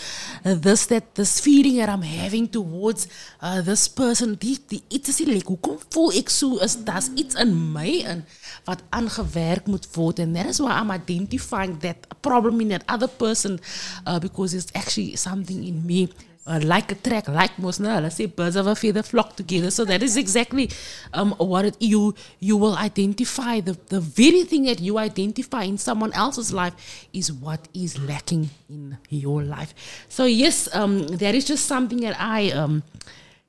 uh, 0.45 0.53
this 0.53 0.85
that 0.87 1.15
this 1.15 1.39
feeling 1.39 1.77
that 1.77 1.89
i'm 1.89 2.03
having 2.03 2.47
towards 2.47 3.07
uh, 3.41 3.61
this 3.61 3.87
person. 3.87 4.35
Die 4.35 4.57
die 4.69 4.83
iets 4.89 5.09
is 5.09 5.19
nie 5.19 5.33
like 5.33 5.47
hoekom 5.49 5.79
voel 5.89 6.11
is 6.11 6.77
in 7.35 7.53
my 7.73 7.87
in 8.05 8.25
wat 8.65 8.81
aangewerk 8.89 9.65
moet 9.67 9.87
word? 9.95 10.19
And 10.19 10.35
that 10.35 10.45
is 10.45 10.59
why 10.59 10.71
i'm 10.71 10.91
identifying 10.91 11.79
that 11.79 12.07
problem 12.21 12.61
in 12.61 12.69
that 12.69 12.83
other 12.87 13.07
person 13.07 13.59
uh, 14.05 14.19
because 14.19 14.53
it's 14.53 14.71
actually 14.73 15.15
something 15.15 15.63
in 15.65 15.85
me 15.85 16.09
uh, 16.47 16.59
like 16.63 16.91
a 16.91 16.95
track, 16.95 17.27
like 17.27 17.57
most 17.57 17.79
let's 17.79 18.15
say 18.15 18.27
birds 18.27 18.55
of 18.55 18.67
a 18.67 18.75
feather 18.75 19.01
flock 19.01 19.35
together. 19.35 19.71
So 19.71 19.83
that 19.85 20.03
is 20.03 20.15
exactly 20.15 20.69
um, 21.13 21.31
what 21.37 21.65
it, 21.65 21.77
you 21.79 22.13
you 22.39 22.55
will 22.57 22.75
identify 22.75 23.61
the 23.61 23.73
the 23.87 23.99
very 23.99 24.43
thing 24.43 24.65
that 24.65 24.79
you 24.79 24.97
identify 24.97 25.63
in 25.63 25.77
someone 25.77 26.13
else's 26.13 26.53
life 26.53 27.07
is 27.13 27.31
what 27.31 27.67
is 27.73 27.97
lacking 27.99 28.49
in 28.69 28.97
your 29.09 29.41
life. 29.41 29.73
So 30.07 30.25
yes, 30.25 30.69
um, 30.75 31.07
that 31.07 31.33
is 31.33 31.45
just 31.45 31.65
something 31.65 32.01
that 32.01 32.15
I 32.19 32.51
um, 32.51 32.83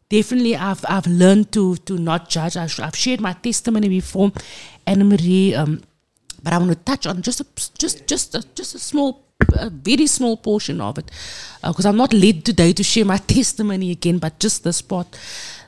definitely 0.08 0.56
I've 0.56 0.84
I've 0.88 1.06
learned 1.06 1.52
to 1.52 1.76
to 1.76 1.98
not 1.98 2.30
judge. 2.30 2.56
I've, 2.56 2.78
I've 2.80 2.96
shared 2.96 3.20
my 3.20 3.34
testimony 3.34 3.88
before, 3.88 4.32
Anna 4.86 5.04
Marie. 5.04 5.54
Um, 5.54 5.82
but 6.42 6.52
I 6.52 6.58
want 6.58 6.70
to 6.70 6.76
touch 6.76 7.06
on 7.06 7.22
just 7.22 7.40
a 7.40 7.46
just 7.76 8.06
just 8.06 8.34
a, 8.34 8.42
just 8.54 8.74
a 8.74 8.78
small 8.78 9.25
a 9.40 9.70
very 9.70 10.06
small 10.06 10.36
portion 10.36 10.80
of 10.80 10.98
it. 10.98 11.10
Because 11.62 11.86
I'm 11.86 11.96
not 11.96 12.12
led 12.12 12.44
today 12.44 12.72
to 12.72 12.82
share 12.82 13.04
my 13.04 13.16
testimony 13.36 13.90
again 13.90 14.18
but 14.18 14.38
just 14.38 14.64
this 14.64 14.82
part. 14.82 15.06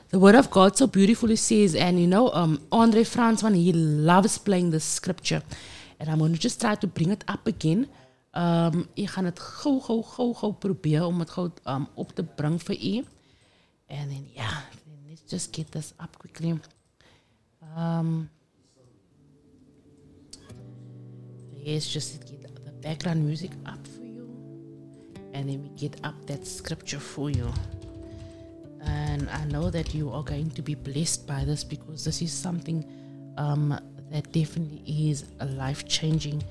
The 0.09 0.19
word 0.19 0.35
of 0.35 0.49
God 0.49 0.75
so 0.75 0.87
beautifully 0.87 1.35
says 1.35 1.75
and 1.75 1.99
you 1.99 2.07
know 2.07 2.31
um 2.31 2.61
Andre 2.71 3.03
Fransman 3.03 3.55
he 3.55 3.73
loves 3.73 4.37
playing 4.37 4.71
the 4.71 4.79
scripture. 4.79 5.43
And 5.99 6.09
I'm 6.09 6.19
going 6.19 6.33
to 6.33 6.39
just 6.39 6.61
try 6.61 6.75
to 6.75 6.87
bring 6.87 7.11
it 7.11 7.23
up 7.27 7.45
again. 7.47 7.87
Um 8.33 8.87
ek 8.97 9.09
gaan 9.13 9.29
dit 9.29 9.39
gou 9.39 9.79
gou 9.81 10.01
gou 10.05 10.33
gou 10.33 10.51
probeer 10.53 11.05
om 11.05 11.17
dit 11.19 11.29
gou 11.29 11.49
um, 11.65 11.87
op 11.95 12.13
te 12.15 12.23
bring 12.23 12.59
vir 12.61 12.77
u. 12.77 13.05
And 13.89 14.11
then 14.11 14.25
yeah 14.33 14.61
let's 15.07 15.25
just 15.29 15.53
get 15.53 15.71
this 15.71 15.93
up 15.99 16.17
quickly. 16.17 16.57
Um 17.75 18.29
Let's 21.65 21.91
just 21.91 22.25
get 22.25 22.58
background 22.81 23.25
music 23.25 23.51
up 23.65 23.85
for 23.87 24.03
you. 24.03 24.29
And 25.33 25.49
then 25.49 25.63
we 25.63 25.69
get 25.69 25.99
up 26.03 26.15
that 26.27 26.45
scripture 26.47 26.99
for 26.99 27.29
you. 27.29 27.51
And 28.81 29.29
I 29.29 29.45
know 29.45 29.69
that 29.69 29.93
you 29.93 30.11
are 30.11 30.23
going 30.23 30.51
to 30.51 30.61
be 30.61 30.75
blessed 30.75 31.27
by 31.27 31.43
this 31.43 31.63
because 31.63 32.05
this 32.05 32.21
is 32.21 32.31
something 32.31 32.85
um, 33.37 33.77
that 34.11 34.31
definitely 34.31 35.09
is 35.09 35.25
a 35.39 35.45
life 35.45 35.87
changing. 35.87 36.41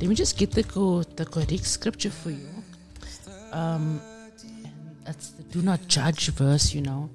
Let 0.00 0.08
me 0.08 0.14
just 0.14 0.38
get 0.38 0.50
the, 0.52 0.64
co- 0.64 1.02
the 1.02 1.24
correct 1.24 1.64
scripture 1.64 2.10
for 2.10 2.30
you. 2.30 2.48
Um, 3.52 4.00
it's 5.06 5.30
the 5.30 5.42
do 5.44 5.62
not 5.62 5.88
judge 5.88 6.28
verse, 6.28 6.74
you 6.74 6.82
know. 6.82 7.08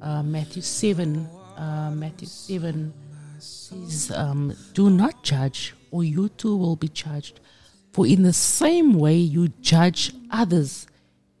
Uh, 0.00 0.22
Matthew 0.22 0.62
7, 0.62 1.26
uh, 1.56 1.90
Matthew 1.94 2.28
7 2.28 2.92
says, 3.38 4.12
um, 4.12 4.54
Do 4.74 4.90
not 4.90 5.22
judge, 5.22 5.74
or 5.90 6.04
you 6.04 6.28
too 6.30 6.56
will 6.56 6.76
be 6.76 6.88
judged. 6.88 7.40
For 7.92 8.06
in 8.06 8.22
the 8.22 8.32
same 8.32 8.94
way 8.94 9.16
you 9.16 9.48
judge 9.60 10.12
others, 10.30 10.86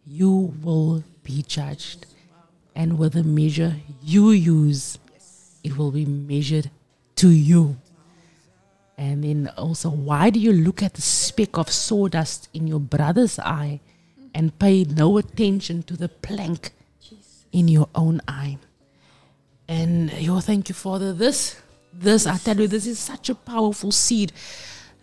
you 0.06 0.54
will 0.62 1.02
be 1.22 1.42
judged. 1.42 2.06
And 2.74 2.98
with 2.98 3.14
the 3.14 3.24
measure 3.24 3.76
you 4.02 4.30
use, 4.30 4.98
it 5.64 5.76
will 5.76 5.90
be 5.90 6.04
measured 6.04 6.70
to 7.16 7.30
you. 7.30 7.76
And 8.98 9.24
then 9.24 9.50
also, 9.56 9.90
why 9.90 10.30
do 10.30 10.38
you 10.38 10.52
look 10.52 10.82
at 10.82 10.94
the 10.94 11.02
speck 11.02 11.56
of 11.56 11.70
sawdust 11.70 12.48
in 12.52 12.66
your 12.66 12.80
brother's 12.80 13.38
eye 13.38 13.80
and 14.34 14.58
pay 14.58 14.84
no 14.84 15.18
attention 15.18 15.82
to 15.84 15.96
the 15.96 16.08
plank 16.08 16.72
in 17.50 17.68
your 17.68 17.88
own 17.94 18.20
eye? 18.28 18.58
And 19.68 20.12
yo, 20.12 20.40
thank 20.40 20.68
you, 20.68 20.74
Father. 20.74 21.12
This, 21.12 21.60
this, 21.92 22.26
I 22.26 22.36
tell 22.36 22.60
you, 22.60 22.68
this 22.68 22.86
is 22.86 22.98
such 22.98 23.30
a 23.30 23.34
powerful 23.34 23.90
seed 23.90 24.32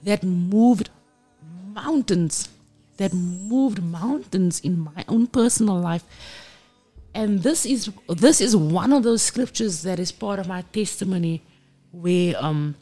that 0.03 0.23
moved 0.23 0.89
mountains, 1.83 2.49
that 2.97 3.13
moved 3.13 3.81
mountains 3.81 4.59
in 4.59 4.79
my 4.79 5.01
own 5.07 5.27
personal 5.27 5.79
life. 5.79 6.03
And 7.13 7.41
this 7.43 7.65
is 7.65 7.89
this 8.07 8.39
is 8.39 8.55
one 8.55 8.93
of 8.93 9.03
those 9.03 9.21
scriptures 9.21 9.81
that 9.83 9.99
is 9.99 10.11
part 10.11 10.39
of 10.39 10.47
my 10.47 10.61
testimony, 10.79 11.41
where 11.91 12.35
um 12.37 12.75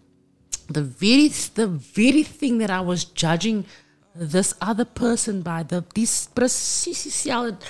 the 0.69 0.83
very 0.83 1.29
the 1.55 1.67
very 1.67 2.23
thing 2.23 2.57
that 2.57 2.69
I 2.69 2.81
was 2.81 3.05
judging 3.05 3.65
this 4.13 4.53
other 4.59 4.85
person 4.85 5.41
by 5.41 5.63
the 5.63 5.85
dis 5.93 6.27
presies 6.35 7.05
dieselfde 7.05 7.61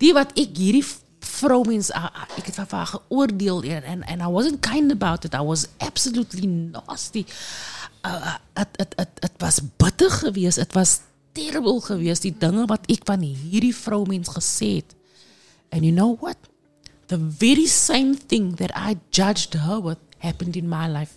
die 0.00 0.12
wat 0.16 0.32
ek 0.40 0.56
hierdie 0.56 0.84
vrou 1.20 1.60
mens 1.68 1.90
ah, 1.92 2.08
ah, 2.08 2.26
ek 2.40 2.48
het 2.48 2.58
haar 2.72 2.88
geoordeel 2.94 3.62
en 3.76 4.02
and, 4.08 4.22
I 4.22 4.30
wasn't 4.32 4.62
kind 4.64 4.90
about 4.90 5.24
it 5.24 5.34
I 5.34 5.44
was 5.44 5.68
absolutely 5.78 6.48
nasty 6.48 7.26
het, 8.02 8.68
het, 8.76 8.92
het, 8.96 9.08
het 9.20 9.32
was 9.38 9.60
bitter 9.76 10.10
geweest 10.10 10.56
het 10.56 10.72
was 10.72 11.00
terrible 11.32 11.80
geweest 11.80 12.22
die 12.22 12.34
dinge 12.38 12.66
wat 12.66 12.86
ek 12.90 13.04
van 13.04 13.20
hierdie 13.22 13.74
vrou 13.76 14.06
mens 14.08 14.28
gesê 14.36 14.70
het 14.80 14.94
and 15.70 15.84
you 15.84 15.92
know 15.94 16.16
what 16.20 16.36
the 17.06 17.18
very 17.18 17.66
same 17.66 18.14
thing 18.14 18.54
that 18.56 18.70
I 18.74 18.96
judged 19.10 19.54
her 19.54 19.80
with 19.80 19.98
happened 20.18 20.56
in 20.56 20.68
my 20.68 20.86
life. 20.86 21.16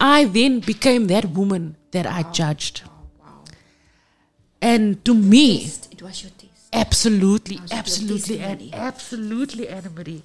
I 0.00 0.26
then 0.26 0.60
became 0.60 1.06
that 1.06 1.24
woman 1.34 1.76
that 1.92 2.06
I 2.06 2.24
judged. 2.30 2.82
And 4.60 5.02
to 5.04 5.14
me, 5.14 5.70
It 5.90 6.02
was 6.02 6.22
your 6.22 6.32
test. 6.36 6.68
absolutely, 6.72 7.58
absolutely, 7.70 8.40
and 8.40 8.74
absolutely, 8.74 9.68
Anna 9.68 9.88
Marie. 9.90 10.22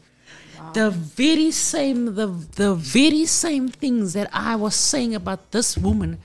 The 0.71 0.89
very 0.91 1.51
same, 1.51 2.15
the 2.15 2.27
the 2.27 2.73
very 2.75 3.25
same 3.25 3.67
things 3.69 4.13
that 4.13 4.29
I 4.33 4.55
was 4.55 4.75
saying 4.75 5.13
about 5.13 5.51
this 5.51 5.77
woman 5.77 6.19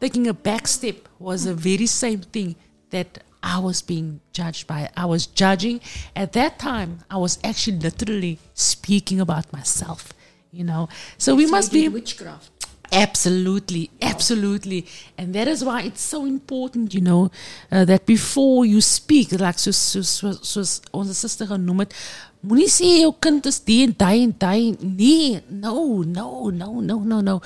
taking 0.00 0.26
a 0.26 0.34
back 0.34 0.66
step 0.68 1.08
was 1.18 1.44
the 1.44 1.54
very 1.54 1.86
same 1.86 2.20
thing 2.20 2.54
that 2.90 3.22
I 3.42 3.58
was 3.58 3.82
being 3.82 4.20
judged 4.32 4.66
by. 4.66 4.90
I 4.96 5.06
was 5.06 5.26
judging 5.26 5.80
at 6.14 6.32
that 6.32 6.58
time. 6.58 7.00
I 7.10 7.16
was 7.16 7.38
actually 7.44 7.78
literally 7.78 8.38
speaking 8.54 9.20
about 9.20 9.52
myself. 9.52 10.12
You 10.50 10.64
know, 10.64 10.88
so 11.18 11.34
we 11.34 11.46
So 11.46 11.52
must 11.52 11.72
be 11.72 11.88
witchcraft. 11.88 12.57
Absolutely, 12.90 13.90
absolutely. 14.00 14.86
And 15.18 15.34
that 15.34 15.46
is 15.46 15.62
why 15.62 15.82
it's 15.82 16.00
so 16.00 16.24
important, 16.24 16.94
you 16.94 17.02
know, 17.02 17.30
uh, 17.70 17.84
that 17.84 18.06
before 18.06 18.64
you 18.64 18.80
speak, 18.80 19.32
like 19.32 19.56
soos, 19.56 19.76
soos, 19.76 20.08
soos, 20.08 20.38
soos 20.42 20.80
onze 20.92 21.14
sister 21.14 21.46
genoem 21.46 21.84
het, 21.84 21.92
moenie 22.40 22.68
sê 22.72 22.88
jou 23.02 23.10
kind 23.20 23.44
is 23.50 23.60
die 23.66 23.82
en 23.84 23.92
die 23.92 24.22
en 24.24 24.32
die. 24.40 24.70
Nee, 24.80 25.42
no, 25.50 26.02
no, 26.02 26.48
no, 26.48 26.80
no, 26.80 26.98
no, 27.04 27.20
no. 27.20 27.42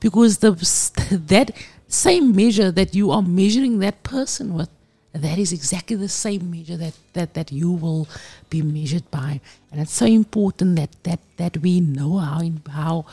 Because 0.00 0.38
the, 0.38 0.52
that 1.28 1.52
same 1.88 2.32
measure 2.34 2.70
that 2.72 2.94
you 2.94 3.10
are 3.10 3.22
measuring 3.22 3.78
that 3.80 4.02
person 4.02 4.54
with, 4.54 4.70
that 5.12 5.38
is 5.38 5.52
exactly 5.52 5.96
the 5.96 6.08
same 6.08 6.50
measure 6.50 6.76
that, 6.78 6.94
that, 7.12 7.34
that 7.34 7.52
you 7.52 7.70
will 7.70 8.08
be 8.48 8.62
measured 8.62 9.10
by. 9.10 9.40
And 9.70 9.80
it's 9.82 9.92
so 9.92 10.06
important 10.06 10.76
that, 10.76 10.90
that, 11.02 11.20
that 11.36 11.58
we 11.58 11.80
know 11.80 12.16
how, 12.16 12.42
how, 12.70 13.06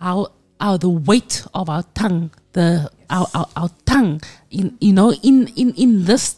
how 0.00 0.32
our 0.60 0.78
the 0.78 0.88
weight 0.88 1.44
of 1.54 1.68
our 1.68 1.84
tongue, 1.94 2.30
the 2.52 2.90
our, 3.10 3.26
our, 3.34 3.48
our 3.56 3.70
tongue, 3.86 4.20
in 4.50 4.76
you 4.80 4.92
know, 4.92 5.12
in, 5.12 5.48
in 5.56 5.74
in 5.74 6.04
this 6.04 6.36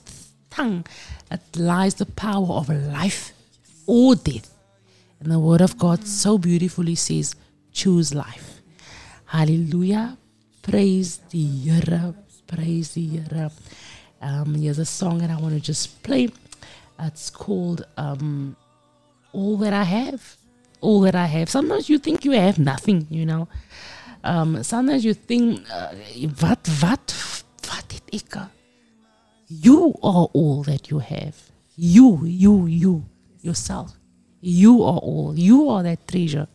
tongue, 0.51 0.85
lies 1.57 1.95
the 1.95 2.07
power 2.07 2.49
of 2.49 2.69
life 2.69 3.33
or 3.87 4.15
death. 4.15 4.55
And 5.21 5.31
the 5.31 5.39
word 5.39 5.61
of 5.61 5.79
God 5.79 6.07
so 6.07 6.39
beautifully 6.39 6.95
says, 6.95 7.35
choose 7.73 8.15
life. 8.15 8.63
Hallelujah. 9.27 10.17
Praise 10.63 11.19
the 11.31 11.45
Here. 11.45 12.15
Praise 12.47 12.95
the 12.95 13.05
Here. 13.07 13.51
Um, 14.23 14.55
here's 14.55 14.79
a 14.79 14.85
song 14.85 15.19
that 15.19 15.31
I 15.31 15.37
want 15.37 15.55
to 15.55 15.61
just 15.61 16.03
play. 16.03 16.31
It's 16.99 17.31
called 17.31 17.87
um, 17.97 18.57
All 19.33 19.57
That 19.59 19.73
I 19.73 19.85
Have. 19.85 20.37
All 20.81 21.01
that 21.03 21.15
I 21.15 21.27
have. 21.27 21.51
Sometimes 21.51 21.91
you 21.91 21.99
think 21.99 22.25
you 22.25 22.33
have 22.33 22.59
nothing, 22.59 23.07
you 23.11 23.27
know. 23.27 23.49
Um, 24.23 24.63
sometimes 24.63 25.05
you 25.05 25.15
think, 25.15 25.67
uh, 25.73 25.95
what, 26.41 26.69
what, 26.81 27.15
wat 27.67 27.93
het 27.93 28.03
ek? 28.13 28.37
You 29.47 29.95
are 30.03 30.29
all 30.33 30.63
that 30.65 30.91
you 30.91 30.99
have. 30.99 31.37
You, 31.77 32.25
you, 32.25 32.67
you, 32.67 33.05
yourself. 33.41 33.93
You 34.41 34.83
are 34.83 34.99
all. 34.99 35.35
You 35.37 35.69
are 35.71 35.83
that 35.83 36.07
treasure. 36.07 36.47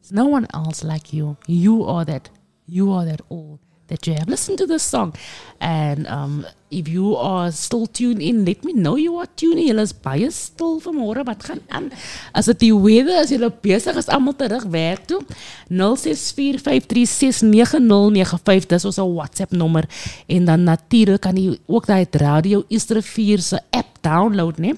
There's 0.00 0.12
no 0.12 0.26
one 0.26 0.46
else 0.54 0.82
like 0.84 1.12
you. 1.12 1.36
You 1.46 1.84
are 1.84 2.04
that. 2.04 2.30
You 2.66 2.92
are 2.92 3.04
that 3.04 3.20
all 3.28 3.60
that 3.90 4.06
you 4.06 4.14
have. 4.14 4.28
Listen 4.28 4.56
to 4.56 4.66
this 4.66 4.82
song. 4.82 5.14
And 5.60 6.06
um, 6.06 6.46
if 6.70 6.88
you 6.88 7.16
are 7.16 7.52
still 7.52 7.86
tuned 7.86 8.22
in, 8.22 8.46
let 8.46 8.64
me 8.64 8.72
know 8.72 8.96
you 8.96 9.18
are 9.18 9.26
tuned 9.36 9.58
in. 9.58 9.66
Julle 9.70 9.82
is 9.84 9.92
baie 9.92 10.30
stil 10.32 10.80
vanmôre. 10.80 11.24
Wat 11.28 11.44
gaan 11.44 11.60
aan? 11.68 11.92
As 12.32 12.46
dit 12.48 12.60
die 12.64 12.74
weather 12.74 13.20
as 13.20 13.30
julle 13.34 13.50
besig 13.62 13.96
is 14.00 14.08
almal 14.08 14.34
terug 14.40 14.64
werk 14.72 15.04
toe. 15.10 15.20
0645369095 15.68 18.66
dis 18.70 18.84
ons 18.88 18.98
WhatsApp 19.02 19.52
nommer 19.52 19.84
en 20.30 20.44
dan 20.48 20.60
natuurlik 20.64 21.20
kan 21.26 21.36
jy 21.36 21.58
ook 21.68 21.86
daai 21.90 22.06
radio 22.22 22.64
Easter 22.70 23.02
4 23.02 23.40
se 23.42 23.58
app 23.70 23.98
download, 24.00 24.58
né? 24.58 24.74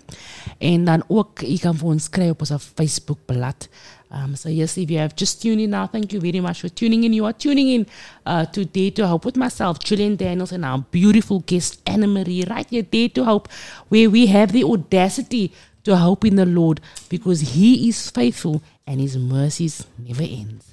En 0.59 0.85
dan 0.85 1.03
ook 1.09 1.41
jy 1.47 1.59
kan 1.63 1.77
vir 1.79 1.89
ons 1.95 2.09
kry 2.11 2.29
op 2.35 2.41
ons 2.43 2.53
Facebook 2.75 3.19
bladsy. 3.31 3.69
Um, 4.13 4.37
so 4.37 4.51
yes, 4.51 4.77
if 4.77 4.91
you 4.91 4.99
have 4.99 5.17
just 5.17 5.41
tuned 5.41 5.63
in 5.63 5.71
now, 5.71 5.87
thank 5.87 6.13
you 6.13 6.21
very 6.21 6.41
much 6.41 6.61
for 6.61 6.69
tuning 6.69 7.05
in. 7.05 7.15
You 7.15 7.25
are 7.25 7.33
tuning 7.33 7.69
in 7.69 7.87
uh, 8.27 8.45
to 8.45 8.67
Dare 8.67 8.91
to 8.93 9.17
with 9.25 9.39
myself, 9.39 9.79
Gillian 9.79 10.17
Daniels, 10.17 10.53
and 10.53 10.67
our 10.67 10.79
beautiful 10.79 11.41
guest 11.41 11.81
Anna 11.87 12.07
Marie, 12.07 12.45
right 12.49 12.69
here, 12.69 12.83
Dare 12.83 13.09
to 13.09 13.25
Hope, 13.25 13.49
where 13.89 14.11
we 14.11 14.27
have 14.27 14.53
the 14.53 14.65
audacity 14.65 15.53
to 15.85 15.97
hope 15.97 16.27
in 16.27 16.37
the 16.37 16.45
Lord 16.45 16.81
because 17.09 17.41
He 17.41 17.89
is 17.89 18.11
faithful 18.11 18.63
and 18.87 19.01
His 19.01 19.17
mercies 19.17 19.87
never 19.99 20.23
ends. 20.23 20.72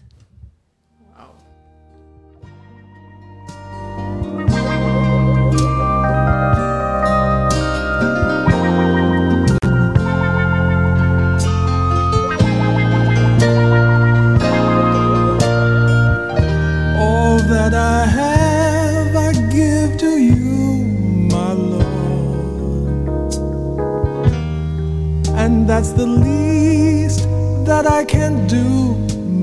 That's 25.80 25.94
the 25.94 26.06
least 26.06 27.24
that 27.66 27.88
I 27.88 28.04
can 28.04 28.46
do, 28.48 28.96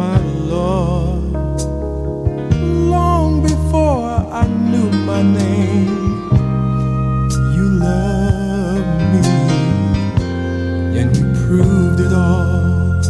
my 0.02 0.18
Lord. 0.52 1.32
Long 2.92 3.40
before 3.40 4.04
I 4.42 4.46
knew 4.46 4.90
my 5.12 5.22
name, 5.22 5.96
you 7.56 7.64
loved 7.88 9.00
me, 9.12 9.24
and 11.00 11.16
you 11.16 11.24
proved 11.46 12.00
it 12.00 12.12
all. 12.12 13.00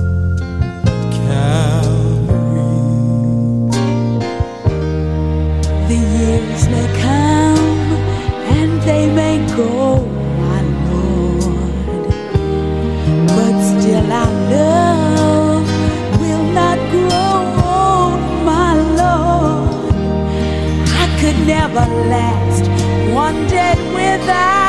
Calvary. 1.26 2.76
The 5.88 5.98
years 6.14 6.62
may 6.68 6.88
come 7.02 7.90
and 8.56 8.80
they 8.82 9.10
may 9.10 9.44
go, 9.56 9.95
never 21.76 22.08
last 22.08 22.68
one 23.12 23.46
day 23.48 23.74
without 23.92 24.65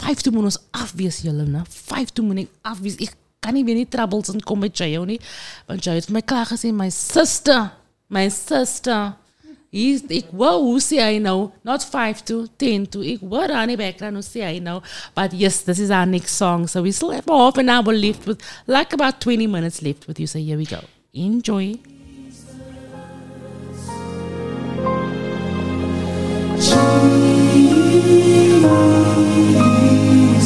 Vyf 0.00 0.22
toe 0.24 0.32
moet 0.32 0.48
ons 0.48 0.58
afwees 0.70 1.20
julle, 1.24 1.44
né? 1.44 1.62
Vyf 1.68 2.12
toe 2.14 2.24
moet 2.24 2.48
kan 3.40 3.56
nie 3.56 3.64
weer 3.64 3.88
troubles 3.88 4.28
in 4.28 4.42
kom 4.44 4.58
met 4.60 4.76
nie. 5.08 5.20
Want 5.66 5.84
het 5.96 6.08
vir 6.10 6.18
my 6.18 6.22
klaar 6.22 6.46
gesê 6.50 6.72
my 6.72 6.90
sister, 6.92 7.70
my 8.12 8.28
sister. 8.28 9.14
He's, 9.70 10.02
ek 10.10 10.32
wou 10.34 10.56
hoe 10.64 10.80
sê 10.82 10.98
hy 10.98 11.20
nou? 11.22 11.50
Not 11.64 11.84
5 11.86 12.24
to 12.26 12.40
10 12.58 12.88
to. 12.90 13.04
Ek 13.06 13.22
hoor 13.22 13.52
aan 13.54 13.70
die 13.70 13.78
background 13.78 14.18
hoe 14.18 14.26
hy 14.42 14.58
nou. 14.64 14.80
But 15.14 15.32
yes, 15.32 15.62
this 15.64 15.78
is 15.78 15.92
our 15.94 16.06
next 16.10 16.36
song. 16.36 16.66
So 16.66 16.82
we 16.82 16.92
still 16.92 17.14
have 17.14 17.30
half 17.30 17.56
an 17.62 17.70
hour 17.70 17.94
left 17.94 18.26
with 18.26 18.42
like 18.66 18.92
about 18.92 19.20
20 19.20 19.46
minutes 19.46 19.80
left 19.80 20.08
with 20.08 20.20
you. 20.20 20.26
So 20.26 20.38
here 20.38 20.58
we 20.58 20.66
go. 20.66 20.82
Enjoy. 21.14 21.78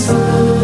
Say 0.04 0.63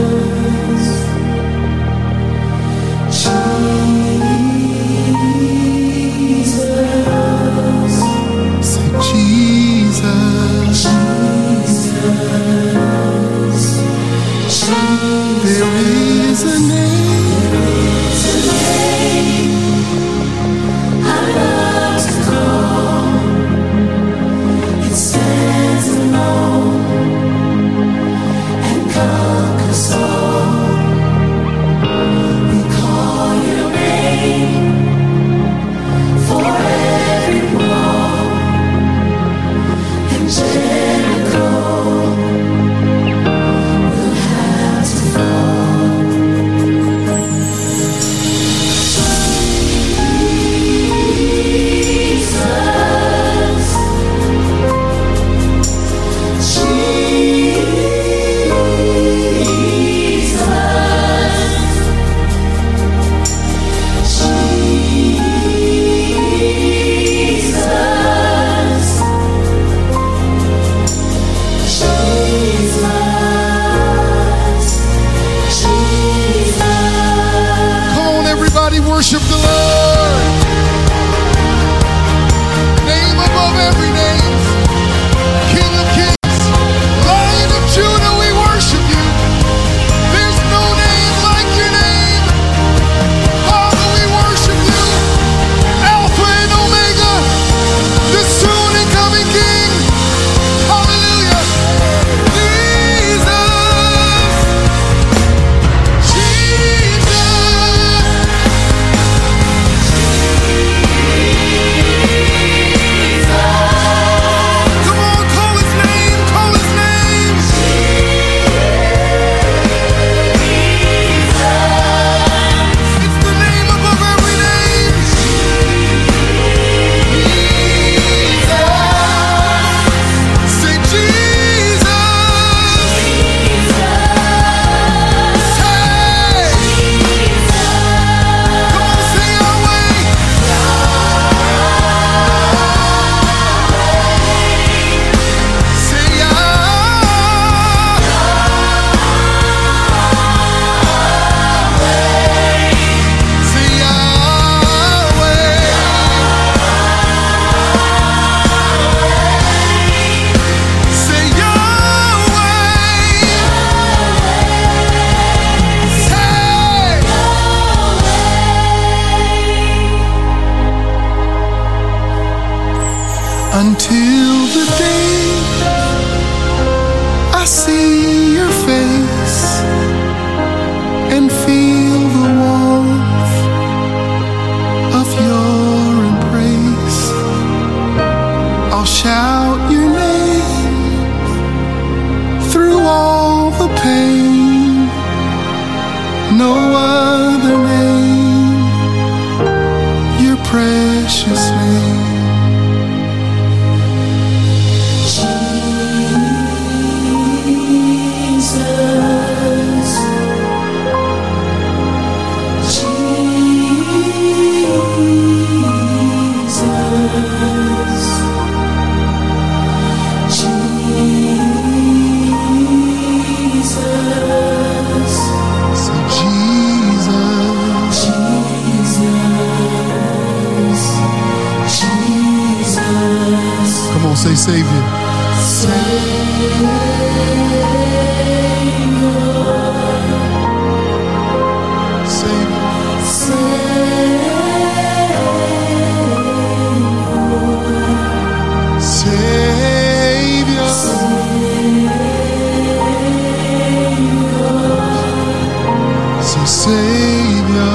Savior, 256.50 257.70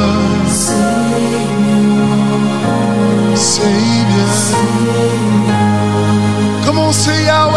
Savior, 3.34 4.30
Savior. 4.44 4.76
Come 6.66 6.80
on, 6.80 6.94
say 6.94 7.26
Yahweh. 7.26 7.55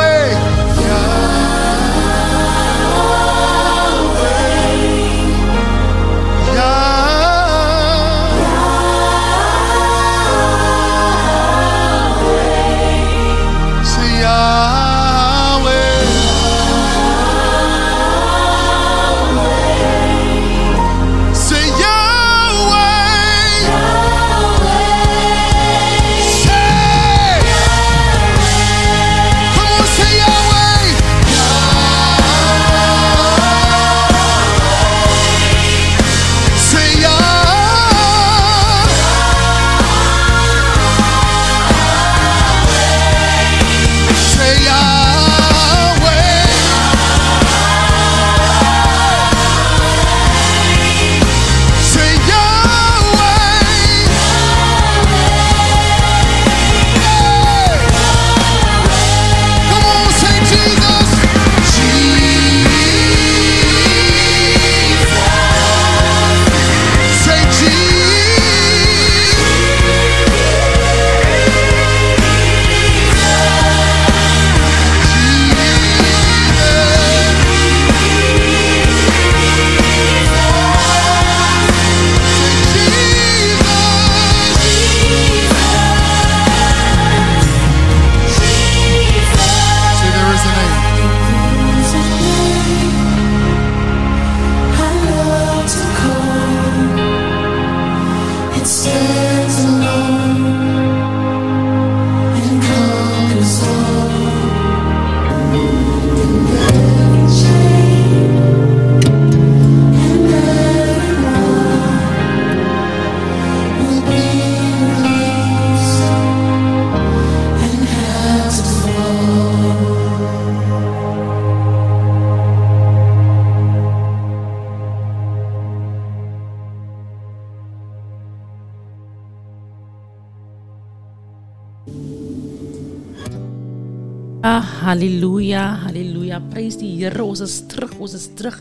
Is 137.18 137.66
terug, 137.66 138.00
ons 138.00 138.14
is 138.14 138.28
terug. 138.28 138.54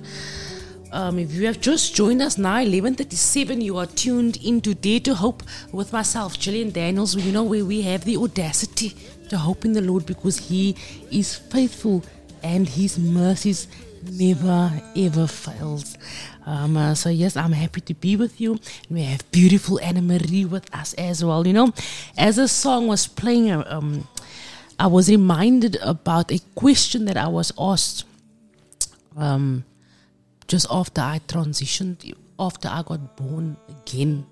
Um, 0.91 1.19
if 1.19 1.31
you 1.31 1.45
have 1.45 1.61
just 1.61 1.93
joined 1.93 2.23
us 2.23 2.39
now, 2.39 2.57
11:37, 2.57 3.61
you 3.61 3.77
are 3.77 3.85
tuned 3.85 4.37
into 4.43 4.73
Dare 4.73 4.99
to 5.01 5.13
Hope 5.13 5.43
with 5.71 5.93
myself, 5.93 6.39
Gillian 6.39 6.71
Daniels. 6.71 7.15
You 7.15 7.31
know 7.31 7.43
where 7.43 7.63
we 7.63 7.83
have 7.83 8.03
the 8.03 8.17
audacity 8.17 8.95
to 9.29 9.37
hope 9.37 9.63
in 9.63 9.73
the 9.73 9.81
Lord 9.81 10.07
because 10.07 10.49
He 10.49 10.75
is 11.11 11.35
faithful 11.35 12.03
and 12.41 12.67
His 12.67 12.97
mercies 12.97 13.67
never 14.11 14.71
ever 14.95 15.27
fails. 15.27 15.95
Um, 16.47 16.77
uh, 16.77 16.95
so 16.95 17.09
yes, 17.09 17.37
I'm 17.37 17.51
happy 17.51 17.81
to 17.81 17.93
be 17.93 18.15
with 18.15 18.41
you. 18.41 18.59
We 18.89 19.03
have 19.03 19.29
beautiful 19.31 19.79
Anna 19.81 20.01
Marie 20.01 20.45
with 20.45 20.73
us 20.73 20.95
as 20.95 21.23
well. 21.23 21.45
You 21.45 21.53
know, 21.53 21.73
as 22.17 22.37
the 22.37 22.47
song 22.47 22.87
was 22.87 23.05
playing, 23.05 23.51
um, 23.51 24.07
I 24.79 24.87
was 24.87 25.09
reminded 25.09 25.75
about 25.83 26.31
a 26.31 26.39
question 26.55 27.05
that 27.05 27.17
I 27.17 27.27
was 27.27 27.53
asked 27.59 28.05
um, 29.17 29.65
just 30.47 30.67
after 30.71 31.01
I 31.01 31.19
transitioned, 31.27 32.13
after 32.39 32.67
I 32.69 32.83
got 32.83 33.17
born 33.17 33.57
again. 33.69 34.25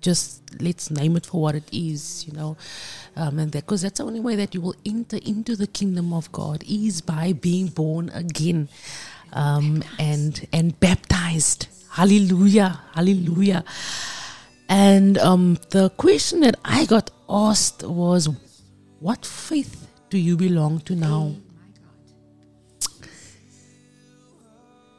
Just 0.00 0.42
let's 0.60 0.92
name 0.92 1.16
it 1.16 1.26
for 1.26 1.42
what 1.42 1.56
it 1.56 1.68
is, 1.72 2.24
you 2.24 2.32
know, 2.32 2.56
um, 3.16 3.40
and 3.40 3.50
because 3.50 3.82
that's 3.82 3.98
the 3.98 4.04
only 4.04 4.20
way 4.20 4.36
that 4.36 4.54
you 4.54 4.60
will 4.60 4.76
enter 4.86 5.18
into 5.26 5.56
the 5.56 5.66
kingdom 5.66 6.12
of 6.12 6.30
God 6.30 6.62
is 6.68 7.00
by 7.00 7.32
being 7.32 7.66
born 7.66 8.08
again, 8.10 8.68
um, 9.32 9.82
and 9.98 10.46
and 10.52 10.78
baptized. 10.78 11.66
Hallelujah, 11.90 12.80
hallelujah. 12.94 13.64
And 14.68 15.18
um, 15.18 15.58
the 15.70 15.90
question 15.90 16.40
that 16.42 16.54
I 16.64 16.84
got 16.84 17.10
asked 17.28 17.82
was, 17.82 18.28
"What 19.00 19.26
faith 19.26 19.88
do 20.10 20.18
you 20.18 20.36
belong 20.36 20.78
to 20.82 20.94
now?" 20.94 21.34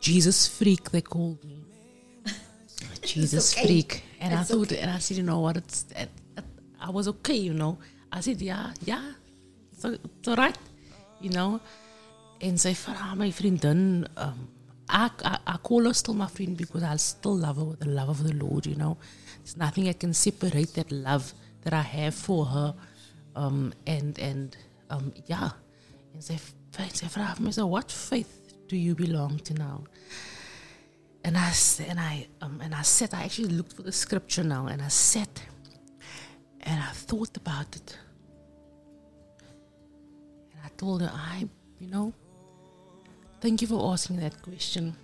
Jesus 0.09 0.47
freak, 0.47 0.89
they 0.89 1.01
called 1.01 1.43
me. 1.43 1.63
Jesus 3.01 3.53
okay. 3.53 3.65
freak. 3.65 4.03
And 4.19 4.33
I 4.33 4.41
It's 4.41 4.49
thought, 4.49 4.71
and 4.71 4.89
I 4.89 4.97
said, 4.99 5.17
you 5.17 5.23
know 5.23 5.39
what, 5.39 5.57
it's, 5.57 5.85
it, 5.95 6.09
it, 6.35 6.43
I 6.81 6.89
was 6.89 7.07
okay, 7.07 7.35
you 7.35 7.53
know. 7.53 7.77
I 8.11 8.21
said, 8.21 8.41
yeah, 8.41 8.73
yeah, 8.83 9.11
so, 9.77 9.89
it's 9.91 10.27
all 10.27 10.35
right, 10.35 10.57
you 11.21 11.29
know. 11.29 11.59
En 12.41 12.57
sy 12.57 12.71
vra 12.73 13.13
my 13.19 13.29
vriendin, 13.35 14.07
um, 14.17 14.47
ek, 14.89 15.21
I, 15.25 15.37
I 15.45 15.57
call 15.57 15.85
her 15.85 15.93
still 15.93 16.15
my 16.15 16.27
friend 16.27 16.57
because 16.57 16.83
I 16.83 16.95
still 16.95 17.37
love 17.37 17.57
her 17.57 17.65
with 17.65 17.81
the 17.81 17.89
love 17.89 18.09
of 18.09 18.23
the 18.23 18.33
Lord, 18.33 18.65
you 18.65 18.75
know. 18.75 18.97
There's 19.43 19.57
nothing 19.57 19.85
that 19.85 19.99
can 19.99 20.13
separate 20.13 20.73
that 20.73 20.91
love 20.91 21.33
that 21.61 21.73
I 21.73 21.81
have 21.81 22.15
for 22.15 22.45
her. 22.45 22.73
Um, 23.35 23.73
and, 23.85 24.17
and, 24.17 24.57
um, 24.89 25.13
yeah. 25.27 25.51
En 26.15 26.23
sy, 26.25 26.39
sy 26.95 27.11
vra 27.13 27.35
my, 27.39 27.51
so 27.51 27.67
what 27.67 27.91
faith 27.91 28.39
do 28.67 28.77
you 28.77 28.95
belong 28.95 29.39
to 29.39 29.53
now? 29.53 29.83
And 31.29 31.37
I 31.37 31.53
and 31.87 31.99
I 31.99 32.27
um, 32.41 32.59
and 32.59 32.73
I 32.73 32.81
sat. 32.81 33.13
I 33.13 33.21
actually 33.25 33.49
looked 33.49 33.73
for 33.73 33.83
the 33.83 33.91
scripture 33.91 34.43
now, 34.43 34.65
and 34.65 34.81
I 34.81 34.87
sat 34.87 35.29
and 36.61 36.81
I 36.81 36.91
thought 36.91 37.37
about 37.37 37.75
it. 37.75 37.97
And 40.51 40.59
I 40.65 40.69
told 40.75 41.01
her, 41.01 41.11
I, 41.13 41.47
you 41.79 41.87
know, 41.87 42.13
thank 43.41 43.61
you 43.61 43.67
for 43.67 43.93
asking 43.93 44.17
that 44.21 44.41
question, 44.41 44.95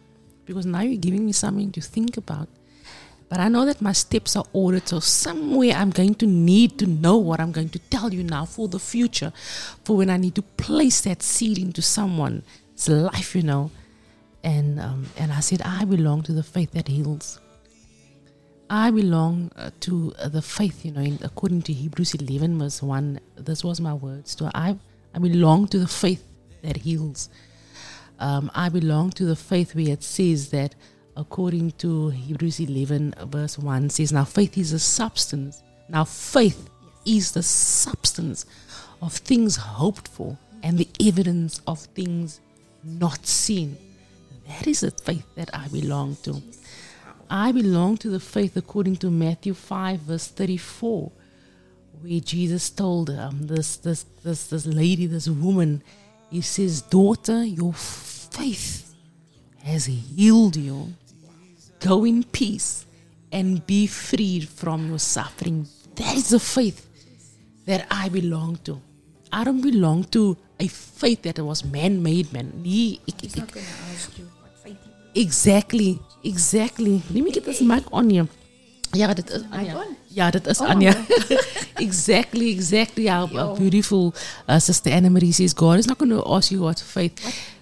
because 0.46 0.66
now 0.66 0.82
you're 0.82 0.98
giving 0.98 1.28
me 1.28 1.32
something 1.32 1.72
to 1.74 1.82
think 1.82 2.18
about. 2.18 2.50
But 3.30 3.40
I 3.40 3.48
know 3.48 3.64
that 3.68 3.80
my 3.80 3.94
steps 3.94 4.36
are 4.36 4.46
ordered, 4.52 4.88
so 4.88 5.00
somewhere 5.00 5.76
I'm 5.76 5.92
going 5.92 6.16
to 6.16 6.26
need 6.26 6.80
to 6.80 6.88
know 6.88 7.18
what 7.18 7.40
I'm 7.40 7.52
going 7.52 7.70
to 7.70 7.80
tell 7.80 8.12
you 8.12 8.24
now 8.24 8.46
for 8.46 8.68
the 8.68 8.80
future, 8.80 9.32
for 9.84 9.96
when 9.98 10.10
I 10.10 10.18
need 10.18 10.34
to 10.36 10.42
place 10.42 11.02
that 11.02 11.22
seed 11.22 11.60
into 11.60 11.84
someone's 11.84 12.44
life, 12.88 13.36
you 13.36 13.44
know. 13.44 13.70
And 14.46 14.80
um, 14.80 15.08
and 15.18 15.34
I 15.34 15.42
said, 15.42 15.62
I 15.64 15.84
belong 15.86 16.22
to 16.24 16.32
the 16.32 16.44
faith 16.44 16.72
that 16.72 16.88
heals. 16.88 17.40
I 18.70 18.90
belong 18.92 19.52
uh, 19.56 19.72
to 19.82 20.14
uh, 20.18 20.30
the 20.30 20.42
faith, 20.42 20.86
you 20.86 20.92
know, 20.92 21.02
in, 21.02 21.20
according 21.22 21.64
to 21.64 21.74
Hebrews 21.74 22.16
11, 22.16 22.58
verse 22.58 22.82
1. 22.82 23.20
This 23.38 23.64
was 23.64 23.82
my 23.82 23.94
words. 23.94 24.36
So 24.38 24.50
I, 24.56 24.78
I 25.14 25.20
belong 25.20 25.68
to 25.68 25.80
the 25.80 25.88
faith 25.88 26.24
that 26.64 26.78
heals. 26.78 27.30
Um, 28.20 28.50
I 28.56 28.70
belong 28.70 29.12
to 29.12 29.26
the 29.26 29.36
faith 29.36 29.76
where 29.76 29.90
it 29.90 30.04
says 30.04 30.50
that, 30.50 30.74
according 31.16 31.72
to 31.74 32.10
Hebrews 32.10 32.60
11, 32.60 33.16
verse 33.26 33.60
1, 33.60 33.90
says, 33.90 34.12
Now 34.12 34.24
faith 34.24 34.58
is 34.58 34.74
a 34.74 34.80
substance. 34.80 35.62
Now 35.88 36.04
faith 36.04 36.70
is 37.06 37.34
the 37.34 37.44
substance 37.44 38.46
of 39.02 39.14
things 39.14 39.58
hoped 39.58 40.08
for 40.08 40.38
and 40.64 40.78
the 40.78 40.88
evidence 41.06 41.62
of 41.68 41.80
things 41.80 42.42
not 42.84 43.26
seen. 43.28 43.78
That 44.48 44.68
is 44.68 44.82
the 44.82 44.92
faith 44.92 45.26
that 45.36 45.50
I 45.54 45.68
belong 45.68 46.18
to. 46.24 46.42
I 47.30 47.52
belong 47.52 47.98
to 47.98 48.10
the 48.10 48.20
faith 48.20 48.56
according 48.56 48.98
to 48.98 49.10
Matthew 49.10 49.54
5, 49.54 50.00
verse 50.02 50.28
34, 50.28 51.12
where 52.02 52.20
Jesus 52.20 52.70
told 52.70 53.10
um, 53.10 53.48
this, 53.48 53.78
this, 53.78 54.06
this, 54.24 54.48
this 54.48 54.66
lady, 54.66 55.08
this 55.08 55.28
woman, 55.28 55.82
He 56.30 56.42
says, 56.42 56.82
Daughter, 56.82 57.44
your 57.44 57.74
faith 57.74 58.94
has 59.64 59.86
healed 59.86 60.56
you. 60.56 60.94
Go 61.80 62.06
in 62.06 62.24
peace 62.24 62.86
and 63.32 63.66
be 63.66 63.88
freed 63.88 64.48
from 64.48 64.90
your 64.90 65.00
suffering. 65.00 65.68
That 65.96 66.16
is 66.16 66.30
the 66.30 66.40
faith 66.40 66.88
that 67.66 67.88
I 67.90 68.10
belong 68.10 68.58
to. 68.66 68.82
I 69.32 69.44
don't 69.44 69.62
belong 69.62 70.04
to 70.06 70.38
a 70.60 70.68
faith 70.68 71.24
that 71.24 71.40
was 71.40 71.66
man 71.66 72.02
made, 72.02 72.32
man. 72.32 72.54
Nee, 72.64 73.02
ek, 73.08 73.24
ek, 73.26 73.38
ek, 73.38 74.35
Exactly, 75.16 76.00
exactly. 76.24 77.02
Let 77.14 77.24
me 77.24 77.32
get 77.32 77.46
this 77.46 77.62
mic 77.62 77.84
on 77.92 78.10
you. 78.10 78.28
Ja, 78.92 79.14
dit 79.14 79.30
is 79.30 79.42
Anja. 79.52 79.76
on? 79.76 79.96
Ja, 80.08 80.30
dit 80.32 80.48
is 80.48 80.60
Oh. 80.60 80.68
Anja. 80.70 80.94
exactly, 81.88 82.50
exactly. 82.50 83.10
Our, 83.10 83.40
our 83.40 83.58
beautiful 83.58 84.14
uh, 84.48 84.60
sister 84.60 84.92
Anna 84.92 85.10
Marie 85.10 85.32
says, 85.32 85.54
God 85.54 85.78
is 85.80 85.88
not 85.88 85.98
going 85.98 86.12
to 86.12 86.24
ask 86.26 86.52
you 86.52 86.62
what 86.62 86.82
faith, 86.82 87.14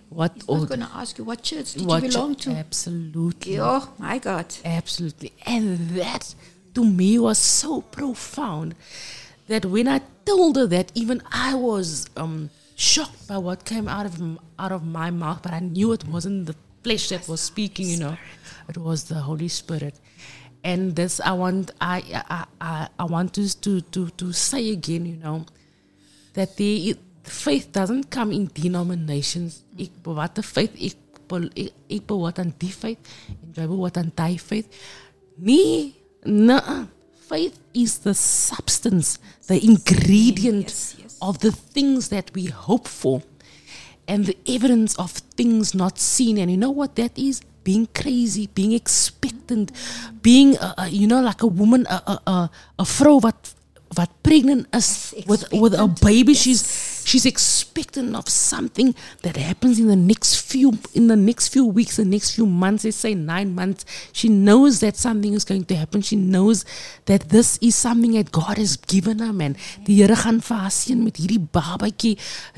what, 0.09 0.31
I 0.31 0.43
or 0.47 0.59
was 0.59 0.65
going 0.67 0.81
to 0.81 0.89
ask 0.95 1.17
you, 1.17 1.23
what 1.25 1.41
church 1.41 1.73
did 1.73 1.85
what 1.85 2.03
you 2.03 2.09
belong 2.09 2.35
to? 2.35 2.51
Absolutely. 2.51 3.59
Oh, 3.59 3.89
my 3.97 4.19
God. 4.19 4.45
Absolutely. 4.65 5.31
And 5.45 5.89
that 5.91 6.35
to 6.75 6.83
me 6.83 7.17
was 7.19 7.37
so 7.37 7.81
profound 7.81 8.75
that 9.47 9.65
when 9.65 9.87
I 9.87 10.01
told 10.25 10.55
her 10.57 10.67
that, 10.67 10.91
even 10.95 11.21
I 11.31 11.53
was 11.55 12.07
um, 12.17 12.49
shocked 12.75 13.27
by 13.27 13.37
what 13.37 13.65
came 13.65 13.87
out 13.87 14.05
of 14.05 14.21
out 14.59 14.71
of 14.71 14.85
my 14.85 15.09
mouth, 15.11 15.41
but 15.41 15.53
I 15.53 15.59
knew 15.59 15.91
it 15.93 16.05
wasn't 16.07 16.45
the 16.45 16.55
flesh 16.83 17.09
that 17.09 17.27
was 17.27 17.41
speaking, 17.41 17.87
you 17.87 17.97
know, 17.97 18.17
it 18.69 18.77
was 18.77 19.05
the 19.05 19.15
Holy 19.15 19.47
Spirit. 19.47 19.99
And 20.63 20.95
this 20.95 21.19
I 21.19 21.33
want 21.33 21.71
I 21.81 22.03
I 22.29 22.45
I, 22.61 22.87
I 22.99 23.03
want 23.05 23.33
to, 23.33 23.47
to 23.61 23.81
to 23.81 24.09
to 24.09 24.31
say 24.31 24.69
again, 24.71 25.05
you 25.05 25.17
know, 25.17 25.45
that 26.33 26.55
the 26.57 26.95
faith 27.23 27.71
doesn't 27.71 28.09
come 28.11 28.31
in 28.31 28.49
denominations. 28.53 29.63
Ek 29.79 29.91
bewaar 30.03 30.29
die 30.33 30.43
faith, 30.43 30.75
ek 30.79 30.95
ek, 31.55 31.73
ek 31.89 32.07
behoort 32.07 32.39
aan 32.39 32.53
die 32.59 32.71
faith 32.71 32.99
en 33.27 33.53
jy 33.55 33.67
behoort 33.67 33.97
aan 33.97 34.11
faith. 34.37 34.67
Nee. 35.37 35.95
Faith 37.23 37.59
is 37.73 37.99
the 37.99 38.13
substance, 38.13 39.17
the 39.47 39.57
ingredient 39.63 40.69
Yes, 40.69 40.95
yes. 40.99 41.17
of 41.21 41.39
the 41.39 41.51
things 41.51 42.09
that 42.09 42.29
we 42.35 42.45
hope 42.45 42.87
for 42.87 43.23
and 44.07 44.25
the 44.25 44.37
evidence 44.47 44.95
of 44.95 45.11
things 45.11 45.73
not 45.73 45.99
seen. 45.99 46.37
And 46.37 46.51
you 46.51 46.57
know 46.57 46.71
what 46.71 46.95
that 46.95 47.17
is? 47.17 47.41
Being 47.63 47.87
crazy, 47.95 48.47
being 48.47 48.73
expectant, 48.73 49.71
being, 50.21 50.57
uh, 50.57 50.73
uh, 50.77 50.89
you 50.91 51.07
know, 51.07 51.21
like 51.21 51.41
a 51.41 51.47
woman, 51.47 51.87
a, 51.89 52.01
a, 52.07 52.19
a, 52.27 52.49
a 52.79 52.83
vrou 52.83 53.21
wat, 53.21 53.53
wat 53.95 54.11
pregnant 54.21 54.67
is 54.75 55.13
with, 55.27 55.47
with 55.53 55.73
a 55.73 55.87
baby. 55.87 56.33
She's 56.33 56.61
she's 57.05 57.25
expectant 57.25 58.15
of 58.15 58.29
something 58.29 58.95
that 59.21 59.37
happens 59.37 59.79
in 59.79 59.87
the 59.87 59.95
next 59.95 60.41
few 60.41 60.73
in 60.93 61.07
the 61.07 61.15
next 61.15 61.49
few 61.49 61.65
weeks, 61.65 61.97
the 61.97 62.05
next 62.05 62.35
few 62.35 62.45
months. 62.45 62.85
Let's 62.85 62.97
say 62.97 63.13
nine 63.13 63.55
months. 63.55 63.85
She 64.11 64.29
knows 64.29 64.79
that 64.81 64.95
something 64.95 65.33
is 65.33 65.43
going 65.43 65.65
to 65.65 65.75
happen. 65.75 66.01
She 66.01 66.15
knows 66.15 66.65
that 67.05 67.29
this 67.29 67.57
is 67.61 67.75
something 67.75 68.13
that 68.13 68.31
God 68.31 68.57
has 68.57 68.77
given 68.77 69.19
her, 69.19 69.33
man. 69.33 69.55
Die 69.85 69.93
Here. 69.93 70.15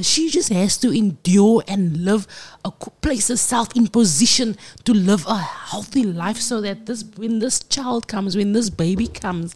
She 0.02 0.30
just 0.30 0.50
has 0.50 0.78
to 0.78 0.92
endure 0.92 1.64
and 1.68 2.06
live, 2.06 2.28
a, 2.64 2.72
place 2.72 3.28
herself 3.28 3.76
in 3.76 3.88
position 3.88 4.58
to 4.84 4.94
live 4.94 5.26
a 5.28 5.38
healthy 5.38 6.04
life, 6.04 6.38
so 6.38 6.62
that 6.62 6.86
this 6.86 7.04
when 7.16 7.40
this 7.40 7.60
child 7.60 8.08
comes, 8.08 8.36
when 8.36 8.54
this 8.54 8.70
baby 8.70 9.08
comes, 9.08 9.54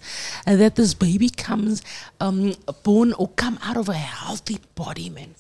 uh, 0.48 0.56
that 0.56 0.76
this 0.76 0.94
baby 0.94 1.30
comes 1.30 1.82
um, 2.20 2.54
born 2.84 3.14
or 3.14 3.28
come 3.30 3.60
out 3.64 3.78
of 3.78 3.90
a 3.90 3.94
healthy 3.94 4.60
body, 4.84 5.10
man. 5.10 5.36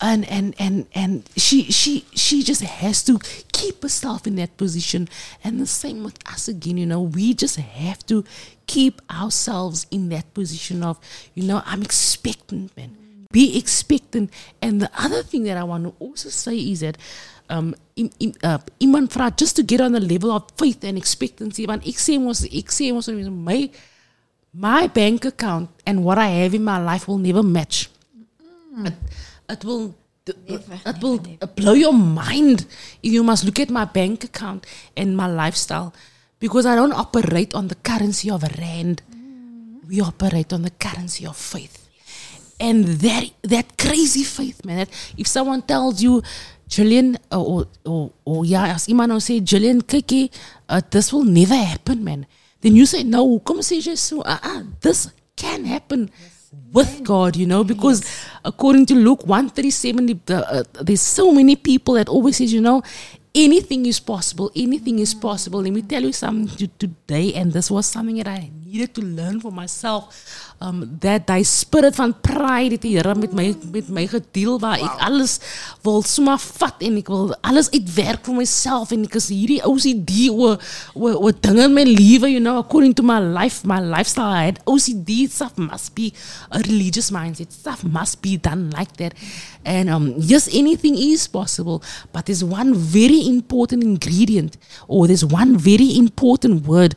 and 0.00 0.28
and 0.28 0.54
and 0.58 0.86
and 0.94 1.30
she 1.36 1.64
she 1.70 2.04
she 2.14 2.42
just 2.42 2.62
has 2.62 3.02
to 3.04 3.18
keep 3.52 3.82
herself 3.82 4.26
in 4.26 4.36
that 4.36 4.56
position. 4.56 5.08
And 5.42 5.60
the 5.60 5.66
same 5.66 6.04
with 6.04 6.18
us 6.28 6.48
again 6.48 6.76
you 6.76 6.86
know 6.86 7.00
we 7.00 7.34
just 7.34 7.56
have 7.56 8.04
to 8.06 8.24
keep 8.66 9.00
ourselves 9.10 9.86
in 9.90 10.08
that 10.08 10.32
position 10.34 10.82
of 10.82 10.98
you 11.34 11.44
know 11.44 11.62
i'm 11.64 11.82
expectant 11.82 12.76
man. 12.76 12.96
Be 13.32 13.58
expectant. 13.58 14.30
And 14.62 14.80
the 14.80 14.90
other 14.96 15.22
thing 15.22 15.44
that 15.44 15.56
i 15.56 15.64
want 15.64 15.84
to 15.84 15.94
also 15.98 16.28
say 16.28 16.56
is 16.56 16.80
that 16.80 16.98
um 17.50 17.74
im, 17.96 18.10
im, 18.20 18.32
uh, 18.42 19.30
just 19.36 19.56
to 19.56 19.62
get 19.62 19.80
on 19.80 19.92
the 19.92 20.00
level 20.00 20.30
of 20.30 20.44
faith 20.56 20.82
and 20.84 20.96
expectancy 20.96 21.66
want 21.66 21.86
ek 21.86 21.98
sê 22.00 22.18
mos 22.20 22.44
ek 22.44 22.68
sê 22.72 22.92
mos 22.92 23.08
my 23.48 23.68
my 24.54 24.86
bank 24.86 25.26
account 25.26 25.68
and 25.84 26.02
what 26.04 26.16
i 26.16 26.28
have 26.28 26.54
in 26.54 26.64
my 26.64 26.78
life 26.78 27.06
will 27.06 27.18
never 27.18 27.42
match 27.42 27.90
it, 28.78 28.94
it 29.48 29.64
will 29.64 29.94
it 30.26 31.02
will 31.02 31.20
blow 31.54 31.74
your 31.74 31.92
mind 31.92 32.66
if 33.02 33.12
you 33.12 33.22
must 33.22 33.44
look 33.44 33.60
at 33.60 33.68
my 33.68 33.84
bank 33.84 34.24
account 34.24 34.66
and 34.96 35.16
my 35.16 35.26
lifestyle 35.26 35.92
because 36.40 36.66
I 36.66 36.74
don't 36.74 36.92
operate 36.92 37.54
on 37.54 37.68
the 37.68 37.74
currency 37.74 38.30
of 38.30 38.42
a 38.42 38.50
rand. 38.58 39.02
We 39.88 40.00
operate 40.00 40.52
on 40.52 40.62
the 40.62 40.70
currency 40.70 41.26
of 41.26 41.36
faith. 41.36 41.88
And 42.58 42.84
that 43.04 43.30
that 43.42 43.76
crazy 43.76 44.24
faith, 44.24 44.64
man. 44.64 44.78
That 44.84 44.90
if 45.18 45.26
someone 45.26 45.62
tells 45.62 46.02
you, 46.02 46.22
Gillian, 46.68 47.18
or 47.30 47.66
or, 47.84 48.12
or 48.24 48.44
yeah, 48.44 48.74
as 48.74 48.88
nou 48.88 49.20
sê, 49.20 49.44
Gillian, 49.44 49.82
kykie, 49.82 50.30
uh, 50.68 50.80
this 50.90 51.12
will 51.12 51.24
never 51.24 51.56
happen, 51.56 52.04
man. 52.04 52.26
Then 52.60 52.76
you 52.76 52.86
say, 52.86 53.02
no, 53.02 53.38
come 53.40 53.60
say 53.60 53.80
just 53.80 54.04
so, 54.04 54.22
uh, 54.22 54.38
uh, 54.42 54.62
this 54.80 55.10
can 55.36 55.64
happen 55.64 56.10
with 56.72 57.02
God, 57.04 57.36
you 57.36 57.46
know, 57.46 57.64
because 57.64 58.02
according 58.44 58.86
to 58.86 58.94
Luke 58.94 59.26
137, 59.26 60.06
the, 60.06 60.18
the, 60.26 60.50
uh, 60.50 60.64
there's 60.82 61.00
so 61.00 61.32
many 61.32 61.56
people 61.56 61.94
that 61.94 62.08
always 62.08 62.36
says, 62.36 62.52
you 62.52 62.60
know, 62.60 62.82
anything 63.34 63.86
is 63.86 64.00
possible, 64.00 64.50
anything 64.56 64.98
is 64.98 65.14
possible. 65.14 65.60
Let 65.62 65.72
me 65.72 65.82
tell 65.82 66.02
you 66.02 66.12
something 66.12 66.70
today, 66.78 67.34
and 67.34 67.52
this 67.52 67.70
was 67.70 67.86
something 67.86 68.16
that 68.16 68.28
I 68.28 68.50
needed 68.74 68.94
to 68.94 69.02
learn 69.02 69.40
for 69.40 69.52
myself. 69.52 70.10
Um, 70.60 70.98
that 71.00 71.26
die 71.26 71.44
spirit 71.44 71.94
van 71.98 72.14
pride 72.20 72.76
het 72.76 72.84
die 72.86 72.94
Here 72.94 73.14
met 73.18 73.32
my 73.34 73.48
met 73.74 73.88
my 73.92 74.04
gedeel 74.08 74.54
waar 74.62 74.78
ek 74.78 75.00
alles 75.02 75.36
wil 75.84 76.00
sommer 76.06 76.38
vat 76.40 76.80
en 76.86 77.00
ek 77.00 77.10
wil 77.12 77.34
alles 77.44 77.68
uitwerk 77.74 78.22
vir 78.24 78.36
myself 78.38 78.94
en 78.94 79.02
ek 79.04 79.18
is 79.18 79.26
hierdie 79.34 79.58
OCD 79.66 80.30
oor 80.32 80.54
oor 80.94 81.18
oor 81.18 81.34
dinge 81.44 81.66
in 81.66 81.74
my 81.74 81.84
lewe 81.88 82.30
you 82.32 82.40
know 82.40 82.56
according 82.62 82.94
to 82.96 83.04
my 83.04 83.18
life 83.18 83.66
my 83.68 83.80
lifestyle 83.82 84.30
I 84.30 84.46
had 84.48 84.62
OCD 84.70 85.26
stuff 85.28 85.58
must 85.58 85.92
be 85.98 86.12
a 86.54 86.62
religious 86.64 87.10
mindset 87.12 87.52
stuff 87.52 87.84
must 87.84 88.22
be 88.22 88.38
done 88.38 88.70
like 88.78 88.94
that 89.02 89.18
and 89.66 89.90
um 89.90 90.14
yes 90.16 90.48
anything 90.54 90.96
is 90.96 91.26
possible 91.28 91.82
but 92.14 92.30
there's 92.30 92.46
one 92.46 92.72
very 92.78 93.26
important 93.26 93.82
ingredient 93.82 94.56
or 94.88 95.06
there's 95.10 95.26
one 95.26 95.58
very 95.58 95.98
important 95.98 96.64
word 96.64 96.94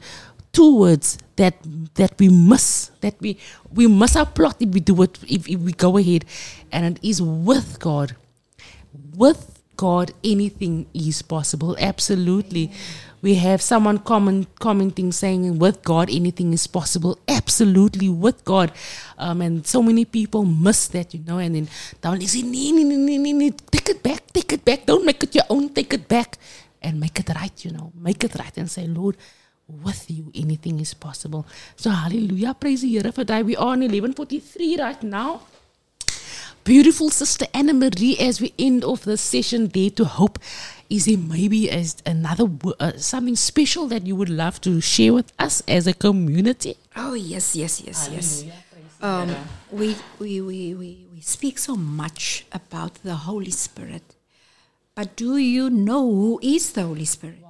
two 0.57 0.73
words 0.81 1.21
that 1.35 1.53
that 2.01 2.17
we 2.17 2.29
must 2.29 2.99
that 3.01 3.13
we 3.21 3.37
we 3.69 3.85
must 3.85 4.15
applaud 4.17 4.57
if 4.59 4.69
we 4.73 4.81
do 4.81 4.97
it 5.05 5.13
if, 5.29 5.47
if 5.47 5.59
we 5.61 5.71
go 5.71 5.97
ahead. 5.97 6.25
And 6.71 6.97
it 6.97 6.97
is 7.05 7.21
with 7.21 7.77
God. 7.79 8.17
With 9.13 9.61
God 9.77 10.17
anything 10.23 10.89
is 10.93 11.21
possible. 11.21 11.77
Absolutely. 11.77 12.71
We 13.21 13.35
have 13.35 13.61
someone 13.61 13.99
comment, 13.99 14.47
commenting 14.59 15.11
saying 15.11 15.59
with 15.59 15.83
God 15.83 16.09
anything 16.09 16.53
is 16.53 16.65
possible. 16.65 17.19
Absolutely 17.27 18.09
with 18.09 18.43
God. 18.43 18.71
Um, 19.17 19.41
and 19.41 19.65
so 19.65 19.83
many 19.83 20.05
people 20.05 20.43
miss 20.43 20.87
that 20.89 21.13
you 21.13 21.21
know 21.21 21.37
and 21.37 21.53
then 21.53 21.67
down 22.01 22.17
nee, 22.17 23.51
take 23.69 23.89
it 23.89 24.01
back 24.01 24.25
take 24.33 24.53
it 24.53 24.65
back. 24.65 24.87
Don't 24.87 25.05
make 25.05 25.21
it 25.21 25.35
your 25.35 25.45
own 25.51 25.69
take 25.69 25.93
it 25.93 26.07
back. 26.07 26.39
And 26.81 26.99
make 26.99 27.19
it 27.19 27.29
right 27.29 27.57
you 27.65 27.71
know 27.71 27.91
make 27.93 28.23
it 28.23 28.33
right 28.35 28.57
and 28.57 28.69
say 28.69 28.87
Lord 28.87 29.17
with 29.67 30.09
you 30.09 30.31
anything 30.33 30.79
is 30.79 30.93
possible. 30.93 31.45
So 31.75 31.89
hallelujah, 31.89 32.53
praise 32.53 32.81
the 32.81 32.89
Here 32.89 33.11
for 33.11 33.23
that. 33.25 33.45
We 33.45 33.55
are 33.55 33.73
on 33.73 33.81
1143 33.81 34.77
right 34.77 35.03
now. 35.03 35.41
Beautiful 36.63 37.09
sister 37.09 37.45
Anna 37.53 37.73
Marie, 37.73 38.17
as 38.19 38.41
we 38.41 38.53
end 38.59 38.83
off 38.83 39.03
the 39.03 39.15
session, 39.15 39.67
Dare 39.67 39.89
to 39.91 40.03
Hope. 40.03 40.37
Is 40.89 41.05
there 41.05 41.17
maybe 41.17 41.69
as 41.69 41.95
another 42.05 42.45
uh, 42.79 42.91
something 42.97 43.37
special 43.37 43.87
that 43.87 44.05
you 44.05 44.15
would 44.17 44.29
love 44.29 44.59
to 44.61 44.81
share 44.81 45.13
with 45.13 45.31
us 45.39 45.63
as 45.67 45.87
a 45.87 45.93
community? 45.93 46.75
Oh 46.95 47.13
yes, 47.13 47.55
yes, 47.55 47.81
yes, 47.81 48.09
yes. 48.11 48.45
Um, 49.01 49.33
we, 49.71 49.95
we, 50.19 50.41
we, 50.41 50.73
we, 50.73 51.07
we 51.13 51.21
speak 51.21 51.57
so 51.57 51.75
much 51.75 52.45
about 52.51 52.95
the 52.95 53.15
Holy 53.15 53.51
Spirit, 53.51 54.03
but 54.95 55.15
do 55.15 55.37
you 55.37 55.69
know 55.69 56.01
who 56.01 56.39
is 56.41 56.71
the 56.73 56.83
Holy 56.83 57.05
Spirit? 57.05 57.45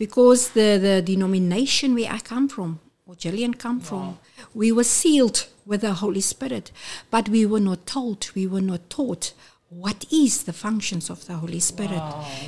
Because 0.00 0.52
the, 0.52 0.78
the 0.80 1.02
denomination 1.02 1.94
where 1.94 2.10
I 2.10 2.20
come 2.20 2.48
from, 2.48 2.80
or 3.06 3.14
Gillian 3.16 3.52
come 3.52 3.80
from, 3.80 4.18
we 4.54 4.72
were 4.72 4.88
sealed 5.00 5.46
with 5.66 5.82
the 5.82 5.92
Holy 5.92 6.22
Spirit, 6.22 6.72
but 7.10 7.28
we 7.28 7.44
were 7.44 7.60
not 7.60 7.84
told, 7.84 8.30
we 8.34 8.46
were 8.46 8.62
not 8.62 8.88
taught 8.88 9.34
what 9.68 10.06
is 10.10 10.44
the 10.44 10.54
functions 10.54 11.10
of 11.10 11.26
the 11.26 11.34
Holy 11.34 11.60
Spirit. 11.60 12.02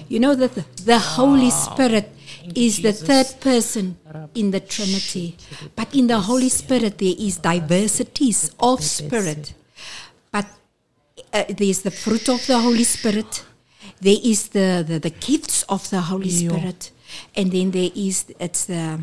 You 0.08 0.18
know 0.18 0.34
that 0.34 0.54
the, 0.54 0.64
the 0.82 0.98
Holy 0.98 1.50
Spirit 1.50 2.10
is 2.54 2.80
the 2.80 2.94
third 2.94 3.28
person 3.42 3.98
in 4.34 4.50
the 4.50 4.60
Trinity, 4.60 5.36
but 5.76 5.94
in 5.94 6.06
the 6.06 6.20
Holy 6.20 6.48
Spirit 6.48 6.96
there 6.96 7.14
is 7.18 7.36
diversities 7.36 8.50
of 8.60 8.82
spirit. 8.82 9.52
But 10.30 10.46
uh, 11.34 11.44
there's 11.50 11.82
the 11.82 11.90
fruit 11.90 12.30
of 12.30 12.46
the 12.46 12.58
Holy 12.58 12.84
Spirit. 12.84 13.44
There 14.00 14.20
is 14.24 14.48
the, 14.48 14.84
the, 14.88 14.98
the 14.98 15.10
gifts 15.10 15.64
of 15.64 15.90
the 15.90 16.00
Holy 16.00 16.30
Spirit. 16.30 16.92
And 17.36 17.52
then 17.52 17.70
there 17.70 17.90
is 17.94 18.26
it's 18.38 18.66
the 18.66 19.00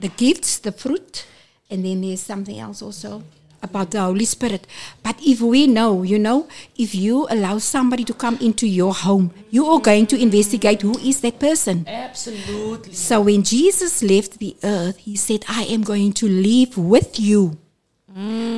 the 0.00 0.08
gifts, 0.08 0.58
the 0.58 0.72
fruit, 0.72 1.26
and 1.70 1.84
then 1.84 2.00
there's 2.00 2.20
something 2.20 2.58
else 2.58 2.82
also 2.82 3.22
about 3.62 3.90
the 3.90 4.00
Holy 4.00 4.24
Spirit. 4.24 4.66
But 5.02 5.16
if 5.24 5.40
we 5.40 5.66
know, 5.66 6.02
you 6.02 6.18
know, 6.18 6.46
if 6.76 6.94
you 6.94 7.26
allow 7.28 7.58
somebody 7.58 8.04
to 8.04 8.14
come 8.14 8.38
into 8.40 8.66
your 8.66 8.94
home, 8.94 9.32
you 9.50 9.66
are 9.66 9.80
going 9.80 10.06
to 10.08 10.20
investigate 10.20 10.82
who 10.82 10.96
is 10.98 11.20
that 11.22 11.40
person. 11.40 11.84
Absolutely. 11.88 12.94
So 12.94 13.22
when 13.22 13.42
Jesus 13.42 14.02
left 14.02 14.38
the 14.38 14.56
earth, 14.62 14.98
he 14.98 15.16
said, 15.16 15.44
I 15.48 15.64
am 15.64 15.82
going 15.82 16.12
to 16.14 16.28
live 16.28 16.78
with 16.78 17.18
you. 17.18 17.58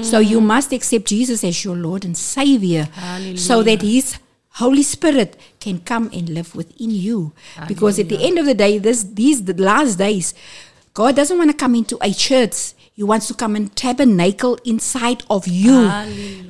So 0.03 0.21
you 0.21 0.41
must 0.41 0.73
accept 0.73 1.05
Jesus 1.07 1.45
as 1.45 1.65
your 1.65 1.77
Lord 1.77 2.07
and 2.07 2.17
Savior 2.17 2.89
so 3.37 3.63
that 3.63 3.83
His 3.83 4.19
Holy 4.53 4.83
Spirit 4.83 5.37
can 5.61 5.79
come 5.81 6.11
and 6.13 6.29
live 6.29 6.55
within 6.55 6.91
you. 6.91 7.33
Because 7.69 7.99
at 7.99 8.09
the 8.09 8.25
end 8.25 8.39
of 8.39 8.47
the 8.47 8.55
day, 8.55 8.79
this 8.79 9.05
these 9.05 9.45
the 9.45 9.55
last 9.55 9.97
days, 9.97 10.35
God 10.95 11.17
doesn't 11.17 11.37
want 11.39 11.51
to 11.51 11.57
come 11.57 11.75
into 11.75 11.99
a 12.01 12.13
church. 12.13 12.73
He 12.95 13.03
wants 13.03 13.29
to 13.29 13.35
come 13.35 13.57
and 13.57 13.75
tabernacle 13.77 14.59
inside 14.65 15.23
of 15.31 15.47
you. 15.47 15.89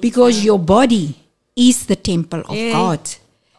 Because 0.01 0.45
your 0.45 0.59
body 0.59 1.17
is 1.57 1.87
the 1.87 1.97
temple 1.97 2.41
of 2.49 2.57
Yeah. 2.57 2.73
God. 2.73 3.01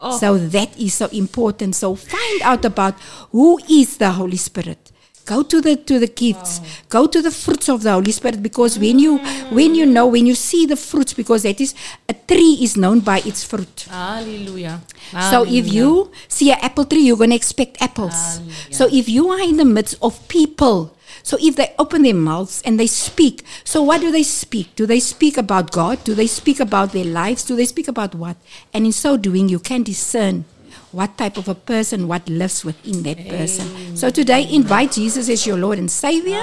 Oh. 0.00 0.18
So 0.18 0.36
that 0.38 0.76
is 0.78 0.94
so 0.94 1.06
important. 1.06 1.76
So 1.76 1.94
find 1.94 2.42
out 2.42 2.64
about 2.64 2.94
who 3.30 3.60
is 3.70 3.96
the 3.98 4.10
Holy 4.10 4.36
Spirit. 4.36 4.91
Go 5.24 5.42
to 5.42 5.60
the 5.60 5.76
to 5.76 5.98
the 5.98 6.08
gifts. 6.08 6.60
Go 6.88 7.06
to 7.06 7.22
the 7.22 7.30
fruits 7.30 7.68
of 7.68 7.82
the 7.82 7.92
Holy 7.92 8.12
Spirit 8.12 8.42
because 8.42 8.78
when 8.78 8.98
you 8.98 9.18
when 9.50 9.74
you 9.74 9.86
know 9.86 10.06
when 10.06 10.26
you 10.26 10.34
see 10.34 10.66
the 10.66 10.76
fruits 10.76 11.14
because 11.14 11.44
that 11.44 11.60
is 11.60 11.74
a 12.08 12.14
tree 12.14 12.58
is 12.60 12.76
known 12.76 13.00
by 13.00 13.18
its 13.24 13.44
fruit. 13.44 13.86
Hallelujah. 13.88 14.82
So 15.30 15.44
if 15.46 15.72
you 15.72 16.10
see 16.28 16.50
an 16.50 16.58
apple 16.60 16.84
tree, 16.84 17.02
you're 17.02 17.16
going 17.16 17.30
to 17.30 17.36
expect 17.36 17.80
apples. 17.80 18.40
So 18.70 18.88
if 18.90 19.08
you 19.08 19.28
are 19.30 19.40
in 19.40 19.56
the 19.58 19.64
midst 19.64 19.98
of 20.02 20.26
people, 20.28 20.96
so 21.22 21.36
if 21.40 21.54
they 21.56 21.74
open 21.78 22.02
their 22.02 22.14
mouths 22.14 22.62
and 22.64 22.80
they 22.80 22.86
speak, 22.86 23.44
so 23.62 23.82
what 23.82 24.00
do 24.00 24.10
they 24.10 24.22
speak? 24.22 24.74
Do 24.74 24.86
they 24.86 25.00
speak 25.00 25.36
about 25.36 25.70
God? 25.70 26.02
Do 26.04 26.14
they 26.14 26.26
speak 26.26 26.58
about 26.58 26.92
their 26.92 27.04
lives? 27.04 27.44
Do 27.44 27.54
they 27.54 27.66
speak 27.66 27.86
about 27.86 28.14
what? 28.14 28.36
And 28.72 28.86
in 28.86 28.92
so 28.92 29.16
doing, 29.16 29.48
you 29.48 29.58
can 29.58 29.82
discern 29.82 30.46
what 30.92 31.16
type 31.18 31.36
of 31.36 31.48
a 31.48 31.54
person, 31.54 32.06
what 32.06 32.28
lives 32.28 32.64
within 32.64 33.02
that 33.02 33.18
person. 33.28 33.96
So 33.96 34.10
today, 34.10 34.46
invite 34.52 34.92
Jesus 34.92 35.28
as 35.28 35.46
your 35.46 35.56
Lord 35.56 35.78
and 35.78 35.90
Savior. 35.90 36.38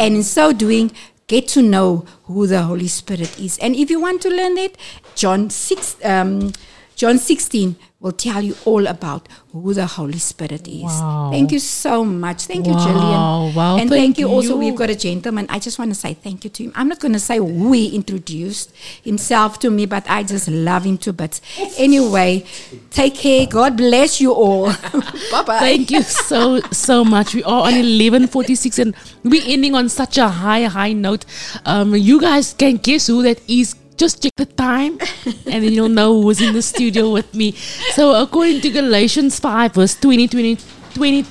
And 0.00 0.16
in 0.16 0.22
so 0.22 0.52
doing, 0.52 0.90
get 1.26 1.48
to 1.48 1.62
know 1.62 2.04
who 2.24 2.46
the 2.46 2.62
Holy 2.62 2.88
Spirit 2.88 3.38
is. 3.38 3.58
And 3.58 3.76
if 3.76 3.90
you 3.90 4.00
want 4.00 4.22
to 4.22 4.30
learn 4.30 4.54
that, 4.56 4.76
John 5.14 5.50
6, 5.50 5.96
um, 6.04 6.52
John 6.96 7.18
16 7.18 7.76
will 8.04 8.12
tell 8.12 8.42
you 8.42 8.54
all 8.66 8.86
about 8.86 9.26
who 9.50 9.72
the 9.72 9.86
Holy 9.86 10.18
Spirit 10.18 10.68
is. 10.68 10.82
Wow. 10.82 11.30
Thank 11.32 11.52
you 11.52 11.58
so 11.58 12.04
much. 12.04 12.42
Thank 12.42 12.66
you, 12.66 12.74
Wow, 12.74 12.84
Gillian. 12.84 13.54
wow, 13.56 13.76
and 13.78 13.88
thank 13.88 14.02
thank 14.02 14.18
you 14.18 14.28
also. 14.28 14.50
you. 14.50 14.56
We've 14.58 14.76
got 14.76 14.90
a 14.90 14.94
gentleman. 14.94 15.46
I 15.48 15.58
just 15.58 15.78
want 15.78 15.90
to 15.90 15.94
say 15.94 16.12
thank 16.12 16.44
you 16.44 16.50
to 16.50 16.64
him. 16.64 16.72
I'm 16.76 16.86
not 16.88 17.00
going 17.00 17.14
to 17.14 17.18
say 17.18 17.38
who 17.38 17.72
he 17.72 17.94
introduced 17.96 18.74
himself 19.02 19.58
to 19.60 19.70
me, 19.70 19.86
but 19.86 20.04
I 20.08 20.22
just 20.22 20.48
love 20.48 20.84
him 20.84 20.98
to 20.98 21.14
bits. 21.14 21.40
Anyway, 21.78 22.44
take 22.90 23.14
care. 23.14 23.46
God 23.46 23.78
bless 23.78 24.20
you 24.20 24.32
all. 24.32 24.66
bye 25.32 25.42
bye. 25.46 25.58
Thank 25.60 25.90
you 25.90 26.02
so 26.02 26.60
so 26.72 27.04
much. 27.04 27.34
We 27.34 27.42
are 27.44 27.66
on 27.68 27.72
eleven 27.74 28.26
forty 28.26 28.54
six, 28.54 28.78
and 28.78 28.94
we're 29.22 29.42
ending 29.46 29.74
on 29.74 29.88
such 29.88 30.18
a 30.18 30.28
high 30.28 30.64
high 30.64 30.92
note. 30.92 31.24
Um, 31.64 31.94
you 31.96 32.20
guys 32.20 32.52
can 32.52 32.76
guess 32.76 33.06
who 33.06 33.22
that 33.22 33.40
is 33.48 33.74
just 33.96 34.22
check 34.22 34.32
the 34.36 34.46
time 34.46 34.98
and 35.46 35.62
then 35.64 35.72
you'll 35.72 35.88
know 35.88 36.20
who's 36.22 36.40
in 36.40 36.52
the 36.52 36.62
studio 36.62 37.10
with 37.12 37.32
me. 37.34 37.52
So, 37.92 38.20
according 38.20 38.60
to 38.62 38.70
Galatians 38.70 39.38
5, 39.40 39.74
verse 39.74 39.94
20, 39.94 40.28
20, 40.28 40.56
20 40.94 41.24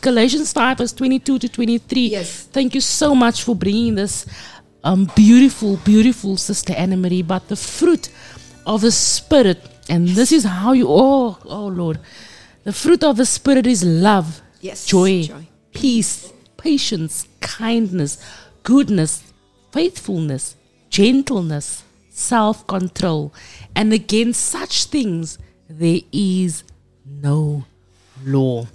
Galatians 0.00 0.52
5, 0.52 0.78
verse 0.78 0.92
22 0.92 1.38
to 1.40 1.48
23. 1.48 2.06
Yes. 2.08 2.44
Thank 2.52 2.74
you 2.74 2.80
so 2.80 3.14
much 3.14 3.42
for 3.42 3.56
bringing 3.56 3.94
this 3.96 4.26
um, 4.84 5.10
beautiful, 5.16 5.78
beautiful 5.78 6.36
Sister 6.36 6.72
Anna 6.74 6.96
Marie. 6.96 7.22
But 7.22 7.48
the 7.48 7.56
fruit 7.56 8.08
of 8.66 8.82
the 8.82 8.92
Spirit, 8.92 9.60
and 9.88 10.08
this 10.08 10.30
is 10.32 10.44
how 10.44 10.72
you, 10.72 10.86
oh, 10.88 11.38
oh 11.44 11.66
Lord, 11.66 11.98
the 12.64 12.72
fruit 12.72 13.02
of 13.02 13.16
the 13.16 13.26
Spirit 13.26 13.66
is 13.66 13.82
love, 13.84 14.40
Yes, 14.60 14.86
joy, 14.86 15.22
joy. 15.24 15.46
peace, 15.72 16.32
patience, 16.56 17.26
kindness, 17.40 18.18
goodness, 18.62 19.22
faithfulness, 19.72 20.56
gentleness, 20.90 21.82
self 22.16 22.66
control. 22.66 23.32
And 23.74 23.92
against 23.92 24.42
such 24.42 24.86
things 24.86 25.38
there 25.68 26.00
is 26.12 26.64
no 27.04 27.64
law. 28.24 28.66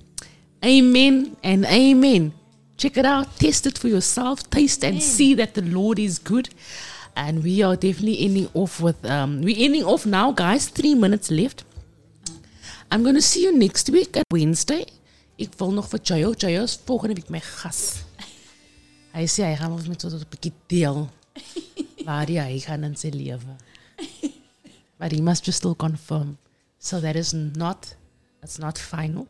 Amen 0.63 1.35
and 1.43 1.65
amen. 1.65 2.33
Check 2.77 2.97
it 2.97 3.05
out, 3.05 3.35
test 3.37 3.65
it 3.65 3.77
for 3.77 3.87
yourself, 3.87 4.47
taste 4.49 4.83
and 4.83 5.01
see 5.01 5.33
that 5.35 5.55
the 5.55 5.61
Lord 5.61 5.97
is 5.99 6.19
good. 6.19 6.49
And 7.15 7.43
we 7.43 7.61
are 7.61 7.75
definitely 7.75 8.23
ending 8.23 8.49
off 8.53 8.79
with 8.79 9.03
um 9.05 9.41
we're 9.41 9.65
ending 9.65 9.83
off 9.83 10.05
now, 10.05 10.31
guys. 10.31 10.69
Three 10.69 10.95
minutes 10.95 11.29
left. 11.31 11.63
I'm 12.91 13.03
gonna 13.03 13.21
see 13.21 13.43
you 13.43 13.57
next 13.57 13.89
week 13.89 14.17
at 14.17 14.25
Wednesday. 14.31 14.85
Ek 15.41 15.57
wil 15.57 15.71
nog 15.73 15.89
vir 15.89 15.99
Jayo, 15.99 16.33
Jayo 16.37 16.63
is 16.63 16.77
volgende 16.85 17.15
week 17.17 17.29
my 17.33 17.41
gas. 17.41 18.03
Hy 19.11 19.25
sê 19.27 19.43
hy 19.49 19.55
gaan 19.59 19.73
ons 19.73 19.87
met 19.89 19.99
so 20.01 20.07
'n 20.07 20.29
bietjie 20.29 20.53
deel 20.69 21.09
waar 22.05 22.27
hy 22.27 22.39
hy 22.39 22.59
gaan 22.59 22.83
in 22.83 22.95
sy. 22.95 23.11
But 25.01 25.11
he 25.11 25.21
must 25.21 25.43
just 25.43 25.57
still 25.57 25.73
confirm. 25.73 26.37
So 26.77 26.99
that 26.99 27.15
is 27.15 27.33
not 27.33 27.95
it's 28.43 28.59
not 28.59 28.77
final. 28.77 29.27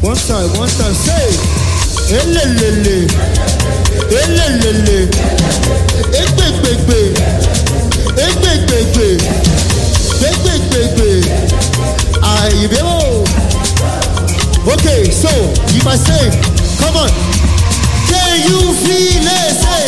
One 0.00 0.16
time, 0.16 0.48
one 0.58 0.68
time, 0.68 0.92
say, 0.92 1.73
àyèbéwò. 12.22 13.24
Ah, 14.66 14.72
okay, 14.72 15.10
so 15.10 15.30
you 15.72 15.82
must 15.84 16.04
say, 16.06 16.24
come 16.80 16.96
on, 16.96 17.10
can 18.08 18.32
you 18.48 18.60
feel 18.84 19.24
it? 19.24 19.52
Say, 19.62 19.84